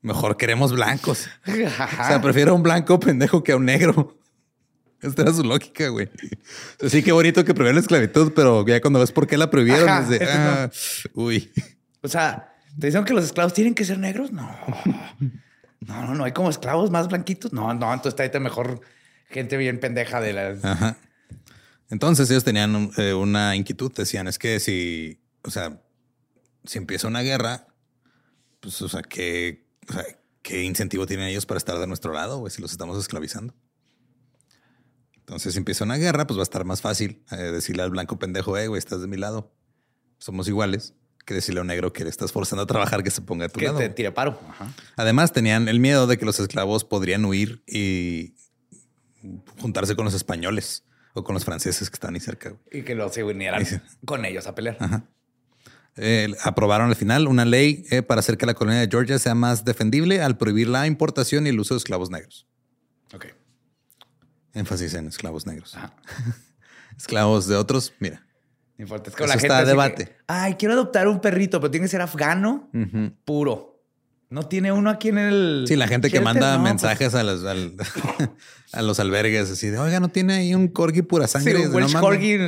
Mejor 0.00 0.36
queremos 0.36 0.72
blancos. 0.72 1.28
O 1.46 2.04
sea, 2.04 2.20
prefiero 2.20 2.52
a 2.52 2.54
un 2.54 2.62
blanco 2.62 2.98
pendejo 2.98 3.42
que 3.44 3.52
a 3.52 3.56
un 3.56 3.64
negro. 3.66 4.18
Esta 5.00 5.22
era 5.22 5.32
su 5.32 5.42
lógica, 5.42 5.88
güey. 5.88 6.06
O 6.06 6.80
sea, 6.80 6.90
sí, 6.90 7.02
qué 7.02 7.10
bonito 7.12 7.44
que 7.44 7.54
prohibieron 7.54 7.76
la 7.76 7.80
esclavitud, 7.80 8.32
pero 8.34 8.64
ya 8.66 8.80
cuando 8.80 9.00
ves 9.00 9.10
por 9.10 9.26
qué 9.26 9.36
la 9.36 9.50
prohibieron, 9.50 9.88
Ajá, 9.88 10.02
es 10.02 10.08
de, 10.08 10.16
eso 10.16 10.34
no. 10.34 10.50
ah, 10.50 10.70
uy. 11.14 11.52
O 12.02 12.08
sea, 12.08 12.54
¿te 12.78 12.86
dicen 12.86 13.04
que 13.04 13.12
los 13.12 13.24
esclavos 13.24 13.52
tienen 13.52 13.74
que 13.74 13.84
ser 13.84 13.98
negros? 13.98 14.32
No. 14.32 14.48
No, 15.80 16.06
no, 16.06 16.14
no. 16.14 16.24
Hay 16.24 16.32
como 16.32 16.50
esclavos 16.50 16.90
más 16.92 17.08
blanquitos. 17.08 17.52
No, 17.52 17.74
no. 17.74 17.92
Entonces 17.92 18.20
está 18.20 18.38
ahí 18.38 18.42
mejor 18.42 18.80
gente 19.28 19.56
bien 19.56 19.80
pendeja 19.80 20.20
de 20.20 20.32
las. 20.32 20.64
Ajá. 20.64 20.96
Entonces 21.92 22.30
ellos 22.30 22.42
tenían 22.42 22.90
eh, 22.96 23.12
una 23.12 23.54
inquietud. 23.54 23.92
Decían, 23.92 24.26
es 24.26 24.38
que 24.38 24.60
si, 24.60 25.20
o 25.42 25.50
sea, 25.50 25.78
si 26.64 26.78
empieza 26.78 27.06
una 27.06 27.20
guerra, 27.20 27.66
pues, 28.60 28.80
o 28.80 28.88
sea, 28.88 29.02
¿qué, 29.02 29.66
o 29.90 29.92
sea, 29.92 30.02
¿qué 30.40 30.62
incentivo 30.62 31.04
tienen 31.04 31.26
ellos 31.28 31.44
para 31.44 31.58
estar 31.58 31.78
de 31.78 31.86
nuestro 31.86 32.14
lado, 32.14 32.38
güey, 32.38 32.50
si 32.50 32.62
los 32.62 32.72
estamos 32.72 32.98
esclavizando? 32.98 33.54
Entonces, 35.18 35.52
si 35.52 35.58
empieza 35.58 35.84
una 35.84 35.96
guerra, 35.96 36.26
pues 36.26 36.38
va 36.38 36.42
a 36.42 36.44
estar 36.44 36.64
más 36.64 36.80
fácil 36.80 37.22
eh, 37.30 37.36
decirle 37.36 37.82
al 37.82 37.90
blanco 37.90 38.18
pendejo, 38.18 38.56
eh, 38.56 38.68
güey, 38.68 38.78
estás 38.78 39.02
de 39.02 39.06
mi 39.06 39.18
lado. 39.18 39.52
Somos 40.16 40.48
iguales. 40.48 40.94
Que 41.26 41.34
decirle 41.34 41.60
a 41.60 41.62
un 41.62 41.68
negro 41.68 41.92
que 41.92 42.04
le 42.04 42.10
estás 42.10 42.32
forzando 42.32 42.62
a 42.62 42.66
trabajar 42.66 43.04
que 43.04 43.10
se 43.10 43.20
ponga 43.20 43.44
a 43.44 43.48
tu 43.50 43.60
Que 43.60 43.66
lado. 43.66 43.78
te 43.78 43.90
tire 43.90 44.10
paro. 44.12 44.40
Ajá. 44.48 44.72
Además, 44.96 45.32
tenían 45.32 45.68
el 45.68 45.78
miedo 45.78 46.06
de 46.06 46.16
que 46.16 46.24
los 46.24 46.40
esclavos 46.40 46.84
podrían 46.84 47.24
huir 47.26 47.62
y 47.66 48.34
juntarse 49.60 49.94
con 49.94 50.06
los 50.06 50.14
españoles 50.14 50.84
o 51.14 51.24
con 51.24 51.34
los 51.34 51.44
franceses 51.44 51.90
que 51.90 51.94
están 51.94 52.14
ahí 52.14 52.20
cerca. 52.20 52.50
güey. 52.50 52.60
Y 52.70 52.82
que 52.82 52.94
los 52.94 53.12
se 53.12 53.22
unieran 53.24 53.64
Sí. 53.66 53.76
con 54.04 54.24
ellos 54.24 54.46
a 54.46 54.54
pelear. 54.54 54.76
Eh, 55.96 56.34
aprobaron 56.42 56.88
al 56.88 56.96
final 56.96 57.28
una 57.28 57.44
ley 57.44 57.84
eh, 57.90 58.02
para 58.02 58.20
hacer 58.20 58.38
que 58.38 58.46
la 58.46 58.54
colonia 58.54 58.80
de 58.80 58.88
Georgia 58.88 59.18
sea 59.18 59.34
más 59.34 59.64
defendible 59.64 60.22
al 60.22 60.38
prohibir 60.38 60.68
la 60.68 60.86
importación 60.86 61.46
y 61.46 61.50
el 61.50 61.60
uso 61.60 61.74
de 61.74 61.78
esclavos 61.78 62.10
negros. 62.10 62.46
Ok. 63.14 63.26
Énfasis 64.54 64.94
en 64.94 65.08
esclavos 65.08 65.46
negros. 65.46 65.74
Ajá. 65.76 65.94
Esclavos 66.96 67.46
de 67.46 67.56
otros, 67.56 67.92
mira. 68.00 68.24
No 68.78 68.84
importa. 68.84 69.10
Es 69.10 69.14
Eso 69.16 69.26
la 69.26 69.32
gente. 69.32 69.46
está 69.46 69.64
debate. 69.64 70.04
que, 70.06 70.16
Ay, 70.26 70.54
quiero 70.54 70.74
adoptar 70.74 71.08
un 71.08 71.20
perrito, 71.20 71.60
pero 71.60 71.70
tiene 71.70 71.84
que 71.84 71.90
ser 71.90 72.00
afgano 72.02 72.70
puro. 73.24 73.71
No 74.32 74.44
tiene 74.44 74.72
uno 74.72 74.88
aquí 74.90 75.08
en 75.10 75.18
el. 75.18 75.64
Sí, 75.68 75.76
la 75.76 75.86
gente 75.88 76.10
que 76.10 76.20
manda 76.20 76.56
No, 76.56 76.62
pues, 76.62 76.72
mensajes 76.72 77.14
a, 77.14 77.22
los, 77.22 77.44
al- 77.44 77.74
a 78.72 78.82
los 78.82 78.98
albergues 78.98 79.50
así 79.50 79.68
de, 79.68 79.78
oiga, 79.78 80.00
no 80.00 80.08
tiene 80.08 80.34
ahí 80.34 80.54
un 80.54 80.68
corgi 80.68 81.02
pura 81.02 81.26
Sí, 81.26 81.32
sangre. 81.34 81.56
un 81.56 81.60
De, 81.62 81.68
"No 81.68 81.74
Welsh 81.76 81.92
mames". 81.92 82.00
Corgi. 82.00 82.38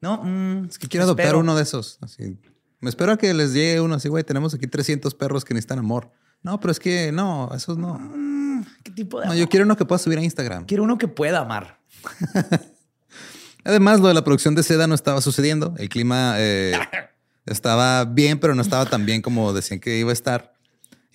No, 0.00 0.22
mm, 0.24 0.66
Es 0.70 0.78
que 0.78 0.88
quiero 0.88 1.04
adoptar 1.04 1.26
espero. 1.26 1.40
uno 1.40 1.54
de 1.54 1.62
esos. 1.62 1.98
Así. 2.00 2.38
Me 2.80 2.88
espero 2.90 3.12
a 3.12 3.16
que 3.18 3.32
les 3.34 3.52
llegue 3.52 3.80
uno 3.80 3.94
así, 3.94 4.08
güey. 4.08 4.24
Tenemos 4.24 4.54
aquí 4.54 4.66
300 4.66 5.14
perros 5.14 5.44
que 5.44 5.54
necesitan 5.54 5.78
amor. 5.78 6.10
No, 6.42 6.60
pero 6.60 6.70
es 6.72 6.78
que 6.80 7.12
no, 7.12 7.50
esos 7.54 7.76
no. 7.78 7.98
Mm, 7.98 8.64
¿Qué 8.82 8.90
tipo 8.92 9.18
de 9.20 9.26
No, 9.26 9.32
amor? 9.32 9.40
yo 9.42 9.48
quiero 9.48 9.64
uno 9.66 9.76
que 9.76 9.84
pueda 9.84 9.98
subir 9.98 10.18
a 10.18 10.22
Instagram. 10.22 10.64
Quiero 10.66 10.82
uno 10.84 10.96
que 10.98 11.08
pueda 11.08 11.40
amar. 11.40 11.78
Además, 13.64 14.00
lo 14.00 14.08
de 14.08 14.14
la 14.14 14.22
producción 14.24 14.54
de 14.54 14.62
seda 14.62 14.86
no 14.86 14.94
estaba 14.94 15.20
sucediendo. 15.20 15.74
El 15.78 15.88
clima 15.88 16.34
eh, 16.38 16.72
estaba 17.46 18.04
bien, 18.04 18.38
pero 18.38 18.54
no 18.54 18.62
estaba 18.62 18.86
tan 18.86 19.04
bien 19.06 19.22
como 19.22 19.52
decían 19.52 19.80
que 19.80 19.98
iba 19.98 20.10
a 20.10 20.12
estar. 20.12 20.54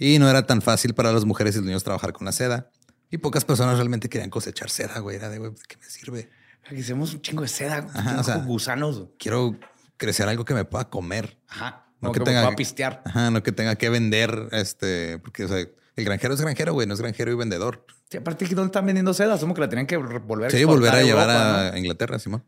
Y 0.03 0.17
no 0.17 0.27
era 0.29 0.47
tan 0.47 0.61
fácil 0.63 0.95
para 0.95 1.11
las 1.13 1.25
mujeres 1.25 1.53
y 1.55 1.59
los 1.59 1.65
niños 1.67 1.83
trabajar 1.83 2.11
con 2.11 2.25
la 2.25 2.31
seda. 2.31 2.71
Y 3.11 3.17
pocas 3.19 3.45
personas 3.45 3.75
realmente 3.77 4.09
querían 4.09 4.31
cosechar 4.31 4.69
seda, 4.71 4.97
güey. 4.99 5.17
Era 5.17 5.29
de, 5.29 5.37
güey, 5.37 5.51
¿de 5.51 5.57
qué 5.67 5.77
me 5.77 5.85
sirve? 5.85 6.29
Hacemos 6.65 7.13
un 7.13 7.21
chingo 7.21 7.43
de 7.43 7.47
seda. 7.47 7.77
Ajá, 7.93 7.99
Ajá, 7.99 8.19
o 8.19 8.23
sea- 8.23 8.37
gusanos. 8.37 9.09
Quiero 9.19 9.59
crecer 9.97 10.27
algo 10.27 10.43
que 10.43 10.55
me 10.55 10.65
pueda 10.65 10.89
comer. 10.89 11.37
Ajá. 11.47 11.85
No 12.01 12.07
No 12.07 12.11
que 12.13 12.19
que, 12.19 12.25
tenga- 12.25 12.41
tenga... 12.41 12.53
a 12.53 12.55
pistear. 12.55 13.03
Ajá, 13.05 13.29
no 13.29 13.43
que 13.43 13.51
tenga 13.51 13.75
que 13.75 13.89
vender, 13.89 14.49
este, 14.53 15.19
porque 15.19 15.45
o 15.45 15.47
sea, 15.47 15.57
el 15.59 16.05
granjero 16.05 16.33
es 16.33 16.41
granjero, 16.41 16.73
güey, 16.73 16.87
no 16.87 16.95
es 16.95 16.99
granjero 17.02 17.31
y 17.31 17.35
vendedor. 17.35 17.85
Sí, 18.10 18.17
aparte, 18.17 18.45
¿dónde 18.45 18.65
están 18.65 18.87
vendiendo 18.87 19.13
seda? 19.13 19.35
Asumo 19.35 19.54
que 19.54 19.62
la 19.62 19.69
tenían 19.69 19.85
que 19.85 19.97
volver 19.97 20.49
Sí, 20.49 20.58
exportar 20.58 20.65
volver 20.65 20.93
a 20.95 21.04
llevar 21.04 21.29
Europa, 21.29 21.67
a 21.67 21.71
¿no? 21.73 21.77
Inglaterra, 21.77 22.17
Simón. 22.17 22.43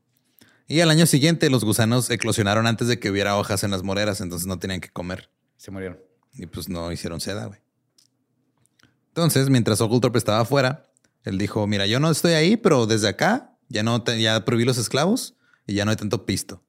Y 0.67 0.79
al 0.79 0.89
año 0.89 1.05
siguiente 1.05 1.49
los 1.51 1.63
gusanos 1.63 2.09
eclosionaron 2.09 2.65
antes 2.65 2.87
de 2.87 2.97
que 2.99 3.11
hubiera 3.11 3.37
hojas 3.37 3.63
en 3.63 3.69
las 3.69 3.83
moreras, 3.83 4.21
entonces 4.21 4.47
no 4.47 4.57
tenían 4.57 4.79
que 4.81 4.89
comer. 4.89 5.29
Se 5.57 5.69
murieron. 5.69 5.99
Y 6.33 6.45
pues 6.47 6.69
no 6.69 6.91
hicieron 6.91 7.19
seda, 7.21 7.45
güey. 7.45 7.59
Entonces, 9.09 9.49
mientras 9.49 9.81
Oglethorpe 9.81 10.17
estaba 10.17 10.39
afuera, 10.39 10.85
él 11.23 11.37
dijo, 11.37 11.67
mira, 11.67 11.85
yo 11.85 11.99
no 11.99 12.09
estoy 12.09 12.33
ahí, 12.33 12.57
pero 12.57 12.87
desde 12.87 13.07
acá 13.07 13.55
ya 13.69 13.83
no 13.83 14.03
te- 14.03 14.19
ya 14.21 14.43
prohibí 14.43 14.65
los 14.65 14.77
esclavos 14.77 15.35
y 15.67 15.75
ya 15.75 15.85
no 15.85 15.91
hay 15.91 15.97
tanto 15.97 16.25
pisto. 16.25 16.63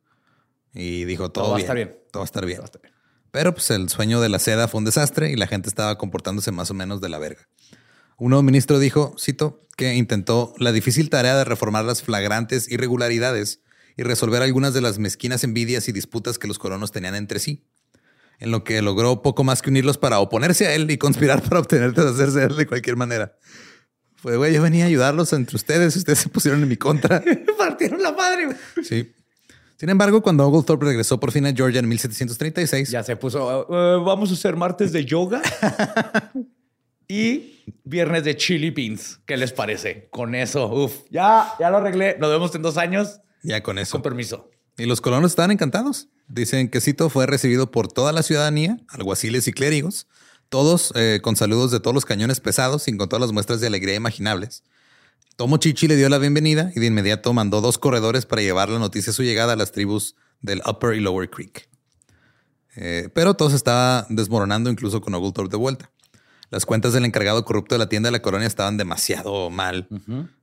Y 0.74 1.04
dijo, 1.04 1.30
todo, 1.30 1.44
Todo 1.44 1.50
va 1.52 1.54
a 1.54 1.56
bien, 1.58 1.64
estar 1.64 1.76
bien. 1.76 1.98
Todo 2.12 2.20
va 2.20 2.24
a 2.24 2.26
estar 2.26 2.44
bien. 2.46 2.56
Todo 2.56 2.62
va 2.62 2.64
a 2.64 2.66
estar 2.66 2.82
bien. 2.82 2.94
Pero 3.30 3.54
pues 3.54 3.70
el 3.70 3.88
sueño 3.88 4.20
de 4.20 4.28
la 4.28 4.38
seda 4.38 4.68
fue 4.68 4.78
un 4.78 4.84
desastre 4.84 5.30
y 5.30 5.36
la 5.36 5.46
gente 5.46 5.68
estaba 5.68 5.96
comportándose 5.98 6.52
más 6.52 6.70
o 6.70 6.74
menos 6.74 7.00
de 7.00 7.08
la 7.08 7.18
verga. 7.18 7.48
Un 8.16 8.30
nuevo 8.30 8.42
ministro 8.42 8.78
dijo, 8.78 9.16
cito, 9.18 9.60
que 9.76 9.94
intentó 9.94 10.54
la 10.58 10.70
difícil 10.70 11.10
tarea 11.10 11.36
de 11.36 11.44
reformar 11.44 11.84
las 11.84 12.02
flagrantes 12.02 12.70
irregularidades 12.70 13.60
y 13.96 14.02
resolver 14.04 14.42
algunas 14.42 14.72
de 14.74 14.82
las 14.82 14.98
mezquinas 15.00 15.42
envidias 15.42 15.88
y 15.88 15.92
disputas 15.92 16.38
que 16.38 16.46
los 16.46 16.58
colonos 16.60 16.92
tenían 16.92 17.16
entre 17.16 17.40
sí, 17.40 17.64
en 18.44 18.50
lo 18.50 18.62
que 18.62 18.80
logró 18.82 19.22
poco 19.22 19.42
más 19.42 19.62
que 19.62 19.70
unirlos 19.70 19.98
para 19.98 20.20
oponerse 20.20 20.66
a 20.66 20.74
él 20.74 20.90
y 20.90 20.98
conspirar 20.98 21.42
para 21.42 21.60
obtener 21.60 21.92
deshacerse 21.94 22.38
de 22.40 22.44
él 22.46 22.56
de 22.56 22.66
cualquier 22.66 22.96
manera. 22.96 23.36
Fue, 24.16 24.36
güey, 24.36 24.54
yo 24.54 24.62
venía 24.62 24.84
a 24.84 24.86
ayudarlos 24.88 25.32
entre 25.32 25.56
ustedes. 25.56 25.96
Ustedes 25.96 26.18
se 26.20 26.28
pusieron 26.28 26.62
en 26.62 26.68
mi 26.68 26.76
contra. 26.76 27.22
Partieron 27.58 28.02
la 28.02 28.12
madre. 28.12 28.56
Sí. 28.82 29.12
Sin 29.76 29.88
embargo, 29.90 30.22
cuando 30.22 30.46
Oglethorpe 30.46 30.86
regresó 30.86 31.18
por 31.18 31.32
fin 31.32 31.46
a 31.46 31.52
Georgia 31.52 31.80
en 31.80 31.88
1736, 31.88 32.90
Ya 32.90 33.02
se 33.02 33.16
puso, 33.16 33.62
"Eh, 33.68 34.02
vamos 34.04 34.30
a 34.30 34.34
hacer 34.34 34.56
martes 34.56 34.92
de 34.92 35.04
yoga 35.04 35.42
y 37.08 37.64
viernes 37.84 38.24
de 38.24 38.36
chili 38.36 38.70
beans. 38.70 39.20
¿Qué 39.26 39.36
les 39.36 39.52
parece? 39.52 40.08
Con 40.10 40.34
eso, 40.34 40.66
uf, 40.72 40.92
ya, 41.10 41.52
ya 41.58 41.70
lo 41.70 41.78
arreglé. 41.78 42.16
Nos 42.18 42.30
vemos 42.30 42.54
en 42.54 42.62
dos 42.62 42.76
años. 42.78 43.20
ya 43.42 43.62
con 43.62 43.78
eso. 43.78 43.92
Con 43.92 44.02
permiso. 44.02 44.50
Y 44.78 44.86
los 44.86 45.00
colonos 45.00 45.32
estaban 45.32 45.50
encantados. 45.50 46.08
Dicen 46.28 46.68
que 46.68 46.80
Cito 46.80 47.10
fue 47.10 47.26
recibido 47.26 47.70
por 47.70 47.88
toda 47.88 48.12
la 48.12 48.22
ciudadanía, 48.22 48.78
alguaciles 48.88 49.46
y 49.46 49.52
clérigos, 49.52 50.06
todos 50.48 50.92
eh, 50.94 51.20
con 51.22 51.36
saludos 51.36 51.70
de 51.70 51.80
todos 51.80 51.94
los 51.94 52.04
cañones 52.04 52.40
pesados, 52.40 52.84
sin 52.84 52.96
con 52.96 53.08
todas 53.08 53.20
las 53.20 53.32
muestras 53.32 53.60
de 53.60 53.66
alegría 53.66 53.94
imaginables. 53.94 54.62
Tomo 55.36 55.56
Chichi 55.56 55.88
le 55.88 55.96
dio 55.96 56.08
la 56.08 56.18
bienvenida 56.18 56.70
y 56.74 56.80
de 56.80 56.86
inmediato 56.86 57.32
mandó 57.32 57.60
dos 57.60 57.78
corredores 57.78 58.24
para 58.24 58.42
llevar 58.42 58.68
la 58.68 58.78
noticia 58.78 59.10
de 59.10 59.16
su 59.16 59.22
llegada 59.24 59.54
a 59.54 59.56
las 59.56 59.72
tribus 59.72 60.14
del 60.40 60.62
Upper 60.64 60.94
y 60.94 61.00
Lower 61.00 61.28
Creek. 61.28 61.68
Eh, 62.76 63.08
pero 63.12 63.34
todo 63.34 63.50
se 63.50 63.56
estaba 63.56 64.06
desmoronando 64.08 64.70
incluso 64.70 65.00
con 65.00 65.14
Oglethorpe 65.14 65.50
de 65.50 65.56
vuelta. 65.56 65.90
Las 66.50 66.66
cuentas 66.66 66.92
del 66.92 67.04
encargado 67.04 67.44
corrupto 67.44 67.74
de 67.74 67.78
la 67.80 67.88
tienda 67.88 68.08
de 68.08 68.12
la 68.12 68.22
colonia 68.22 68.46
estaban 68.46 68.76
demasiado 68.76 69.50
mal. 69.50 69.88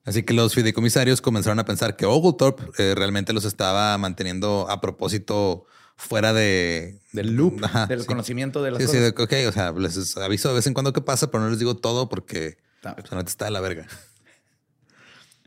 Así 0.04 0.24
que 0.24 0.34
los 0.34 0.54
fideicomisarios 0.56 1.22
comenzaron 1.22 1.60
a 1.60 1.66
pensar 1.66 1.96
que 1.96 2.06
Oglethorpe 2.06 2.64
eh, 2.78 2.96
realmente 2.96 3.34
los 3.34 3.46
estaba 3.46 3.98
manteniendo 3.98 4.68
a 4.70 4.82
propósito 4.82 5.66
fuera 5.96 6.34
de... 6.34 7.00
Del 7.14 7.36
loop, 7.36 7.64
Ajá, 7.64 7.86
del 7.86 8.02
sí. 8.02 8.08
conocimiento 8.08 8.64
de 8.64 8.72
las 8.72 8.82
Sí, 8.82 8.88
sí, 8.88 8.98
cosas. 8.98 9.14
que, 9.14 9.46
ok, 9.46 9.50
o 9.50 9.52
sea, 9.52 9.72
les 9.72 10.18
aviso 10.18 10.50
de 10.50 10.56
vez 10.56 10.68
en 10.68 10.74
cuando 10.74 10.92
qué 10.94 11.02
pasa, 11.02 11.30
pero 11.30 11.44
no 11.44 11.50
les 11.50 11.60
digo 11.60 11.78
todo 11.78 12.10
porque 12.10 12.58
pues, 12.82 13.12
neta 13.12 13.30
está 13.30 13.46
de 13.46 13.52
la 13.52 13.62
verga. 13.62 13.88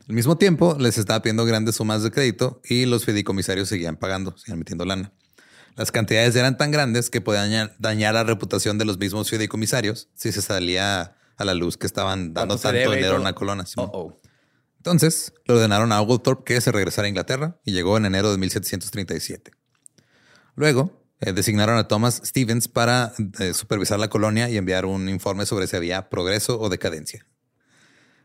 Al 0.07 0.13
mismo 0.15 0.37
tiempo, 0.37 0.77
les 0.79 0.97
estaba 0.97 1.21
pidiendo 1.21 1.45
grandes 1.45 1.75
sumas 1.75 2.03
de 2.03 2.11
crédito 2.11 2.61
y 2.63 2.85
los 2.85 3.03
fideicomisarios 3.05 3.67
seguían 3.67 3.97
pagando, 3.97 4.37
seguían 4.37 4.59
metiendo 4.59 4.85
lana. 4.85 5.11
Las 5.75 5.91
cantidades 5.91 6.35
eran 6.35 6.57
tan 6.57 6.71
grandes 6.71 7.09
que 7.09 7.19
podían 7.21 7.71
dañar, 7.79 8.13
la 8.13 8.23
reputación 8.23 8.77
de 8.77 8.85
los 8.85 8.97
mismos 8.97 9.29
fideicomisarios 9.29 10.09
si 10.15 10.31
se 10.31 10.41
salía 10.41 11.17
a 11.37 11.45
la 11.45 11.53
luz 11.53 11.77
que 11.77 11.85
estaban 11.85 12.33
dando 12.33 12.55
¿Cuánto 12.55 12.57
se 12.57 12.73
tanto 12.73 12.91
dinero 12.91 13.17
a 13.17 13.19
una 13.19 13.33
colonia. 13.33 13.65
Oh. 13.75 14.17
Entonces, 14.77 15.33
le 15.45 15.55
ordenaron 15.55 15.91
a 15.91 16.01
Oglethorpe 16.01 16.43
que 16.45 16.61
se 16.61 16.71
regresara 16.71 17.07
a 17.07 17.09
Inglaterra 17.09 17.59
y 17.65 17.73
llegó 17.73 17.97
en 17.97 18.05
enero 18.05 18.31
de 18.31 18.37
1737. 18.37 19.51
Luego, 20.55 21.05
eh, 21.19 21.33
designaron 21.33 21.77
a 21.77 21.87
Thomas 21.87 22.21
Stevens 22.23 22.67
para 22.67 23.13
eh, 23.39 23.53
supervisar 23.53 23.99
la 23.99 24.09
colonia 24.09 24.49
y 24.49 24.57
enviar 24.57 24.85
un 24.85 25.09
informe 25.09 25.45
sobre 25.45 25.67
si 25.67 25.75
había 25.75 26.09
progreso 26.09 26.59
o 26.59 26.69
decadencia. 26.69 27.25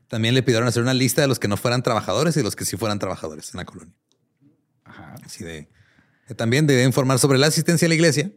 También 0.07 0.35
le 0.35 0.43
pidieron 0.43 0.69
hacer 0.69 0.83
una 0.83 0.95
lista 0.95 1.23
de 1.23 1.29
los 1.29 1.39
que 1.39 1.49
no 1.49 1.57
fueran 1.57 1.83
trabajadores 1.83 2.37
y 2.37 2.43
los 2.43 2.57
que 2.57 2.65
sí 2.65 2.77
fueran 2.77 2.99
trabajadores 2.99 3.55
en 3.55 3.59
la 3.59 3.65
colonia. 3.65 3.95
Ajá. 4.85 5.15
Así 5.25 5.45
de. 5.45 5.69
También 6.37 6.67
debe 6.67 6.85
informar 6.85 7.19
sobre 7.19 7.39
la 7.39 7.47
asistencia 7.49 7.87
a 7.87 7.89
la 7.89 7.95
iglesia, 7.95 8.31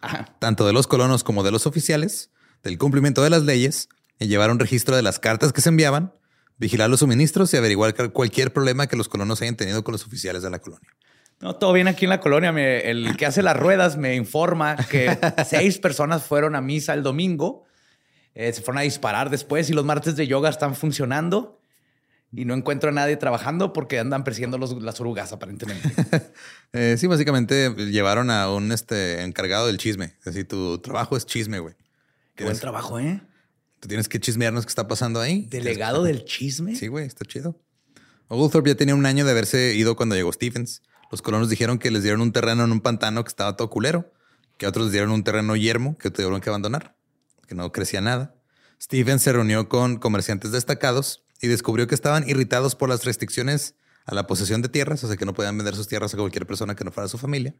Ajá. 0.00 0.36
tanto 0.38 0.66
de 0.66 0.72
los 0.72 0.86
colonos 0.86 1.24
como 1.24 1.42
de 1.42 1.50
los 1.50 1.66
oficiales, 1.66 2.30
del 2.62 2.78
cumplimiento 2.78 3.22
de 3.22 3.30
las 3.30 3.42
leyes, 3.42 3.88
y 4.18 4.26
llevar 4.28 4.50
un 4.50 4.58
registro 4.58 4.94
de 4.96 5.02
las 5.02 5.18
cartas 5.18 5.52
que 5.52 5.60
se 5.60 5.68
enviaban, 5.70 6.12
vigilar 6.58 6.88
los 6.90 7.00
suministros 7.00 7.52
y 7.54 7.56
averiguar 7.56 7.94
cual- 7.94 8.12
cualquier 8.12 8.52
problema 8.52 8.86
que 8.86 8.96
los 8.96 9.08
colonos 9.08 9.40
hayan 9.42 9.56
tenido 9.56 9.82
con 9.82 9.92
los 9.92 10.06
oficiales 10.06 10.42
de 10.42 10.50
la 10.50 10.58
colonia. 10.60 10.88
No, 11.40 11.56
todo 11.56 11.72
bien 11.72 11.88
aquí 11.88 12.04
en 12.04 12.10
la 12.10 12.20
colonia. 12.20 12.52
Me- 12.52 12.88
el 12.88 13.16
que 13.16 13.26
hace 13.26 13.42
las 13.42 13.56
ruedas 13.56 13.96
me 13.96 14.14
informa 14.14 14.76
que 14.76 15.16
seis 15.48 15.78
personas 15.78 16.22
fueron 16.22 16.54
a 16.54 16.60
misa 16.60 16.94
el 16.94 17.02
domingo. 17.02 17.64
Eh, 18.34 18.52
se 18.52 18.62
fueron 18.62 18.78
a 18.78 18.82
disparar 18.82 19.28
después 19.28 19.68
y 19.68 19.72
los 19.72 19.84
martes 19.84 20.14
de 20.14 20.28
yoga 20.28 20.50
están 20.50 20.76
funcionando. 20.76 21.58
Y 22.34 22.46
no 22.46 22.54
encuentro 22.54 22.88
a 22.88 22.92
nadie 22.92 23.16
trabajando 23.18 23.72
porque 23.74 23.98
andan 23.98 24.24
persiguiendo 24.24 24.56
los- 24.56 24.82
las 24.82 25.00
orugas, 25.00 25.32
aparentemente. 25.32 25.82
Eh, 26.74 26.96
sí, 26.98 27.06
básicamente 27.06 27.68
llevaron 27.90 28.30
a 28.30 28.50
un 28.50 28.72
este, 28.72 29.20
encargado 29.22 29.66
del 29.66 29.76
chisme. 29.76 30.14
Es 30.20 30.24
decir, 30.24 30.48
tu 30.48 30.78
trabajo 30.78 31.18
es 31.18 31.26
chisme, 31.26 31.58
güey. 31.58 31.74
Qué 32.34 32.44
buen 32.44 32.58
trabajo, 32.58 32.98
¿eh? 32.98 33.20
Tú 33.78 33.88
tienes 33.88 34.08
que 34.08 34.18
chismearnos 34.18 34.64
qué 34.64 34.70
está 34.70 34.88
pasando 34.88 35.20
ahí. 35.20 35.44
Delegado 35.50 36.02
del 36.02 36.24
chisme. 36.24 36.74
Sí, 36.74 36.86
güey, 36.86 37.04
está 37.06 37.26
chido. 37.26 37.60
Oglethorpe 38.28 38.70
ya 38.70 38.74
tenía 38.76 38.94
un 38.94 39.04
año 39.04 39.26
de 39.26 39.32
haberse 39.32 39.74
ido 39.74 39.96
cuando 39.96 40.14
llegó 40.14 40.32
Stephens. 40.32 40.80
Los 41.10 41.20
colonos 41.20 41.50
dijeron 41.50 41.78
que 41.78 41.90
les 41.90 42.02
dieron 42.02 42.22
un 42.22 42.32
terreno 42.32 42.64
en 42.64 42.72
un 42.72 42.80
pantano 42.80 43.22
que 43.22 43.28
estaba 43.28 43.54
todo 43.54 43.68
culero, 43.68 44.10
que 44.56 44.66
otros 44.66 44.86
les 44.86 44.92
dieron 44.92 45.10
un 45.10 45.24
terreno 45.24 45.54
yermo 45.56 45.98
que 45.98 46.10
tuvieron 46.10 46.40
que 46.40 46.48
abandonar, 46.48 46.96
que 47.46 47.54
no 47.54 47.70
crecía 47.70 48.00
nada. 48.00 48.34
Stephens 48.80 49.20
se 49.20 49.32
reunió 49.34 49.68
con 49.68 49.98
comerciantes 49.98 50.52
destacados 50.52 51.22
y 51.42 51.48
descubrió 51.48 51.86
que 51.86 51.94
estaban 51.94 52.26
irritados 52.26 52.74
por 52.74 52.88
las 52.88 53.04
restricciones 53.04 53.74
a 54.06 54.14
la 54.14 54.26
posesión 54.26 54.62
de 54.62 54.68
tierras, 54.68 55.04
o 55.04 55.08
sea 55.08 55.16
que 55.16 55.26
no 55.26 55.34
podían 55.34 55.58
vender 55.58 55.74
sus 55.74 55.88
tierras 55.88 56.14
a 56.14 56.16
cualquier 56.16 56.46
persona 56.46 56.74
que 56.74 56.84
no 56.84 56.92
fuera 56.92 57.08
su 57.08 57.18
familia, 57.18 57.54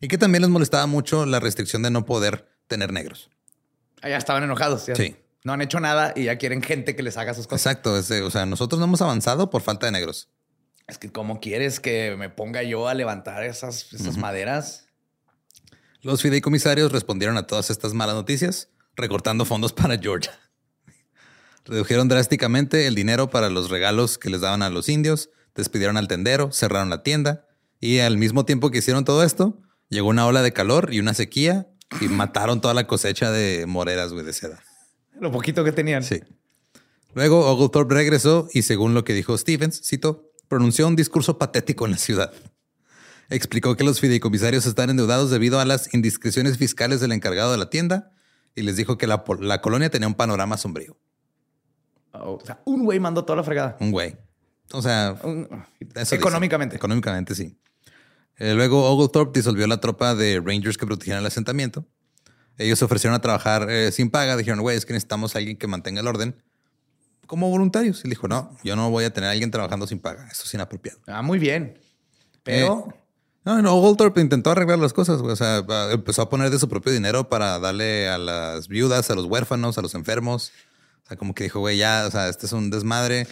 y 0.00 0.08
que 0.08 0.18
también 0.18 0.42
les 0.42 0.50
molestaba 0.50 0.86
mucho 0.86 1.24
la 1.26 1.38
restricción 1.38 1.82
de 1.82 1.90
no 1.90 2.04
poder 2.04 2.48
tener 2.66 2.92
negros. 2.92 3.30
Ah, 4.02 4.08
ya 4.08 4.16
estaban 4.16 4.42
enojados. 4.42 4.86
ya. 4.86 4.96
Sí. 4.96 5.16
No 5.44 5.52
han 5.52 5.62
hecho 5.62 5.78
nada 5.78 6.12
y 6.16 6.24
ya 6.24 6.38
quieren 6.38 6.60
gente 6.60 6.96
que 6.96 7.02
les 7.02 7.16
haga 7.16 7.32
sus 7.32 7.46
cosas. 7.46 7.66
Exacto, 7.66 7.96
es 7.96 8.10
o 8.10 8.30
sea, 8.30 8.46
nosotros 8.46 8.80
no 8.80 8.86
hemos 8.86 9.00
avanzado 9.00 9.48
por 9.48 9.62
falta 9.62 9.86
de 9.86 9.92
negros. 9.92 10.28
Es 10.88 10.98
que, 10.98 11.10
¿cómo 11.10 11.40
quieres 11.40 11.78
que 11.78 12.16
me 12.18 12.30
ponga 12.30 12.62
yo 12.62 12.88
a 12.88 12.94
levantar 12.94 13.44
esas, 13.44 13.92
esas 13.92 14.16
maderas? 14.16 14.88
Los 16.00 16.22
fideicomisarios 16.22 16.92
respondieron 16.92 17.36
a 17.36 17.46
todas 17.46 17.70
estas 17.70 17.92
malas 17.92 18.14
noticias, 18.14 18.70
recortando 18.94 19.44
fondos 19.44 19.72
para 19.72 19.98
Georgia. 19.98 20.32
Redujeron 21.66 22.08
drásticamente 22.08 22.86
el 22.86 22.94
dinero 22.94 23.28
para 23.28 23.50
los 23.50 23.70
regalos 23.70 24.18
que 24.18 24.30
les 24.30 24.40
daban 24.40 24.62
a 24.62 24.70
los 24.70 24.88
indios, 24.88 25.30
despidieron 25.54 25.96
al 25.96 26.06
tendero, 26.06 26.52
cerraron 26.52 26.90
la 26.90 27.02
tienda 27.02 27.44
y 27.80 27.98
al 27.98 28.18
mismo 28.18 28.44
tiempo 28.44 28.70
que 28.70 28.78
hicieron 28.78 29.04
todo 29.04 29.24
esto, 29.24 29.60
llegó 29.88 30.08
una 30.08 30.26
ola 30.26 30.42
de 30.42 30.52
calor 30.52 30.94
y 30.94 31.00
una 31.00 31.12
sequía 31.12 31.66
y 32.00 32.04
mataron 32.08 32.60
toda 32.60 32.72
la 32.72 32.86
cosecha 32.86 33.32
de 33.32 33.66
moreras 33.66 34.12
güey, 34.12 34.24
de 34.24 34.32
seda. 34.32 34.62
Lo 35.20 35.32
poquito 35.32 35.64
que 35.64 35.72
tenían. 35.72 36.04
Sí. 36.04 36.20
Luego 37.14 37.50
Oglethorpe 37.50 37.94
regresó 37.94 38.48
y 38.52 38.62
según 38.62 38.94
lo 38.94 39.02
que 39.02 39.14
dijo 39.14 39.36
Stevens, 39.36 39.80
cito, 39.84 40.30
pronunció 40.48 40.86
un 40.86 40.94
discurso 40.94 41.38
patético 41.38 41.86
en 41.86 41.92
la 41.92 41.98
ciudad. 41.98 42.32
Explicó 43.28 43.76
que 43.76 43.82
los 43.82 43.98
fideicomisarios 43.98 44.66
están 44.66 44.90
endeudados 44.90 45.30
debido 45.30 45.58
a 45.58 45.64
las 45.64 45.92
indiscreciones 45.92 46.58
fiscales 46.58 47.00
del 47.00 47.10
encargado 47.10 47.50
de 47.50 47.58
la 47.58 47.70
tienda 47.70 48.12
y 48.54 48.62
les 48.62 48.76
dijo 48.76 48.98
que 48.98 49.08
la 49.08 49.60
colonia 49.60 49.90
tenía 49.90 50.06
un 50.06 50.14
panorama 50.14 50.56
sombrío. 50.58 50.96
O 52.24 52.40
sea, 52.44 52.60
un 52.64 52.84
güey 52.84 52.98
mandó 53.00 53.24
toda 53.24 53.36
la 53.36 53.42
fregada. 53.42 53.76
Un 53.80 53.90
güey. 53.92 54.16
O 54.72 54.82
sea, 54.82 55.16
Un- 55.22 55.48
eso 55.80 56.00
dice. 56.00 56.14
económicamente. 56.16 56.76
Económicamente, 56.76 57.34
sí. 57.34 57.56
Eh, 58.38 58.54
luego 58.54 58.84
Oglethorpe 58.90 59.38
disolvió 59.38 59.66
la 59.66 59.78
tropa 59.80 60.14
de 60.14 60.40
Rangers 60.44 60.76
que 60.76 60.86
protegían 60.86 61.18
el 61.18 61.26
asentamiento. 61.26 61.86
Ellos 62.58 62.78
se 62.78 62.84
ofrecieron 62.84 63.14
a 63.14 63.20
trabajar 63.20 63.68
eh, 63.70 63.92
sin 63.92 64.10
paga. 64.10 64.36
Dijeron, 64.36 64.60
güey, 64.60 64.76
es 64.76 64.84
que 64.86 64.92
necesitamos 64.92 65.34
a 65.34 65.38
alguien 65.38 65.56
que 65.56 65.66
mantenga 65.66 66.00
el 66.00 66.06
orden 66.06 66.42
como 67.26 67.48
voluntarios. 67.50 68.04
Y 68.04 68.08
dijo, 68.08 68.28
no, 68.28 68.56
yo 68.62 68.76
no 68.76 68.90
voy 68.90 69.04
a 69.04 69.12
tener 69.12 69.28
a 69.28 69.32
alguien 69.32 69.50
trabajando 69.50 69.86
sin 69.86 69.98
paga. 69.98 70.28
Eso 70.30 70.44
es 70.44 70.54
inapropiado. 70.54 70.98
Ah, 71.06 71.22
muy 71.22 71.38
bien. 71.38 71.78
Pero 72.42 72.86
Eh, 72.88 72.94
no, 73.44 73.62
no, 73.62 73.74
Oglethorpe 73.76 74.20
intentó 74.20 74.50
arreglar 74.50 74.78
las 74.78 74.92
cosas. 74.92 75.20
güey. 75.22 75.32
O 75.32 75.36
sea, 75.36 75.64
empezó 75.92 76.22
a 76.22 76.28
poner 76.30 76.50
de 76.50 76.58
su 76.58 76.68
propio 76.68 76.92
dinero 76.92 77.28
para 77.28 77.58
darle 77.58 78.08
a 78.08 78.18
las 78.18 78.68
viudas, 78.68 79.10
a 79.10 79.14
los 79.14 79.26
huérfanos, 79.26 79.76
a 79.78 79.82
los 79.82 79.94
enfermos. 79.94 80.52
O 81.06 81.08
sea, 81.08 81.16
como 81.16 81.34
que 81.34 81.44
dijo, 81.44 81.60
güey, 81.60 81.78
ya, 81.78 82.04
o 82.08 82.10
sea, 82.10 82.28
este 82.28 82.46
es 82.46 82.52
un 82.52 82.68
desmadre. 82.68 83.28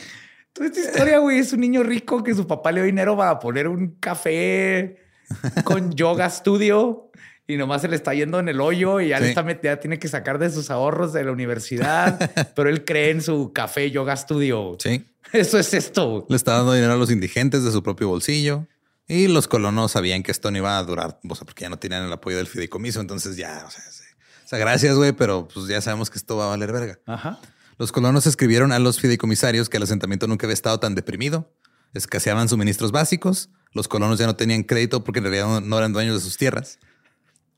toda 0.53 0.69
esta 0.69 0.81
historia, 0.81 1.19
güey, 1.19 1.39
es 1.39 1.53
un 1.53 1.61
niño 1.61 1.83
rico 1.83 2.23
que 2.23 2.33
su 2.33 2.47
papá 2.47 2.71
le 2.71 2.83
dio 2.83 2.87
dinero 2.87 3.17
para 3.17 3.41
poner 3.41 3.67
un 3.67 3.97
café 3.99 4.99
con 5.65 5.93
yoga 5.93 6.31
studio 6.31 7.11
y 7.49 7.57
nomás 7.57 7.83
se 7.83 7.89
le 7.89 7.97
está 7.97 8.15
yendo 8.15 8.39
en 8.39 8.49
el 8.49 8.61
hoyo 8.61 9.01
y 9.01 9.09
ya 9.09 9.19
le 9.19 9.31
está 9.31 9.45
ya 9.61 9.81
tiene 9.81 9.99
que 9.99 10.07
sacar 10.07 10.39
de 10.39 10.51
sus 10.51 10.71
ahorros 10.71 11.13
de 11.13 11.25
la 11.25 11.33
universidad, 11.33 12.31
pero 12.55 12.71
él 12.71 12.85
cree 12.85 13.11
en 13.11 13.23
su 13.23 13.53
café 13.53 13.91
yoga 13.91 14.17
studio. 14.17 14.77
Sí. 14.79 15.05
Eso 15.33 15.59
es 15.59 15.75
esto. 15.75 16.27
Le 16.29 16.37
estaba 16.37 16.59
dando 16.59 16.75
dinero 16.75 16.93
a 16.93 16.97
los 16.97 17.11
indigentes 17.11 17.65
de 17.65 17.73
su 17.73 17.83
propio 17.83 18.09
bolsillo. 18.09 18.69
Y 19.09 19.27
los 19.27 19.49
colonos 19.49 19.93
sabían 19.93 20.23
que 20.23 20.31
esto 20.31 20.51
no 20.51 20.59
iba 20.59 20.79
a 20.79 20.83
durar, 20.85 21.19
o 21.29 21.35
sea, 21.35 21.45
porque 21.45 21.63
ya 21.63 21.69
no 21.69 21.79
tenían 21.79 22.05
el 22.05 22.13
apoyo 22.13 22.37
del 22.37 22.47
fideicomiso. 22.47 23.01
Entonces 23.01 23.37
ya, 23.37 23.65
o 23.67 23.71
sea, 23.71 23.83
sí. 23.91 24.05
o 24.45 24.49
sea 24.49 24.59
gracias, 24.59 24.97
güey, 24.97 25.13
pero 25.13 25.47
pues 25.53 25.67
ya 25.67 25.81
sabemos 25.81 26.09
que 26.09 26.19
esto 26.19 26.37
va 26.37 26.47
a 26.47 26.49
valer 26.51 26.73
verga. 26.73 26.99
Ajá. 27.05 27.39
Los 27.77 27.91
colonos 27.91 28.27
escribieron 28.27 28.73
a 28.73 28.79
los 28.79 29.01
fideicomisarios 29.01 29.69
que 29.69 29.79
el 29.79 29.83
asentamiento 29.83 30.27
nunca 30.27 30.47
había 30.47 30.55
estado 30.55 30.79
tan 30.79 30.95
deprimido. 30.95 31.53
Escaseaban 31.93 32.49
suministros 32.49 32.93
básicos. 32.93 33.51
Los 33.73 33.89
colonos 33.89 34.19
ya 34.19 34.27
no 34.27 34.37
tenían 34.37 34.63
crédito 34.63 35.03
porque 35.03 35.19
en 35.19 35.25
realidad 35.25 35.61
no, 35.61 35.79
eran 35.79 35.93
dueños 35.93 36.15
de 36.15 36.21
sus 36.21 36.37
tierras. 36.37 36.79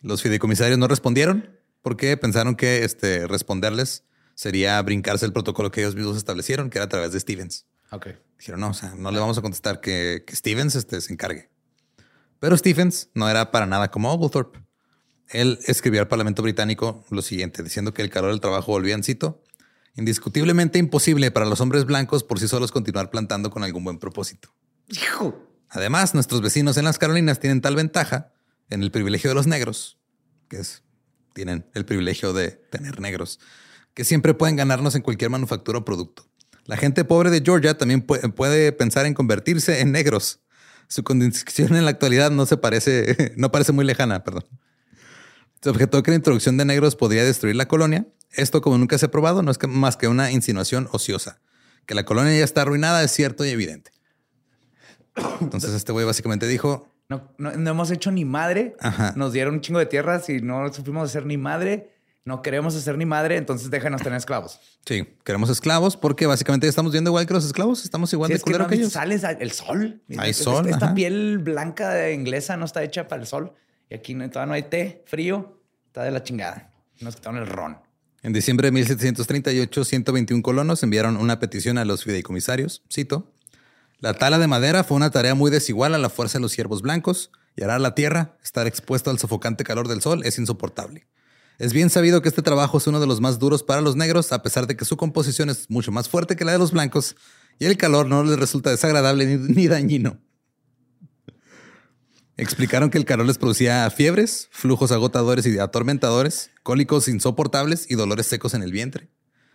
Los 0.00 0.22
fideicomisarios 0.22 0.78
no 0.78 0.88
respondieron 0.88 1.50
porque 1.82 2.16
pensaron 2.16 2.56
que 2.56 2.84
este, 2.84 3.26
responderles 3.26 4.04
sería 4.34 4.80
brincarse 4.82 5.26
el 5.26 5.32
protocolo 5.32 5.70
que 5.70 5.80
ellos 5.80 5.94
mismos 5.94 6.16
establecieron, 6.16 6.70
que 6.70 6.78
era 6.78 6.86
a 6.86 6.88
través 6.88 7.12
de 7.12 7.20
Stevens. 7.20 7.66
Dijeron, 8.38 8.60
no, 8.60 8.70
o 8.70 8.74
sea, 8.74 8.94
no 8.94 9.10
le 9.10 9.18
vamos 9.18 9.38
a 9.38 9.42
contestar 9.42 9.80
que, 9.80 10.24
que 10.26 10.34
Stevens 10.34 10.74
este, 10.74 11.00
se 11.00 11.12
encargue. 11.12 11.50
Pero 12.38 12.56
Stevens 12.56 13.08
no 13.14 13.28
era 13.28 13.50
para 13.50 13.66
nada 13.66 13.90
como 13.90 14.12
Oglethorpe. 14.12 14.62
Él 15.28 15.58
escribió 15.66 16.00
al 16.00 16.08
Parlamento 16.08 16.42
británico 16.42 17.04
lo 17.10 17.22
siguiente, 17.22 17.62
diciendo 17.62 17.92
que 17.92 18.02
el 18.02 18.10
calor 18.10 18.30
del 18.30 18.40
trabajo 18.40 18.72
volvía 18.72 18.94
en 18.94 19.02
cito 19.02 19.42
Indiscutiblemente 19.96 20.78
imposible 20.78 21.30
para 21.30 21.46
los 21.46 21.60
hombres 21.60 21.86
blancos 21.86 22.22
por 22.22 22.38
sí 22.38 22.48
solos 22.48 22.70
continuar 22.70 23.10
plantando 23.10 23.50
con 23.50 23.64
algún 23.64 23.84
buen 23.84 23.98
propósito. 23.98 24.52
Hijo. 24.88 25.42
Además, 25.70 26.14
nuestros 26.14 26.42
vecinos 26.42 26.76
en 26.76 26.84
las 26.84 26.98
Carolinas 26.98 27.40
tienen 27.40 27.60
tal 27.60 27.76
ventaja 27.76 28.32
en 28.68 28.82
el 28.82 28.90
privilegio 28.90 29.30
de 29.30 29.34
los 29.34 29.46
negros, 29.46 29.98
que 30.48 30.58
es, 30.58 30.82
tienen 31.32 31.66
el 31.74 31.84
privilegio 31.84 32.32
de 32.32 32.50
tener 32.50 33.00
negros, 33.00 33.40
que 33.94 34.04
siempre 34.04 34.34
pueden 34.34 34.56
ganarnos 34.56 34.94
en 34.94 35.02
cualquier 35.02 35.30
manufactura 35.30 35.78
o 35.78 35.84
producto. 35.84 36.28
La 36.66 36.76
gente 36.76 37.04
pobre 37.04 37.30
de 37.30 37.42
Georgia 37.44 37.78
también 37.78 38.02
puede 38.02 38.72
pensar 38.72 39.06
en 39.06 39.14
convertirse 39.14 39.80
en 39.80 39.92
negros. 39.92 40.40
Su 40.88 41.04
condición 41.04 41.74
en 41.74 41.84
la 41.84 41.90
actualidad 41.90 42.30
no 42.30 42.44
se 42.46 42.56
parece, 42.56 43.32
no 43.36 43.50
parece 43.50 43.72
muy 43.72 43.84
lejana, 43.84 44.24
perdón. 44.24 44.44
Se 45.62 45.70
objetó 45.70 46.02
que 46.02 46.10
la 46.10 46.16
introducción 46.16 46.56
de 46.56 46.64
negros 46.64 46.96
podría 46.96 47.24
destruir 47.24 47.56
la 47.56 47.66
colonia. 47.66 48.06
Esto, 48.36 48.60
como 48.60 48.78
nunca 48.78 48.98
se 48.98 49.06
ha 49.06 49.10
probado, 49.10 49.42
no 49.42 49.50
es 49.50 49.58
más 49.68 49.96
que 49.96 50.08
una 50.08 50.30
insinuación 50.30 50.88
ociosa. 50.92 51.40
Que 51.86 51.94
la 51.94 52.04
colonia 52.04 52.36
ya 52.36 52.44
está 52.44 52.62
arruinada 52.62 53.02
es 53.02 53.10
cierto 53.10 53.44
y 53.44 53.50
evidente. 53.50 53.90
Entonces 55.40 55.70
este 55.72 55.92
güey 55.92 56.04
básicamente 56.04 56.46
dijo... 56.46 56.92
No, 57.08 57.32
no, 57.38 57.50
hemos 57.52 57.90
hecho 57.92 58.10
ni 58.10 58.24
madre. 58.24 58.76
Nos 59.14 59.32
dieron 59.32 59.54
un 59.54 59.60
chingo 59.60 59.78
de 59.78 59.86
tierras 59.86 60.28
y 60.28 60.40
no 60.40 60.72
supimos 60.72 61.08
hacer 61.08 61.24
ni 61.24 61.36
madre. 61.36 61.92
No 62.24 62.42
queremos 62.42 62.74
hacer 62.74 62.98
ni 62.98 63.06
madre, 63.06 63.36
entonces 63.36 63.70
déjanos 63.70 64.02
tener 64.02 64.16
esclavos. 64.18 64.58
Sí, 64.84 65.06
queremos 65.22 65.48
esclavos 65.48 65.96
porque 65.96 66.26
básicamente 66.26 66.66
estamos 66.66 66.90
viendo 66.90 67.10
igual 67.10 67.24
que 67.24 67.34
los 67.34 67.46
esclavos. 67.46 67.84
Estamos 67.84 68.12
igual 68.12 68.32
de 68.32 68.40
culero 68.40 68.66
que, 68.66 68.74
ellos. 68.74 68.92
Sales 68.92 69.22
el 69.22 69.52
sol. 69.52 70.02
Hay 70.18 70.34
sol. 70.34 70.68
Esta, 70.68 70.92
piel 70.92 71.38
blanca 71.38 72.10
inglesa 72.10 72.56
no 72.56 72.64
está 72.64 72.82
hecha 72.82 73.06
para 73.06 73.22
el 73.22 73.28
sol. 73.28 73.52
Y 73.88 73.94
aquí 73.94 74.12
todavía 74.14 74.46
no 74.46 74.54
hay 74.54 74.64
té 74.64 75.04
frío. 75.06 75.62
Está 75.86 76.02
de 76.02 76.10
la 76.10 76.24
chingada. 76.24 76.72
Nos 77.00 77.14
quitaron 77.14 77.38
el 77.40 77.46
ron. 77.46 77.78
En 78.26 78.32
diciembre 78.32 78.66
de 78.66 78.72
1738, 78.72 79.84
121 79.84 80.42
colonos 80.42 80.82
enviaron 80.82 81.16
una 81.16 81.38
petición 81.38 81.78
a 81.78 81.84
los 81.84 82.02
fideicomisarios. 82.02 82.82
Cito. 82.92 83.32
La 84.00 84.14
tala 84.14 84.40
de 84.40 84.48
madera 84.48 84.82
fue 84.82 84.96
una 84.96 85.12
tarea 85.12 85.36
muy 85.36 85.48
desigual 85.48 85.94
a 85.94 85.98
la 85.98 86.10
fuerza 86.10 86.38
de 86.38 86.42
los 86.42 86.50
ciervos 86.50 86.82
blancos 86.82 87.30
y 87.54 87.62
arar 87.62 87.80
la 87.80 87.94
tierra, 87.94 88.36
estar 88.42 88.66
expuesto 88.66 89.10
al 89.10 89.20
sofocante 89.20 89.62
calor 89.62 89.86
del 89.86 90.02
sol, 90.02 90.22
es 90.24 90.40
insoportable. 90.40 91.06
Es 91.60 91.72
bien 91.72 91.88
sabido 91.88 92.20
que 92.20 92.28
este 92.28 92.42
trabajo 92.42 92.78
es 92.78 92.88
uno 92.88 92.98
de 92.98 93.06
los 93.06 93.20
más 93.20 93.38
duros 93.38 93.62
para 93.62 93.80
los 93.80 93.94
negros, 93.94 94.32
a 94.32 94.42
pesar 94.42 94.66
de 94.66 94.76
que 94.76 94.84
su 94.84 94.96
composición 94.96 95.48
es 95.48 95.70
mucho 95.70 95.92
más 95.92 96.08
fuerte 96.08 96.34
que 96.34 96.44
la 96.44 96.50
de 96.50 96.58
los 96.58 96.72
blancos 96.72 97.14
y 97.60 97.66
el 97.66 97.76
calor 97.76 98.08
no 98.08 98.24
les 98.24 98.40
resulta 98.40 98.70
desagradable 98.70 99.24
ni, 99.38 99.68
dañino. 99.68 100.18
Explicaron 102.36 102.90
que 102.90 102.98
el 102.98 103.04
calor 103.04 103.26
les 103.26 103.38
producía 103.38 103.88
fiebres, 103.88 104.48
flujos 104.50 104.90
agotadores 104.90 105.46
y 105.46 105.60
atormentadores, 105.60 106.50
cólicos 106.66 107.06
insoportables 107.06 107.88
y 107.88 107.94
dolores 107.94 108.26
secos 108.26 108.52
en 108.52 108.64
el 108.64 108.72
vientre, 108.72 109.08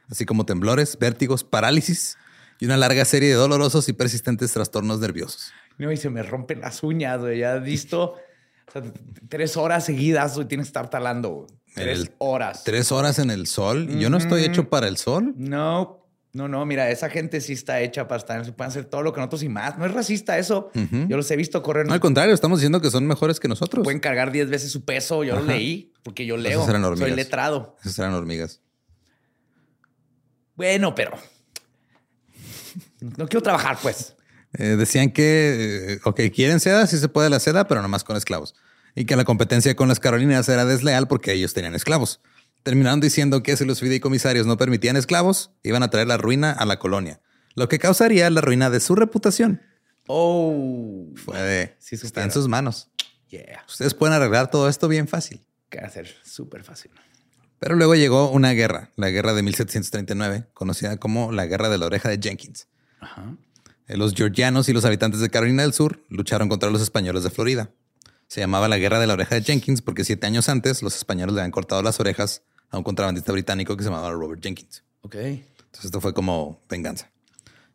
así 0.09 0.25
como 0.25 0.45
temblores, 0.45 0.97
vértigos, 0.97 1.43
parálisis 1.43 2.17
y 2.57 2.63
una 2.63 2.77
larga 2.77 3.03
serie 3.03 3.27
de 3.27 3.35
dolorosos 3.35 3.89
y 3.89 3.93
persistentes 3.93 4.53
trastornos 4.53 5.01
nerviosos. 5.01 5.51
No, 5.77 5.91
y 5.91 5.97
se 5.97 6.09
me 6.09 6.23
rompen 6.23 6.61
las 6.61 6.83
uñas, 6.83 7.19
güey. 7.19 7.39
Ya 7.39 7.57
visto 7.57 8.15
tres 9.27 9.57
horas 9.57 9.83
seguidas, 9.83 10.37
y 10.37 10.45
tienes 10.45 10.67
que 10.67 10.69
estar 10.69 10.89
talando. 10.89 11.47
Tres 11.75 12.11
horas. 12.19 12.63
Tres 12.63 12.93
horas 12.93 13.19
en 13.19 13.29
el 13.29 13.45
sol. 13.45 13.89
Yo 13.99 14.09
no 14.09 14.15
estoy 14.15 14.45
hecho 14.45 14.69
para 14.69 14.87
el 14.87 14.95
sol. 14.95 15.33
No, 15.35 16.00
no, 16.33 16.47
no. 16.47 16.65
Mira, 16.65 16.89
esa 16.89 17.09
gente 17.09 17.41
sí 17.41 17.53
está 17.53 17.81
hecha 17.81 18.07
para 18.07 18.19
estar 18.19 18.45
en 18.45 18.53
Pueden 18.53 18.69
hacer 18.69 18.85
todo 18.85 19.01
lo 19.01 19.13
que 19.13 19.19
nosotros 19.19 19.43
y 19.43 19.49
más. 19.49 19.77
No 19.77 19.85
es 19.85 19.93
racista 19.93 20.37
eso. 20.37 20.71
Yo 20.73 21.17
los 21.17 21.29
he 21.29 21.35
visto 21.35 21.61
correr. 21.61 21.87
No, 21.87 21.93
al 21.93 21.99
contrario, 21.99 22.33
estamos 22.33 22.59
diciendo 22.59 22.81
que 22.81 22.89
son 22.89 23.05
mejores 23.05 23.39
que 23.39 23.47
nosotros. 23.47 23.83
Pueden 23.83 23.99
cargar 23.99 24.31
diez 24.31 24.49
veces 24.49 24.71
su 24.71 24.85
peso. 24.85 25.23
Yo 25.23 25.35
lo 25.35 25.43
leí 25.43 25.91
porque 26.03 26.25
yo 26.25 26.37
leo. 26.37 26.65
Soy 26.95 27.11
letrado. 27.11 27.75
Esas 27.81 27.99
eran 27.99 28.13
hormigas. 28.13 28.61
Bueno, 30.55 30.93
pero 30.95 31.17
no 33.17 33.27
quiero 33.27 33.41
trabajar, 33.41 33.77
pues. 33.81 34.15
Eh, 34.53 34.75
decían 34.77 35.11
que, 35.11 35.93
eh, 35.93 35.99
ok, 36.03 36.21
quieren 36.33 36.59
seda, 36.59 36.85
sí 36.87 36.97
se 36.97 37.07
puede 37.09 37.29
la 37.29 37.39
seda, 37.39 37.67
pero 37.67 37.81
nomás 37.81 38.03
con 38.03 38.17
esclavos. 38.17 38.53
Y 38.95 39.05
que 39.05 39.15
la 39.15 39.23
competencia 39.23 39.75
con 39.75 39.87
las 39.87 39.99
Carolinas 39.99 40.47
era 40.49 40.65
desleal 40.65 41.07
porque 41.07 41.31
ellos 41.31 41.53
tenían 41.53 41.73
esclavos. 41.73 42.21
Terminaron 42.63 42.99
diciendo 42.99 43.41
que 43.43 43.57
si 43.57 43.65
los 43.65 43.79
fideicomisarios 43.79 44.45
no 44.45 44.57
permitían 44.57 44.97
esclavos, 44.97 45.51
iban 45.63 45.83
a 45.83 45.89
traer 45.89 46.07
la 46.07 46.17
ruina 46.17 46.51
a 46.51 46.65
la 46.65 46.77
colonia, 46.79 47.21
lo 47.55 47.67
que 47.67 47.79
causaría 47.79 48.29
la 48.29 48.41
ruina 48.41 48.69
de 48.69 48.79
su 48.79 48.95
reputación. 48.95 49.61
Oh, 50.07 51.07
fue 51.15 51.39
de, 51.41 51.77
está 51.91 52.23
en 52.23 52.31
sus 52.31 52.47
manos. 52.47 52.89
Ustedes 53.67 53.93
pueden 53.93 54.13
arreglar 54.13 54.51
todo 54.51 54.67
esto 54.67 54.87
bien 54.87 55.07
fácil. 55.07 55.41
Que 55.69 55.79
hacer 55.79 56.13
súper 56.23 56.63
fácil. 56.63 56.91
Pero 57.59 57.75
luego 57.75 57.95
llegó 57.95 58.31
una 58.31 58.51
guerra, 58.51 58.89
la 58.95 59.09
guerra 59.09 59.33
de 59.33 59.43
1739, 59.43 60.47
conocida 60.53 60.97
como 60.97 61.31
la 61.31 61.45
guerra 61.45 61.69
de 61.69 61.77
la 61.77 61.85
oreja 61.85 62.09
de 62.09 62.19
Jenkins. 62.21 62.67
Eh, 63.87 63.97
los 63.97 64.13
georgianos 64.13 64.67
y 64.67 64.73
los 64.73 64.83
habitantes 64.83 65.21
de 65.21 65.29
Carolina 65.29 65.61
del 65.61 65.73
Sur 65.73 66.03
lucharon 66.09 66.49
contra 66.49 66.69
los 66.69 66.81
españoles 66.81 67.23
de 67.23 67.29
Florida. 67.29 67.69
Se 68.27 68.41
llamaba 68.41 68.67
la 68.67 68.77
guerra 68.77 68.99
de 68.99 69.07
la 69.07 69.13
oreja 69.13 69.35
de 69.35 69.43
Jenkins 69.43 69.81
porque 69.81 70.03
siete 70.03 70.25
años 70.27 70.49
antes 70.49 70.81
los 70.81 70.95
españoles 70.95 71.35
le 71.35 71.41
habían 71.41 71.51
cortado 71.51 71.83
las 71.83 71.99
orejas 71.99 72.43
a 72.71 72.77
un 72.77 72.83
contrabandista 72.83 73.31
británico 73.31 73.77
que 73.77 73.83
se 73.83 73.89
llamaba 73.89 74.11
Robert 74.11 74.41
Jenkins. 74.41 74.83
Ok. 75.01 75.15
Entonces 75.15 75.85
esto 75.85 76.01
fue 76.01 76.13
como 76.13 76.59
venganza. 76.69 77.11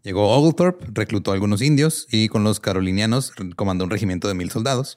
Llegó 0.03 0.30
Oglethorpe, 0.30 0.86
reclutó 0.92 1.30
a 1.30 1.34
algunos 1.34 1.62
indios 1.62 2.07
y 2.11 2.28
con 2.28 2.44
los 2.44 2.61
carolinianos 2.61 3.32
comandó 3.57 3.84
un 3.84 3.90
regimiento 3.90 4.28
de 4.28 4.34
mil 4.34 4.51
soldados. 4.51 4.97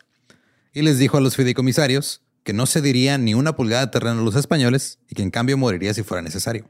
Y 0.74 0.84
les 0.84 1.00
dijo 1.00 1.18
a 1.18 1.22
los 1.22 1.36
fideicomisarios 1.36 2.22
que 2.44 2.54
no 2.54 2.66
cediría 2.66 3.18
ni 3.18 3.34
una 3.34 3.56
pulgada 3.56 3.86
de 3.86 3.92
terreno 3.92 4.22
a 4.22 4.24
los 4.24 4.36
españoles 4.36 5.00
y 5.08 5.16
que 5.16 5.24
en 5.24 5.32
cambio 5.32 5.58
moriría 5.58 5.94
si 5.94 6.04
fuera 6.04 6.22
necesario. 6.22 6.70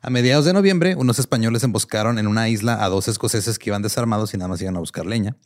A 0.00 0.10
mediados 0.10 0.44
de 0.44 0.52
noviembre, 0.52 0.96
unos 0.96 1.18
españoles 1.18 1.62
emboscaron 1.62 2.18
en 2.18 2.26
una 2.26 2.48
isla 2.48 2.82
a 2.82 2.88
dos 2.88 3.06
escoceses 3.06 3.58
que 3.58 3.70
iban 3.70 3.82
desarmados 3.82 4.34
y 4.34 4.38
nada 4.38 4.48
más 4.48 4.60
iban 4.60 4.76
a 4.76 4.80
buscar 4.80 5.06
leña. 5.06 5.36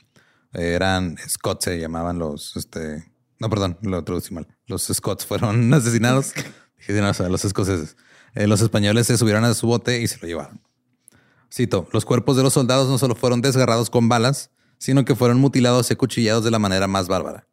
eran 0.52 1.16
Scots, 1.28 1.64
se 1.64 1.78
llamaban 1.78 2.18
los. 2.18 2.56
Este, 2.56 3.04
no, 3.38 3.50
perdón, 3.50 3.78
lo 3.82 4.02
traducí 4.04 4.32
mal. 4.32 4.46
Los 4.66 4.84
Scots 4.84 5.26
fueron 5.26 5.74
asesinados. 5.74 6.32
Los 7.28 7.44
escoceses. 7.44 7.96
Eh, 8.34 8.46
los 8.46 8.60
españoles 8.60 9.06
se 9.06 9.16
subieron 9.16 9.44
a 9.44 9.54
su 9.54 9.66
bote 9.66 10.00
y 10.00 10.06
se 10.06 10.18
lo 10.18 10.28
llevaron. 10.28 10.60
Cito: 11.52 11.88
Los 11.92 12.04
cuerpos 12.04 12.36
de 12.36 12.42
los 12.42 12.52
soldados 12.52 12.88
no 12.88 12.98
solo 12.98 13.14
fueron 13.14 13.40
desgarrados 13.40 13.90
con 13.90 14.08
balas, 14.08 14.50
sino 14.78 15.04
que 15.04 15.14
fueron 15.14 15.38
mutilados 15.40 15.90
y 15.90 15.94
acuchillados 15.94 16.44
de 16.44 16.50
la 16.50 16.58
manera 16.58 16.86
más 16.86 17.08
bárbara. 17.08 17.46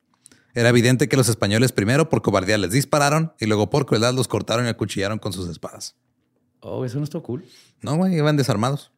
Era 0.53 0.69
evidente 0.69 1.09
que 1.09 1.17
los 1.17 1.29
españoles 1.29 1.71
primero 1.71 2.09
por 2.09 2.21
cobardía 2.21 2.57
les 2.57 2.71
dispararon 2.71 3.33
y 3.39 3.47
luego 3.47 3.69
por 3.69 3.85
crueldad 3.85 4.13
los 4.13 4.27
cortaron 4.27 4.65
y 4.65 4.69
acuchillaron 4.69 5.17
con 5.17 5.33
sus 5.33 5.49
espadas. 5.49 5.95
Oh, 6.59 6.85
eso 6.85 6.99
no 6.99 7.03
está 7.03 7.19
cool. 7.19 7.43
No, 7.81 7.95
güey, 7.95 8.15
iban 8.15 8.37
desarmados. 8.37 8.91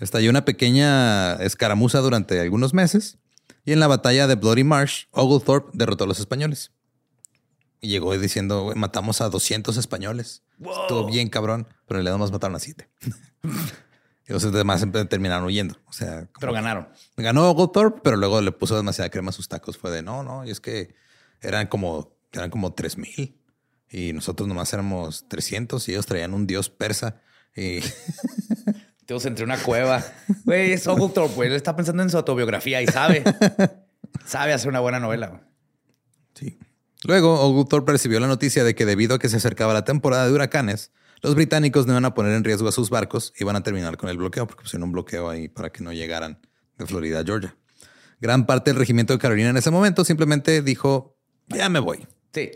Estalló 0.00 0.30
una 0.30 0.44
pequeña 0.44 1.34
escaramuza 1.34 2.00
durante 2.00 2.40
algunos 2.40 2.74
meses 2.74 3.18
y 3.64 3.72
en 3.72 3.80
la 3.80 3.86
batalla 3.86 4.26
de 4.26 4.34
Bloody 4.34 4.64
Marsh, 4.64 5.04
Oglethorpe 5.12 5.70
derrotó 5.72 6.04
a 6.04 6.06
los 6.06 6.18
españoles. 6.18 6.72
Y 7.80 7.88
llegó 7.88 8.16
diciendo, 8.16 8.72
matamos 8.76 9.20
a 9.20 9.28
200 9.28 9.76
españoles. 9.76 10.42
Estuvo 10.58 11.06
bien 11.06 11.28
cabrón, 11.28 11.66
pero 11.86 12.00
en 12.00 12.04
realidad 12.04 12.18
más 12.18 12.32
mataron 12.32 12.56
a 12.56 12.60
siete. 12.60 12.88
Y 14.26 14.32
los 14.32 14.50
demás 14.52 14.84
terminaron 15.10 15.44
huyendo. 15.44 15.76
O 15.86 15.92
sea, 15.92 16.28
pero 16.40 16.52
ganaron. 16.52 16.88
Ganó 17.16 17.50
Oglethorpe, 17.50 18.00
pero 18.02 18.16
luego 18.16 18.40
le 18.40 18.52
puso 18.52 18.74
demasiada 18.74 19.10
crema 19.10 19.28
a 19.28 19.32
sus 19.32 19.48
tacos. 19.48 19.76
Fue 19.76 19.90
de 19.90 20.02
no, 20.02 20.22
no, 20.22 20.46
y 20.46 20.50
es 20.50 20.60
que 20.60 20.94
eran 21.42 21.66
como, 21.66 22.16
eran 22.32 22.50
como 22.50 22.74
mil 22.96 23.38
y 23.90 24.12
nosotros 24.12 24.48
nomás 24.48 24.72
éramos 24.72 25.28
300 25.28 25.88
y 25.88 25.92
ellos 25.92 26.06
traían 26.06 26.34
un 26.34 26.46
dios 26.46 26.70
persa. 26.70 27.20
Y 27.54 27.80
todos 29.06 29.26
entre 29.26 29.44
una 29.44 29.58
cueva. 29.58 30.02
Güey, 30.44 30.72
es 30.72 30.86
Oglethorpe, 30.86 31.34
güey. 31.34 31.50
Él 31.50 31.54
está 31.54 31.76
pensando 31.76 32.02
en 32.02 32.10
su 32.10 32.16
autobiografía 32.16 32.80
y 32.80 32.86
sabe. 32.86 33.22
sabe 34.26 34.52
hacer 34.52 34.68
una 34.68 34.80
buena 34.80 35.00
novela. 35.00 35.42
Sí. 36.34 36.58
Luego, 37.04 37.40
Oglethorpe 37.40 37.92
recibió 37.92 38.18
la 38.20 38.26
noticia 38.26 38.64
de 38.64 38.74
que 38.74 38.86
debido 38.86 39.14
a 39.14 39.18
que 39.18 39.28
se 39.28 39.36
acercaba 39.36 39.74
la 39.74 39.84
temporada 39.84 40.26
de 40.26 40.32
huracanes, 40.32 40.90
los 41.22 41.34
británicos 41.34 41.86
no 41.86 41.92
iban 41.92 42.04
a 42.04 42.14
poner 42.14 42.32
en 42.32 42.44
riesgo 42.44 42.68
a 42.68 42.72
sus 42.72 42.90
barcos 42.90 43.32
y 43.38 43.42
iban 43.42 43.56
a 43.56 43.62
terminar 43.62 43.96
con 43.96 44.08
el 44.08 44.16
bloqueo, 44.16 44.46
porque 44.46 44.62
pusieron 44.62 44.84
un 44.84 44.92
bloqueo 44.92 45.28
ahí 45.28 45.48
para 45.48 45.70
que 45.70 45.82
no 45.82 45.92
llegaran 45.92 46.38
de 46.78 46.86
Florida 46.86 47.20
a 47.20 47.24
Georgia. 47.24 47.56
Gran 48.20 48.46
parte 48.46 48.70
del 48.70 48.78
regimiento 48.78 49.12
de 49.12 49.18
Carolina 49.18 49.50
en 49.50 49.56
ese 49.56 49.70
momento 49.70 50.04
simplemente 50.04 50.62
dijo, 50.62 51.16
ya 51.48 51.68
me 51.68 51.78
voy. 51.78 52.06
Sí. 52.32 52.52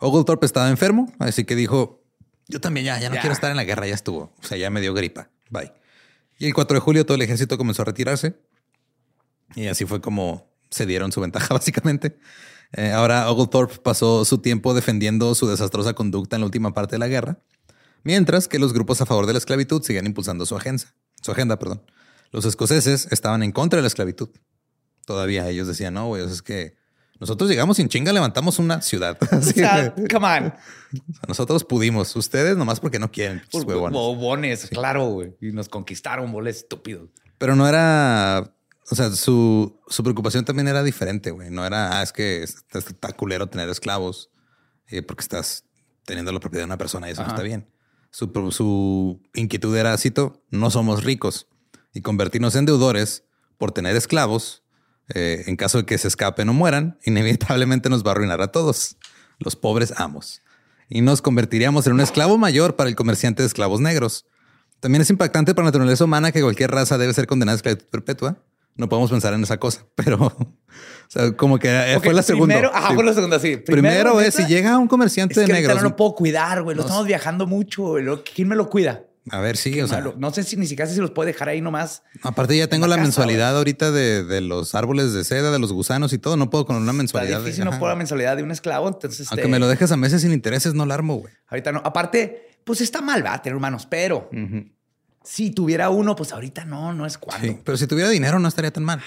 Oglethorpe 0.00 0.46
estaba 0.46 0.68
enfermo, 0.68 1.12
así 1.18 1.44
que 1.44 1.54
dijo, 1.54 2.02
yo 2.48 2.60
también 2.60 2.86
ya, 2.86 2.98
ya 2.98 3.08
no 3.08 3.16
quiero 3.16 3.32
estar 3.32 3.50
en 3.50 3.56
la 3.56 3.64
guerra, 3.64 3.86
ya 3.86 3.94
estuvo. 3.94 4.32
O 4.38 4.42
sea, 4.42 4.58
ya 4.58 4.70
me 4.70 4.80
dio 4.80 4.92
gripa. 4.94 5.30
Bye. 5.50 5.72
Y 6.38 6.46
el 6.46 6.54
4 6.54 6.74
de 6.74 6.80
julio 6.80 7.06
todo 7.06 7.14
el 7.14 7.22
ejército 7.22 7.56
comenzó 7.56 7.82
a 7.82 7.84
retirarse. 7.84 8.34
Y 9.54 9.68
así 9.68 9.84
fue 9.84 10.00
como 10.00 10.52
se 10.70 10.86
dieron 10.86 11.12
su 11.12 11.20
ventaja, 11.20 11.54
básicamente. 11.54 12.18
Eh, 12.74 12.90
ahora 12.92 13.30
Oglethorpe 13.30 13.78
pasó 13.78 14.24
su 14.24 14.38
tiempo 14.38 14.74
defendiendo 14.74 15.34
su 15.34 15.46
desastrosa 15.46 15.94
conducta 15.94 16.36
en 16.36 16.40
la 16.40 16.46
última 16.46 16.72
parte 16.72 16.94
de 16.94 17.00
la 17.00 17.08
guerra 17.08 17.38
mientras 18.04 18.48
que 18.48 18.58
los 18.58 18.72
grupos 18.72 19.00
a 19.00 19.06
favor 19.06 19.26
de 19.26 19.32
la 19.32 19.38
esclavitud 19.38 19.82
siguen 19.82 20.06
impulsando 20.06 20.46
su 20.46 20.56
agenda. 20.56 20.84
Su 21.20 21.32
agenda, 21.32 21.58
perdón. 21.58 21.82
Los 22.30 22.44
escoceses 22.44 23.08
estaban 23.10 23.42
en 23.42 23.52
contra 23.52 23.78
de 23.78 23.82
la 23.82 23.88
esclavitud. 23.88 24.30
Todavía 25.06 25.48
ellos 25.48 25.66
decían, 25.68 25.94
no, 25.94 26.08
güey, 26.08 26.24
es 26.24 26.42
que 26.42 26.76
Nosotros 27.20 27.48
llegamos 27.48 27.76
sin 27.76 27.88
chinga, 27.88 28.12
levantamos 28.12 28.58
una 28.58 28.82
ciudad. 28.82 29.16
O 29.32 29.42
sea, 29.42 29.94
come 30.10 30.26
on. 30.26 30.54
Nosotros 31.28 31.64
pudimos. 31.64 32.16
Ustedes 32.16 32.56
nomás 32.56 32.80
porque 32.80 32.98
no 32.98 33.10
quieren. 33.12 33.42
Bobones, 33.52 34.66
claro, 34.66 35.06
güey. 35.06 35.36
Y 35.40 35.52
nos 35.52 35.68
conquistaron, 35.68 36.32
boles 36.32 36.58
estúpidos. 36.58 37.10
Pero 37.38 37.54
no 37.54 37.68
era. 37.68 38.54
O 38.90 38.94
sea, 38.94 39.10
su, 39.10 39.80
su 39.88 40.02
preocupación 40.02 40.44
también 40.44 40.68
era 40.68 40.82
diferente, 40.82 41.30
güey. 41.30 41.50
No 41.50 41.64
era, 41.64 41.98
ah, 41.98 42.02
es 42.02 42.12
que 42.12 42.42
está, 42.42 42.78
está 42.78 43.12
culero 43.12 43.48
tener 43.48 43.68
esclavos 43.68 44.30
eh, 44.88 45.02
porque 45.02 45.22
estás 45.22 45.64
teniendo 46.04 46.32
la 46.32 46.40
propiedad 46.40 46.62
de 46.62 46.66
una 46.66 46.78
persona 46.78 47.08
y 47.08 47.12
eso 47.12 47.22
no 47.22 47.28
está 47.28 47.42
bien. 47.42 47.68
Su, 48.10 48.30
su 48.50 49.22
inquietud 49.34 49.74
era, 49.76 49.96
cito, 49.96 50.42
no 50.50 50.70
somos 50.70 51.04
ricos 51.04 51.48
y 51.94 52.02
convertirnos 52.02 52.56
en 52.56 52.66
deudores 52.66 53.24
por 53.56 53.72
tener 53.72 53.96
esclavos, 53.96 54.64
eh, 55.14 55.44
en 55.46 55.56
caso 55.56 55.78
de 55.78 55.86
que 55.86 55.96
se 55.96 56.08
escapen 56.08 56.48
o 56.48 56.52
mueran, 56.52 56.98
inevitablemente 57.04 57.88
nos 57.88 58.04
va 58.04 58.10
a 58.10 58.12
arruinar 58.12 58.42
a 58.42 58.48
todos, 58.48 58.96
los 59.38 59.56
pobres 59.56 59.94
amos. 59.96 60.42
Y 60.88 61.00
nos 61.00 61.22
convertiríamos 61.22 61.86
en 61.86 61.94
un 61.94 62.00
esclavo 62.00 62.36
mayor 62.36 62.76
para 62.76 62.90
el 62.90 62.96
comerciante 62.96 63.42
de 63.42 63.46
esclavos 63.46 63.80
negros. 63.80 64.26
También 64.80 65.00
es 65.00 65.10
impactante 65.10 65.54
para 65.54 65.64
la 65.64 65.68
naturaleza 65.68 66.04
humana 66.04 66.32
que 66.32 66.42
cualquier 66.42 66.70
raza 66.70 66.98
debe 66.98 67.14
ser 67.14 67.26
condenada 67.26 67.54
a 67.54 67.56
esclavitud 67.56 67.86
perpetua 67.86 68.42
no 68.76 68.88
podemos 68.88 69.10
pensar 69.10 69.34
en 69.34 69.42
esa 69.42 69.58
cosa, 69.58 69.86
pero 69.94 70.26
o 70.26 70.34
sea, 71.08 71.32
como 71.32 71.58
que 71.58 71.98
fue 72.02 72.14
la 72.14 72.22
segunda. 72.22 72.54
Primero, 72.54 72.74
ajá, 72.74 72.94
fue 72.94 73.04
la 73.04 73.14
segunda, 73.14 73.38
sí. 73.38 73.56
Primero, 73.58 74.20
es 74.20 74.34
si 74.34 74.46
llega 74.46 74.78
un 74.78 74.88
comerciante 74.88 75.40
es 75.40 75.46
de 75.46 75.52
negros. 75.52 75.76
No 75.76 75.82
lo 75.82 75.96
puedo 75.96 76.14
cuidar, 76.14 76.62
güey. 76.62 76.76
Lo 76.76 76.82
estamos 76.82 77.06
viajando 77.06 77.46
mucho. 77.46 77.94
¿Quién 78.34 78.48
me 78.48 78.56
lo 78.56 78.70
cuida? 78.70 79.04
A 79.30 79.38
ver, 79.38 79.56
sí, 79.56 79.80
o 79.80 79.86
sea, 79.86 80.00
no 80.16 80.32
sé 80.32 80.42
si 80.42 80.56
ni 80.56 80.66
siquiera 80.66 80.90
si 80.90 80.98
los 80.98 81.12
puede 81.12 81.32
dejar 81.32 81.48
ahí 81.48 81.60
nomás. 81.60 82.02
Aparte, 82.22 82.56
ya 82.56 82.66
tengo 82.66 82.88
la, 82.88 82.96
mensualidad 82.96 83.56
ahorita 83.56 83.92
de, 83.92 84.24
de, 84.24 84.40
los 84.40 84.74
árboles 84.74 85.12
de 85.12 85.22
seda, 85.22 85.52
de 85.52 85.60
los 85.60 85.72
gusanos 85.72 86.12
y 86.12 86.18
todo. 86.18 86.36
No 86.36 86.50
puedo 86.50 86.66
con 86.66 86.74
una 86.74 86.92
mensualidad. 86.92 87.38
Está 87.38 87.44
difícil, 87.44 87.64
no 87.64 87.78
puedo 87.78 87.92
la 87.92 87.96
mensualidad 87.96 88.36
de 88.36 88.42
un 88.42 88.50
esclavo. 88.50 88.88
Entonces, 88.88 89.30
aunque 89.30 89.46
me 89.46 89.60
lo 89.60 89.68
dejes 89.68 89.92
a 89.92 89.96
meses 89.96 90.22
sin 90.22 90.32
intereses, 90.32 90.74
no 90.74 90.86
la 90.86 90.94
armo, 90.94 91.16
güey. 91.16 91.32
Ahorita 91.46 91.70
no. 91.70 91.82
Aparte, 91.84 92.58
pues 92.64 92.80
está 92.80 93.00
mal, 93.00 93.24
va 93.24 93.34
a 93.34 93.42
tener 93.42 93.54
hermanos, 93.54 93.86
pero 93.88 94.28
si 95.24 95.50
tuviera 95.50 95.90
uno, 95.90 96.16
pues 96.16 96.32
ahorita 96.32 96.64
no, 96.64 96.92
no 96.92 97.06
es 97.06 97.18
cuando. 97.18 97.46
Sí, 97.46 97.58
pero 97.64 97.76
si 97.76 97.86
tuviera 97.86 98.10
dinero, 98.10 98.38
no 98.38 98.48
estaría 98.48 98.72
tan 98.72 98.84
mal. 98.84 99.00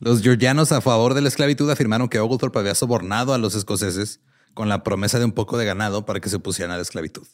Los 0.00 0.22
georgianos 0.22 0.70
a 0.70 0.80
favor 0.80 1.14
de 1.14 1.22
la 1.22 1.28
esclavitud 1.28 1.68
afirmaron 1.70 2.08
que 2.08 2.20
Oglethorpe 2.20 2.60
había 2.60 2.74
sobornado 2.74 3.34
a 3.34 3.38
los 3.38 3.56
escoceses 3.56 4.20
con 4.54 4.68
la 4.68 4.84
promesa 4.84 5.18
de 5.18 5.24
un 5.24 5.32
poco 5.32 5.58
de 5.58 5.64
ganado 5.64 6.06
para 6.06 6.20
que 6.20 6.28
se 6.28 6.38
pusieran 6.38 6.72
a 6.72 6.76
la 6.76 6.82
esclavitud. 6.82 7.26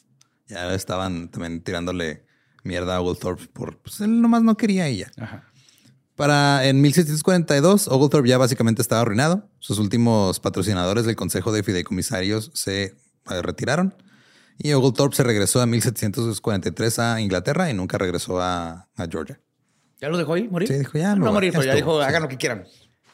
Ya 0.47 0.73
estaban 0.73 1.29
también 1.29 1.61
tirándole 1.61 2.25
mierda 2.63 2.95
a 2.95 3.01
Oglethorpe 3.01 3.45
por 3.47 3.77
pues 3.77 4.01
él 4.01 4.21
nomás 4.21 4.41
no 4.41 4.57
quería 4.57 4.87
ella. 4.87 5.11
Para 6.15 6.65
en 6.65 6.81
1742, 6.81 7.87
Oglethorpe 7.87 8.29
ya 8.29 8.37
básicamente 8.37 8.81
estaba 8.81 9.01
arruinado. 9.01 9.47
Sus 9.59 9.77
últimos 9.77 10.39
patrocinadores 10.39 11.05
del 11.05 11.15
Consejo 11.15 11.51
de 11.51 11.61
Fideicomisarios 11.61 12.51
se 12.55 12.83
eh, 12.83 13.41
retiraron 13.41 13.93
y 14.57 14.73
Oglethorpe 14.73 15.15
se 15.15 15.23
regresó 15.23 15.61
a 15.61 15.65
1743 15.65 16.99
a 16.99 17.21
Inglaterra 17.21 17.69
y 17.69 17.73
nunca 17.73 17.97
regresó 17.97 18.41
a 18.41 18.87
Georgia. 19.09 19.39
¿Ya 19.99 20.09
lo 20.09 20.17
dejó 20.17 20.33
ahí 20.33 20.47
morir? 20.47 20.67
Sí, 20.67 20.75
dijo 20.75 20.97
ya. 20.97 21.15
No, 21.15 21.31
morir, 21.31 21.51
pero 21.51 21.63
ya 21.63 21.73
dijo 21.73 22.01
hagan 22.01 22.23
lo 22.23 22.27
que 22.27 22.37
quieran. 22.37 22.65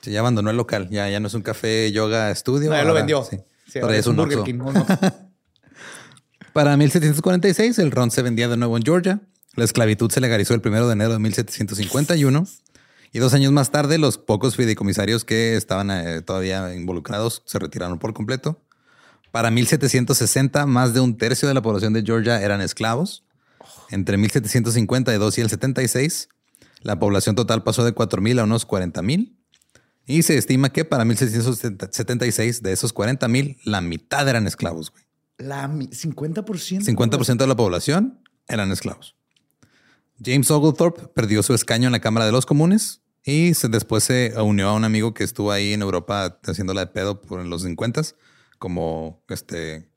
Sí, 0.01 0.11
ya 0.11 0.19
abandonó 0.19 0.49
el 0.49 0.57
local. 0.57 0.89
Ya, 0.89 1.09
ya 1.09 1.19
no 1.19 1.27
es 1.27 1.33
un 1.33 1.41
café, 1.41 1.91
yoga, 1.91 2.31
estudio. 2.31 2.69
No, 2.69 2.75
ya 2.75 2.83
lo 2.83 2.93
vendió. 2.93 3.23
Sí. 3.23 3.39
es 3.73 4.07
un 4.07 4.15
Burger 4.15 4.43
King. 4.43 4.59
Para 6.53 6.75
1746, 6.75 7.79
el 7.79 7.91
ron 7.91 8.11
se 8.11 8.21
vendía 8.21 8.47
de 8.47 8.57
nuevo 8.57 8.75
en 8.77 8.83
Georgia. 8.83 9.21
La 9.55 9.63
esclavitud 9.63 10.11
se 10.11 10.19
legalizó 10.19 10.53
el 10.53 10.61
primero 10.61 10.87
de 10.87 10.93
enero 10.93 11.13
de 11.13 11.19
1751. 11.19 12.45
Y 13.13 13.19
dos 13.19 13.33
años 13.33 13.51
más 13.51 13.71
tarde, 13.71 13.97
los 13.97 14.17
pocos 14.17 14.55
fideicomisarios 14.55 15.23
que 15.23 15.55
estaban 15.55 15.91
eh, 15.91 16.21
todavía 16.21 16.73
involucrados 16.73 17.43
se 17.45 17.59
retiraron 17.59 17.99
por 17.99 18.13
completo. 18.13 18.61
Para 19.31 19.49
1760, 19.49 20.65
más 20.65 20.93
de 20.93 20.99
un 20.99 21.17
tercio 21.17 21.47
de 21.47 21.53
la 21.53 21.61
población 21.61 21.93
de 21.93 22.03
Georgia 22.03 22.41
eran 22.41 22.61
esclavos. 22.61 23.23
Entre 23.89 24.17
1752 24.17 25.37
y 25.37 25.41
el 25.41 25.49
76, 25.49 26.29
la 26.81 26.99
población 26.99 27.35
total 27.35 27.63
pasó 27.63 27.85
de 27.85 27.95
4.000 27.95 28.41
a 28.41 28.43
unos 28.43 28.67
40.000. 28.67 29.37
Y 30.05 30.23
se 30.23 30.37
estima 30.37 30.69
que 30.69 30.83
para 30.83 31.05
1676 31.05 32.61
de 32.61 32.71
esos 32.73 32.93
40.000, 32.93 33.59
la 33.63 33.79
mitad 33.79 34.27
eran 34.27 34.47
esclavos. 34.47 34.91
Güey. 34.91 35.03
La 35.37 35.69
50%. 35.69 36.83
50% 36.83 37.37
de 37.37 37.47
la 37.47 37.55
población 37.55 38.19
eran 38.47 38.71
esclavos. 38.71 39.15
James 40.23 40.51
Oglethorpe 40.51 41.07
perdió 41.07 41.41
su 41.41 41.53
escaño 41.53 41.87
en 41.87 41.93
la 41.93 42.01
Cámara 42.01 42.25
de 42.25 42.31
los 42.31 42.45
Comunes 42.45 43.01
y 43.23 43.53
después 43.69 44.03
se 44.03 44.33
unió 44.41 44.69
a 44.69 44.73
un 44.73 44.83
amigo 44.83 45.13
que 45.13 45.23
estuvo 45.23 45.51
ahí 45.51 45.73
en 45.73 45.81
Europa 45.81 46.39
haciéndola 46.45 46.81
de 46.81 46.87
pedo 46.87 47.21
por 47.21 47.43
los 47.45 47.63
50 47.63 48.01
como 48.61 49.23
este 49.27 49.89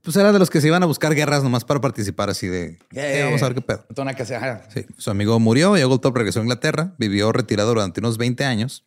pues 0.00 0.16
era 0.16 0.32
de 0.32 0.38
los 0.38 0.50
que 0.50 0.60
se 0.60 0.68
iban 0.68 0.82
a 0.82 0.86
buscar 0.86 1.14
guerras 1.14 1.42
nomás 1.42 1.64
para 1.64 1.80
participar 1.80 2.30
así 2.30 2.46
de 2.46 2.78
vamos 3.24 3.42
a 3.42 3.48
ver 3.48 3.54
qué 3.56 3.60
pedo. 3.60 3.84
Que 4.16 4.82
sí, 4.82 4.86
su 4.96 5.10
amigo 5.10 5.38
murió 5.40 5.76
y 5.76 5.82
Oglethorpe 5.82 6.20
regresó 6.20 6.38
a 6.38 6.42
Inglaterra, 6.42 6.94
vivió 6.96 7.32
retirado 7.32 7.70
durante 7.70 8.00
unos 8.00 8.16
20 8.16 8.44
años. 8.44 8.86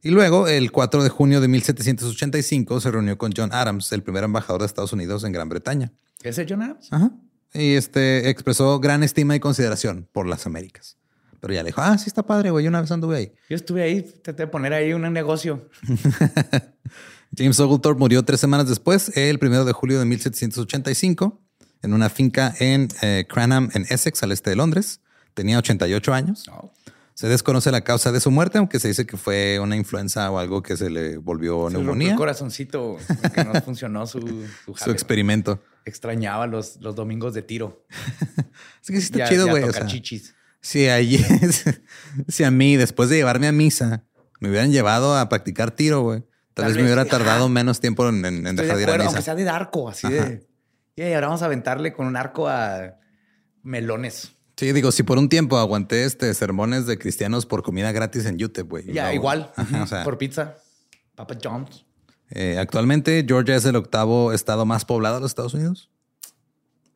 Y 0.00 0.10
luego, 0.10 0.46
el 0.46 0.70
4 0.70 1.02
de 1.02 1.08
junio 1.08 1.40
de 1.40 1.48
1785, 1.48 2.80
se 2.80 2.90
reunió 2.90 3.18
con 3.18 3.32
John 3.36 3.50
Adams, 3.52 3.90
el 3.90 4.02
primer 4.02 4.22
embajador 4.22 4.60
de 4.60 4.66
Estados 4.66 4.92
Unidos 4.92 5.24
en 5.24 5.32
Gran 5.32 5.48
Bretaña. 5.48 5.92
¿Ese 6.22 6.46
John 6.48 6.62
Adams? 6.62 6.92
Ajá. 6.92 7.10
Y 7.52 7.74
este 7.74 8.28
expresó 8.28 8.78
gran 8.78 9.02
estima 9.02 9.34
y 9.34 9.40
consideración 9.40 10.08
por 10.12 10.28
las 10.28 10.46
Américas. 10.46 10.98
Pero 11.40 11.52
ya 11.52 11.62
le 11.62 11.70
dijo, 11.70 11.80
ah, 11.80 11.98
sí 11.98 12.04
está 12.06 12.22
padre, 12.22 12.50
güey. 12.50 12.68
Una 12.68 12.80
vez 12.80 12.92
anduve 12.92 13.16
ahí. 13.16 13.32
Yo 13.50 13.56
estuve 13.56 13.82
ahí, 13.82 14.02
traté 14.02 14.44
de 14.44 14.46
poner 14.46 14.72
ahí 14.72 14.92
un 14.92 15.02
negocio. 15.12 15.68
James 17.36 17.58
Oglethorpe 17.58 17.98
murió 17.98 18.22
tres 18.22 18.40
semanas 18.40 18.68
después, 18.68 19.16
el 19.16 19.38
primero 19.38 19.64
de 19.64 19.72
julio 19.72 19.98
de 19.98 20.04
1785, 20.04 21.40
en 21.82 21.92
una 21.92 22.08
finca 22.08 22.54
en 22.60 22.88
eh, 23.02 23.26
Cranham, 23.28 23.70
en 23.74 23.86
Essex, 23.88 24.22
al 24.22 24.32
este 24.32 24.50
de 24.50 24.56
Londres. 24.56 25.00
Tenía 25.34 25.58
88 25.58 26.14
años. 26.14 26.44
Se 27.14 27.28
desconoce 27.28 27.70
la 27.70 27.82
causa 27.82 28.12
de 28.12 28.20
su 28.20 28.30
muerte, 28.30 28.58
aunque 28.58 28.78
se 28.78 28.88
dice 28.88 29.06
que 29.06 29.16
fue 29.16 29.58
una 29.60 29.76
influenza 29.76 30.30
o 30.30 30.38
algo 30.38 30.62
que 30.62 30.76
se 30.76 30.90
le 30.90 31.16
volvió 31.16 31.68
se 31.68 31.74
neumonía. 31.74 32.12
El 32.12 32.16
corazoncito 32.16 32.96
que 33.34 33.44
no 33.44 33.52
funcionó 33.64 34.06
su, 34.06 34.46
su, 34.76 34.90
experimento. 34.90 35.62
Extrañaba 35.84 36.46
los, 36.46 36.80
los 36.80 36.94
domingos 36.94 37.34
de 37.34 37.42
tiro. 37.42 37.84
es 38.82 38.88
que 38.88 39.00
sí 39.00 39.12
está 39.12 39.28
chido, 39.28 39.48
güey. 39.48 39.64
O 39.64 39.72
sea, 39.72 39.88
si, 39.88 40.22
si 42.28 42.44
a 42.44 42.50
mí, 42.50 42.76
después 42.76 43.08
de 43.08 43.16
llevarme 43.16 43.48
a 43.48 43.52
misa, 43.52 44.04
me 44.40 44.48
hubieran 44.50 44.72
llevado 44.72 45.16
a 45.16 45.28
practicar 45.28 45.72
tiro, 45.72 46.02
güey 46.02 46.24
Tal, 46.54 46.66
vez, 46.66 46.76
me 46.76 46.84
hubiera 46.84 47.04
tardado 47.04 47.48
menos 47.48 47.80
tiempo 47.80 48.08
en, 48.08 48.22
dejar 48.22 48.76
de, 48.76 48.82
ir 48.82 48.90
a 48.90 48.92
misa. 48.94 49.06
Aunque 49.06 49.22
sea 49.22 49.34
de 49.34 49.48
arco, 49.48 49.88
así 49.88 50.08
de... 50.08 50.46
Y 50.96 51.02
ahora 51.12 51.26
vamos 51.26 51.42
a 51.42 51.46
aventarle 51.46 51.92
con 51.92 52.06
un 52.06 52.16
arco 52.16 52.48
a 52.48 52.94
melones. 53.62 54.32
Sí, 54.56 54.72
digo, 54.72 54.92
si 54.92 55.02
por 55.02 55.18
un 55.18 55.28
tiempo 55.28 55.58
aguanté 55.58 56.04
este 56.04 56.32
sermones 56.34 56.86
de 56.86 56.96
cristianos 56.98 57.46
por 57.46 57.64
comida 57.64 57.90
gratis 57.90 58.26
en 58.26 58.38
YouTube, 58.38 58.68
güey. 58.68 58.92
Ya, 58.92 59.12
igual. 59.12 59.52
por 60.04 60.16
pizza. 60.18 60.56
Papa 61.16 61.36
John's. 61.42 61.84
Eh, 62.30 62.58
actualmente, 62.58 63.24
Georgia 63.26 63.56
es 63.56 63.64
el 63.64 63.76
octavo 63.76 64.32
estado 64.32 64.64
más 64.64 64.84
poblado 64.84 65.16
de 65.16 65.22
los 65.22 65.32
Estados 65.32 65.54
Unidos. 65.54 65.90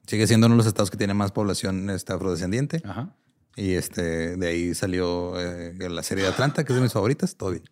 Sigue 0.06 0.26
siendo 0.26 0.46
uno 0.46 0.54
de 0.54 0.58
los 0.58 0.66
estados 0.66 0.90
que 0.90 0.96
tiene 0.96 1.14
más 1.14 1.32
población 1.32 1.90
este, 1.90 2.12
afrodescendiente. 2.12 2.80
Ajá. 2.84 3.14
Y 3.56 3.74
este, 3.74 4.36
de 4.36 4.46
ahí 4.46 4.74
salió 4.74 5.38
eh, 5.38 5.74
la 5.90 6.04
serie 6.04 6.22
de 6.22 6.30
Atlanta, 6.30 6.64
que 6.64 6.72
es 6.72 6.76
de 6.76 6.82
mis 6.82 6.92
favoritas. 6.92 7.34
Todo 7.36 7.50
bien. 7.50 7.64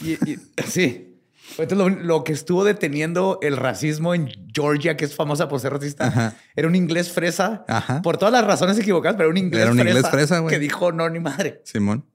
y, 0.00 0.36
sí. 0.66 1.09
Entonces, 1.58 1.98
lo, 2.02 2.24
que 2.24 2.32
estuvo 2.32 2.64
deteniendo 2.64 3.38
el 3.42 3.56
racismo 3.56 4.14
en 4.14 4.30
Georgia, 4.54 4.96
que 4.96 5.04
es 5.04 5.14
famosa 5.14 5.48
por 5.48 5.60
ser 5.60 5.72
racista, 5.72 6.34
era 6.56 6.68
un 6.68 6.74
inglés 6.74 7.10
fresa. 7.10 7.64
Por 8.02 8.16
todas 8.16 8.32
las 8.32 8.44
razones 8.44 8.78
equivocadas, 8.78 9.16
pero 9.16 9.30
un 9.30 9.36
inglés 9.36 9.62
era 9.62 9.70
un 9.70 9.78
fresa, 9.78 9.96
inglés 9.96 10.10
fresa 10.10 10.46
que 10.46 10.58
dijo 10.58 10.92
no, 10.92 11.08
ni 11.08 11.20
madre. 11.20 11.60
Simón. 11.64 12.06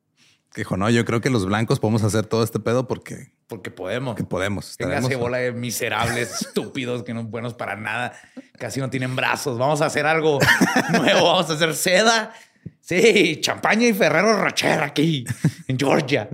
Que 0.54 0.62
dijo, 0.62 0.78
no, 0.78 0.90
yo 0.90 1.04
creo 1.04 1.20
que 1.20 1.30
los 1.30 1.46
blancos 1.46 1.82
podemos 1.82 2.04
hacer 2.04 2.26
todo 2.26 2.44
este 2.44 2.60
pedo 2.60 2.88
porque... 2.88 3.34
Porque 3.48 3.72
podemos. 3.72 4.16
Que 4.16 4.24
podemos. 4.24 4.78
Tenga 4.78 5.02
bola 5.18 5.38
de 5.38 5.52
miserables, 5.52 6.42
estúpidos, 6.42 7.04
que 7.04 7.14
no 7.14 7.22
son 7.22 7.32
buenos 7.32 7.54
para 7.54 7.76
nada. 7.76 8.14
Casi 8.58 8.80
no 8.80 8.90
tienen 8.90 9.16
brazos. 9.16 9.60
Vamos 9.60 9.82
a 9.82 9.88
hacer 9.88 10.06
algo 10.08 10.40
nuevo. 10.94 11.26
Vamos 11.26 11.50
a 11.50 11.54
hacer 11.54 11.76
seda. 11.76 12.34
Sí, 12.80 13.40
champaña 13.42 13.88
y 13.88 13.94
Ferrero 13.94 14.42
Rocher 14.42 14.82
aquí 14.82 15.26
en 15.68 15.78
Georgia. 15.78 16.30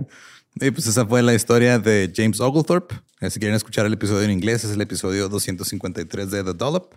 Y 0.56 0.70
pues 0.70 0.86
esa 0.86 1.06
fue 1.06 1.22
la 1.22 1.34
historia 1.34 1.78
de 1.78 2.12
James 2.14 2.40
Oglethorpe. 2.40 2.94
Eh, 3.20 3.30
si 3.30 3.38
quieren 3.38 3.56
escuchar 3.56 3.86
el 3.86 3.94
episodio 3.94 4.22
en 4.22 4.30
inglés, 4.30 4.64
es 4.64 4.72
el 4.72 4.80
episodio 4.80 5.28
253 5.28 6.30
de 6.30 6.44
The 6.44 6.52
Dollop. 6.52 6.94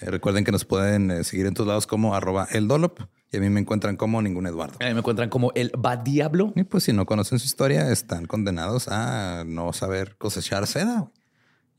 Eh, 0.00 0.10
recuerden 0.10 0.44
que 0.44 0.52
nos 0.52 0.64
pueden 0.64 1.10
eh, 1.10 1.24
seguir 1.24 1.46
en 1.46 1.54
todos 1.54 1.68
lados 1.68 1.86
como 1.86 2.14
arroba 2.14 2.46
el 2.50 2.68
Dollop. 2.68 3.00
Y 3.30 3.38
a 3.38 3.40
mí 3.40 3.48
me 3.48 3.60
encuentran 3.60 3.96
como 3.96 4.20
ningún 4.20 4.46
Eduardo. 4.46 4.76
A 4.80 4.84
mí 4.84 4.92
me 4.92 4.98
encuentran 4.98 5.30
como 5.30 5.52
el 5.54 5.72
va 5.74 5.96
diablo. 5.96 6.52
Y 6.54 6.64
pues 6.64 6.84
si 6.84 6.92
no 6.92 7.06
conocen 7.06 7.38
su 7.38 7.46
historia, 7.46 7.90
están 7.90 8.26
condenados 8.26 8.88
a 8.88 9.44
no 9.46 9.72
saber 9.72 10.16
cosechar 10.16 10.66
seda. 10.66 11.10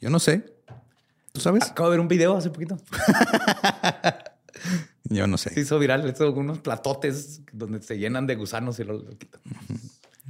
Yo 0.01 0.09
no 0.09 0.20
sé. 0.20 0.45
¿Tú 1.32 1.41
sabes? 1.41 1.70
Acabo 1.70 1.89
de 1.89 1.97
ver 1.97 1.99
un 1.99 2.07
video 2.07 2.36
hace 2.36 2.49
poquito. 2.49 2.78
Yo 5.03 5.28
no 5.28 5.38
sé. 5.38 5.51
Se 5.51 5.59
hizo 5.59 5.78
viral. 5.78 6.07
Esto, 6.09 6.32
unos 6.34 6.59
platotes 6.59 7.41
donde 7.51 7.82
se 7.82 7.99
llenan 7.99 8.26
de 8.26 8.36
gusanos 8.36 8.80
y 8.80 8.84
lo, 8.84 9.05
quitan. 9.18 9.41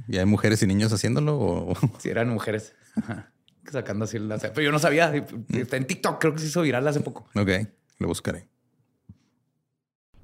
¿Y 0.08 0.18
hay 0.18 0.24
mujeres 0.26 0.62
y 0.62 0.66
niños 0.66 0.92
haciéndolo? 0.92 1.38
O... 1.38 1.74
Sí, 1.98 2.10
eran 2.10 2.28
mujeres. 2.28 2.74
Sacando 3.70 4.04
así 4.04 4.18
la... 4.18 4.38
Pero 4.38 4.62
yo 4.62 4.72
no 4.72 4.78
sabía. 4.78 5.12
Está 5.50 5.76
en 5.76 5.86
TikTok. 5.86 6.20
Creo 6.20 6.34
que 6.34 6.40
se 6.40 6.46
hizo 6.46 6.62
viral 6.62 6.86
hace 6.86 7.00
poco. 7.00 7.26
Ok, 7.34 7.50
lo 7.98 8.08
buscaré. 8.08 8.48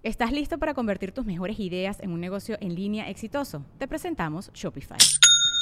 ¿Estás 0.03 0.33
listo 0.33 0.59
para 0.59 0.73
convertir 0.73 1.13
tus 1.13 1.27
mejores 1.27 1.59
ideas 1.61 2.01
en 2.01 2.13
un 2.13 2.21
negocio 2.21 2.57
en 2.61 2.75
línea 2.75 3.11
exitoso? 3.11 3.67
Te 3.79 3.87
presentamos 3.87 4.51
Shopify. 4.55 4.99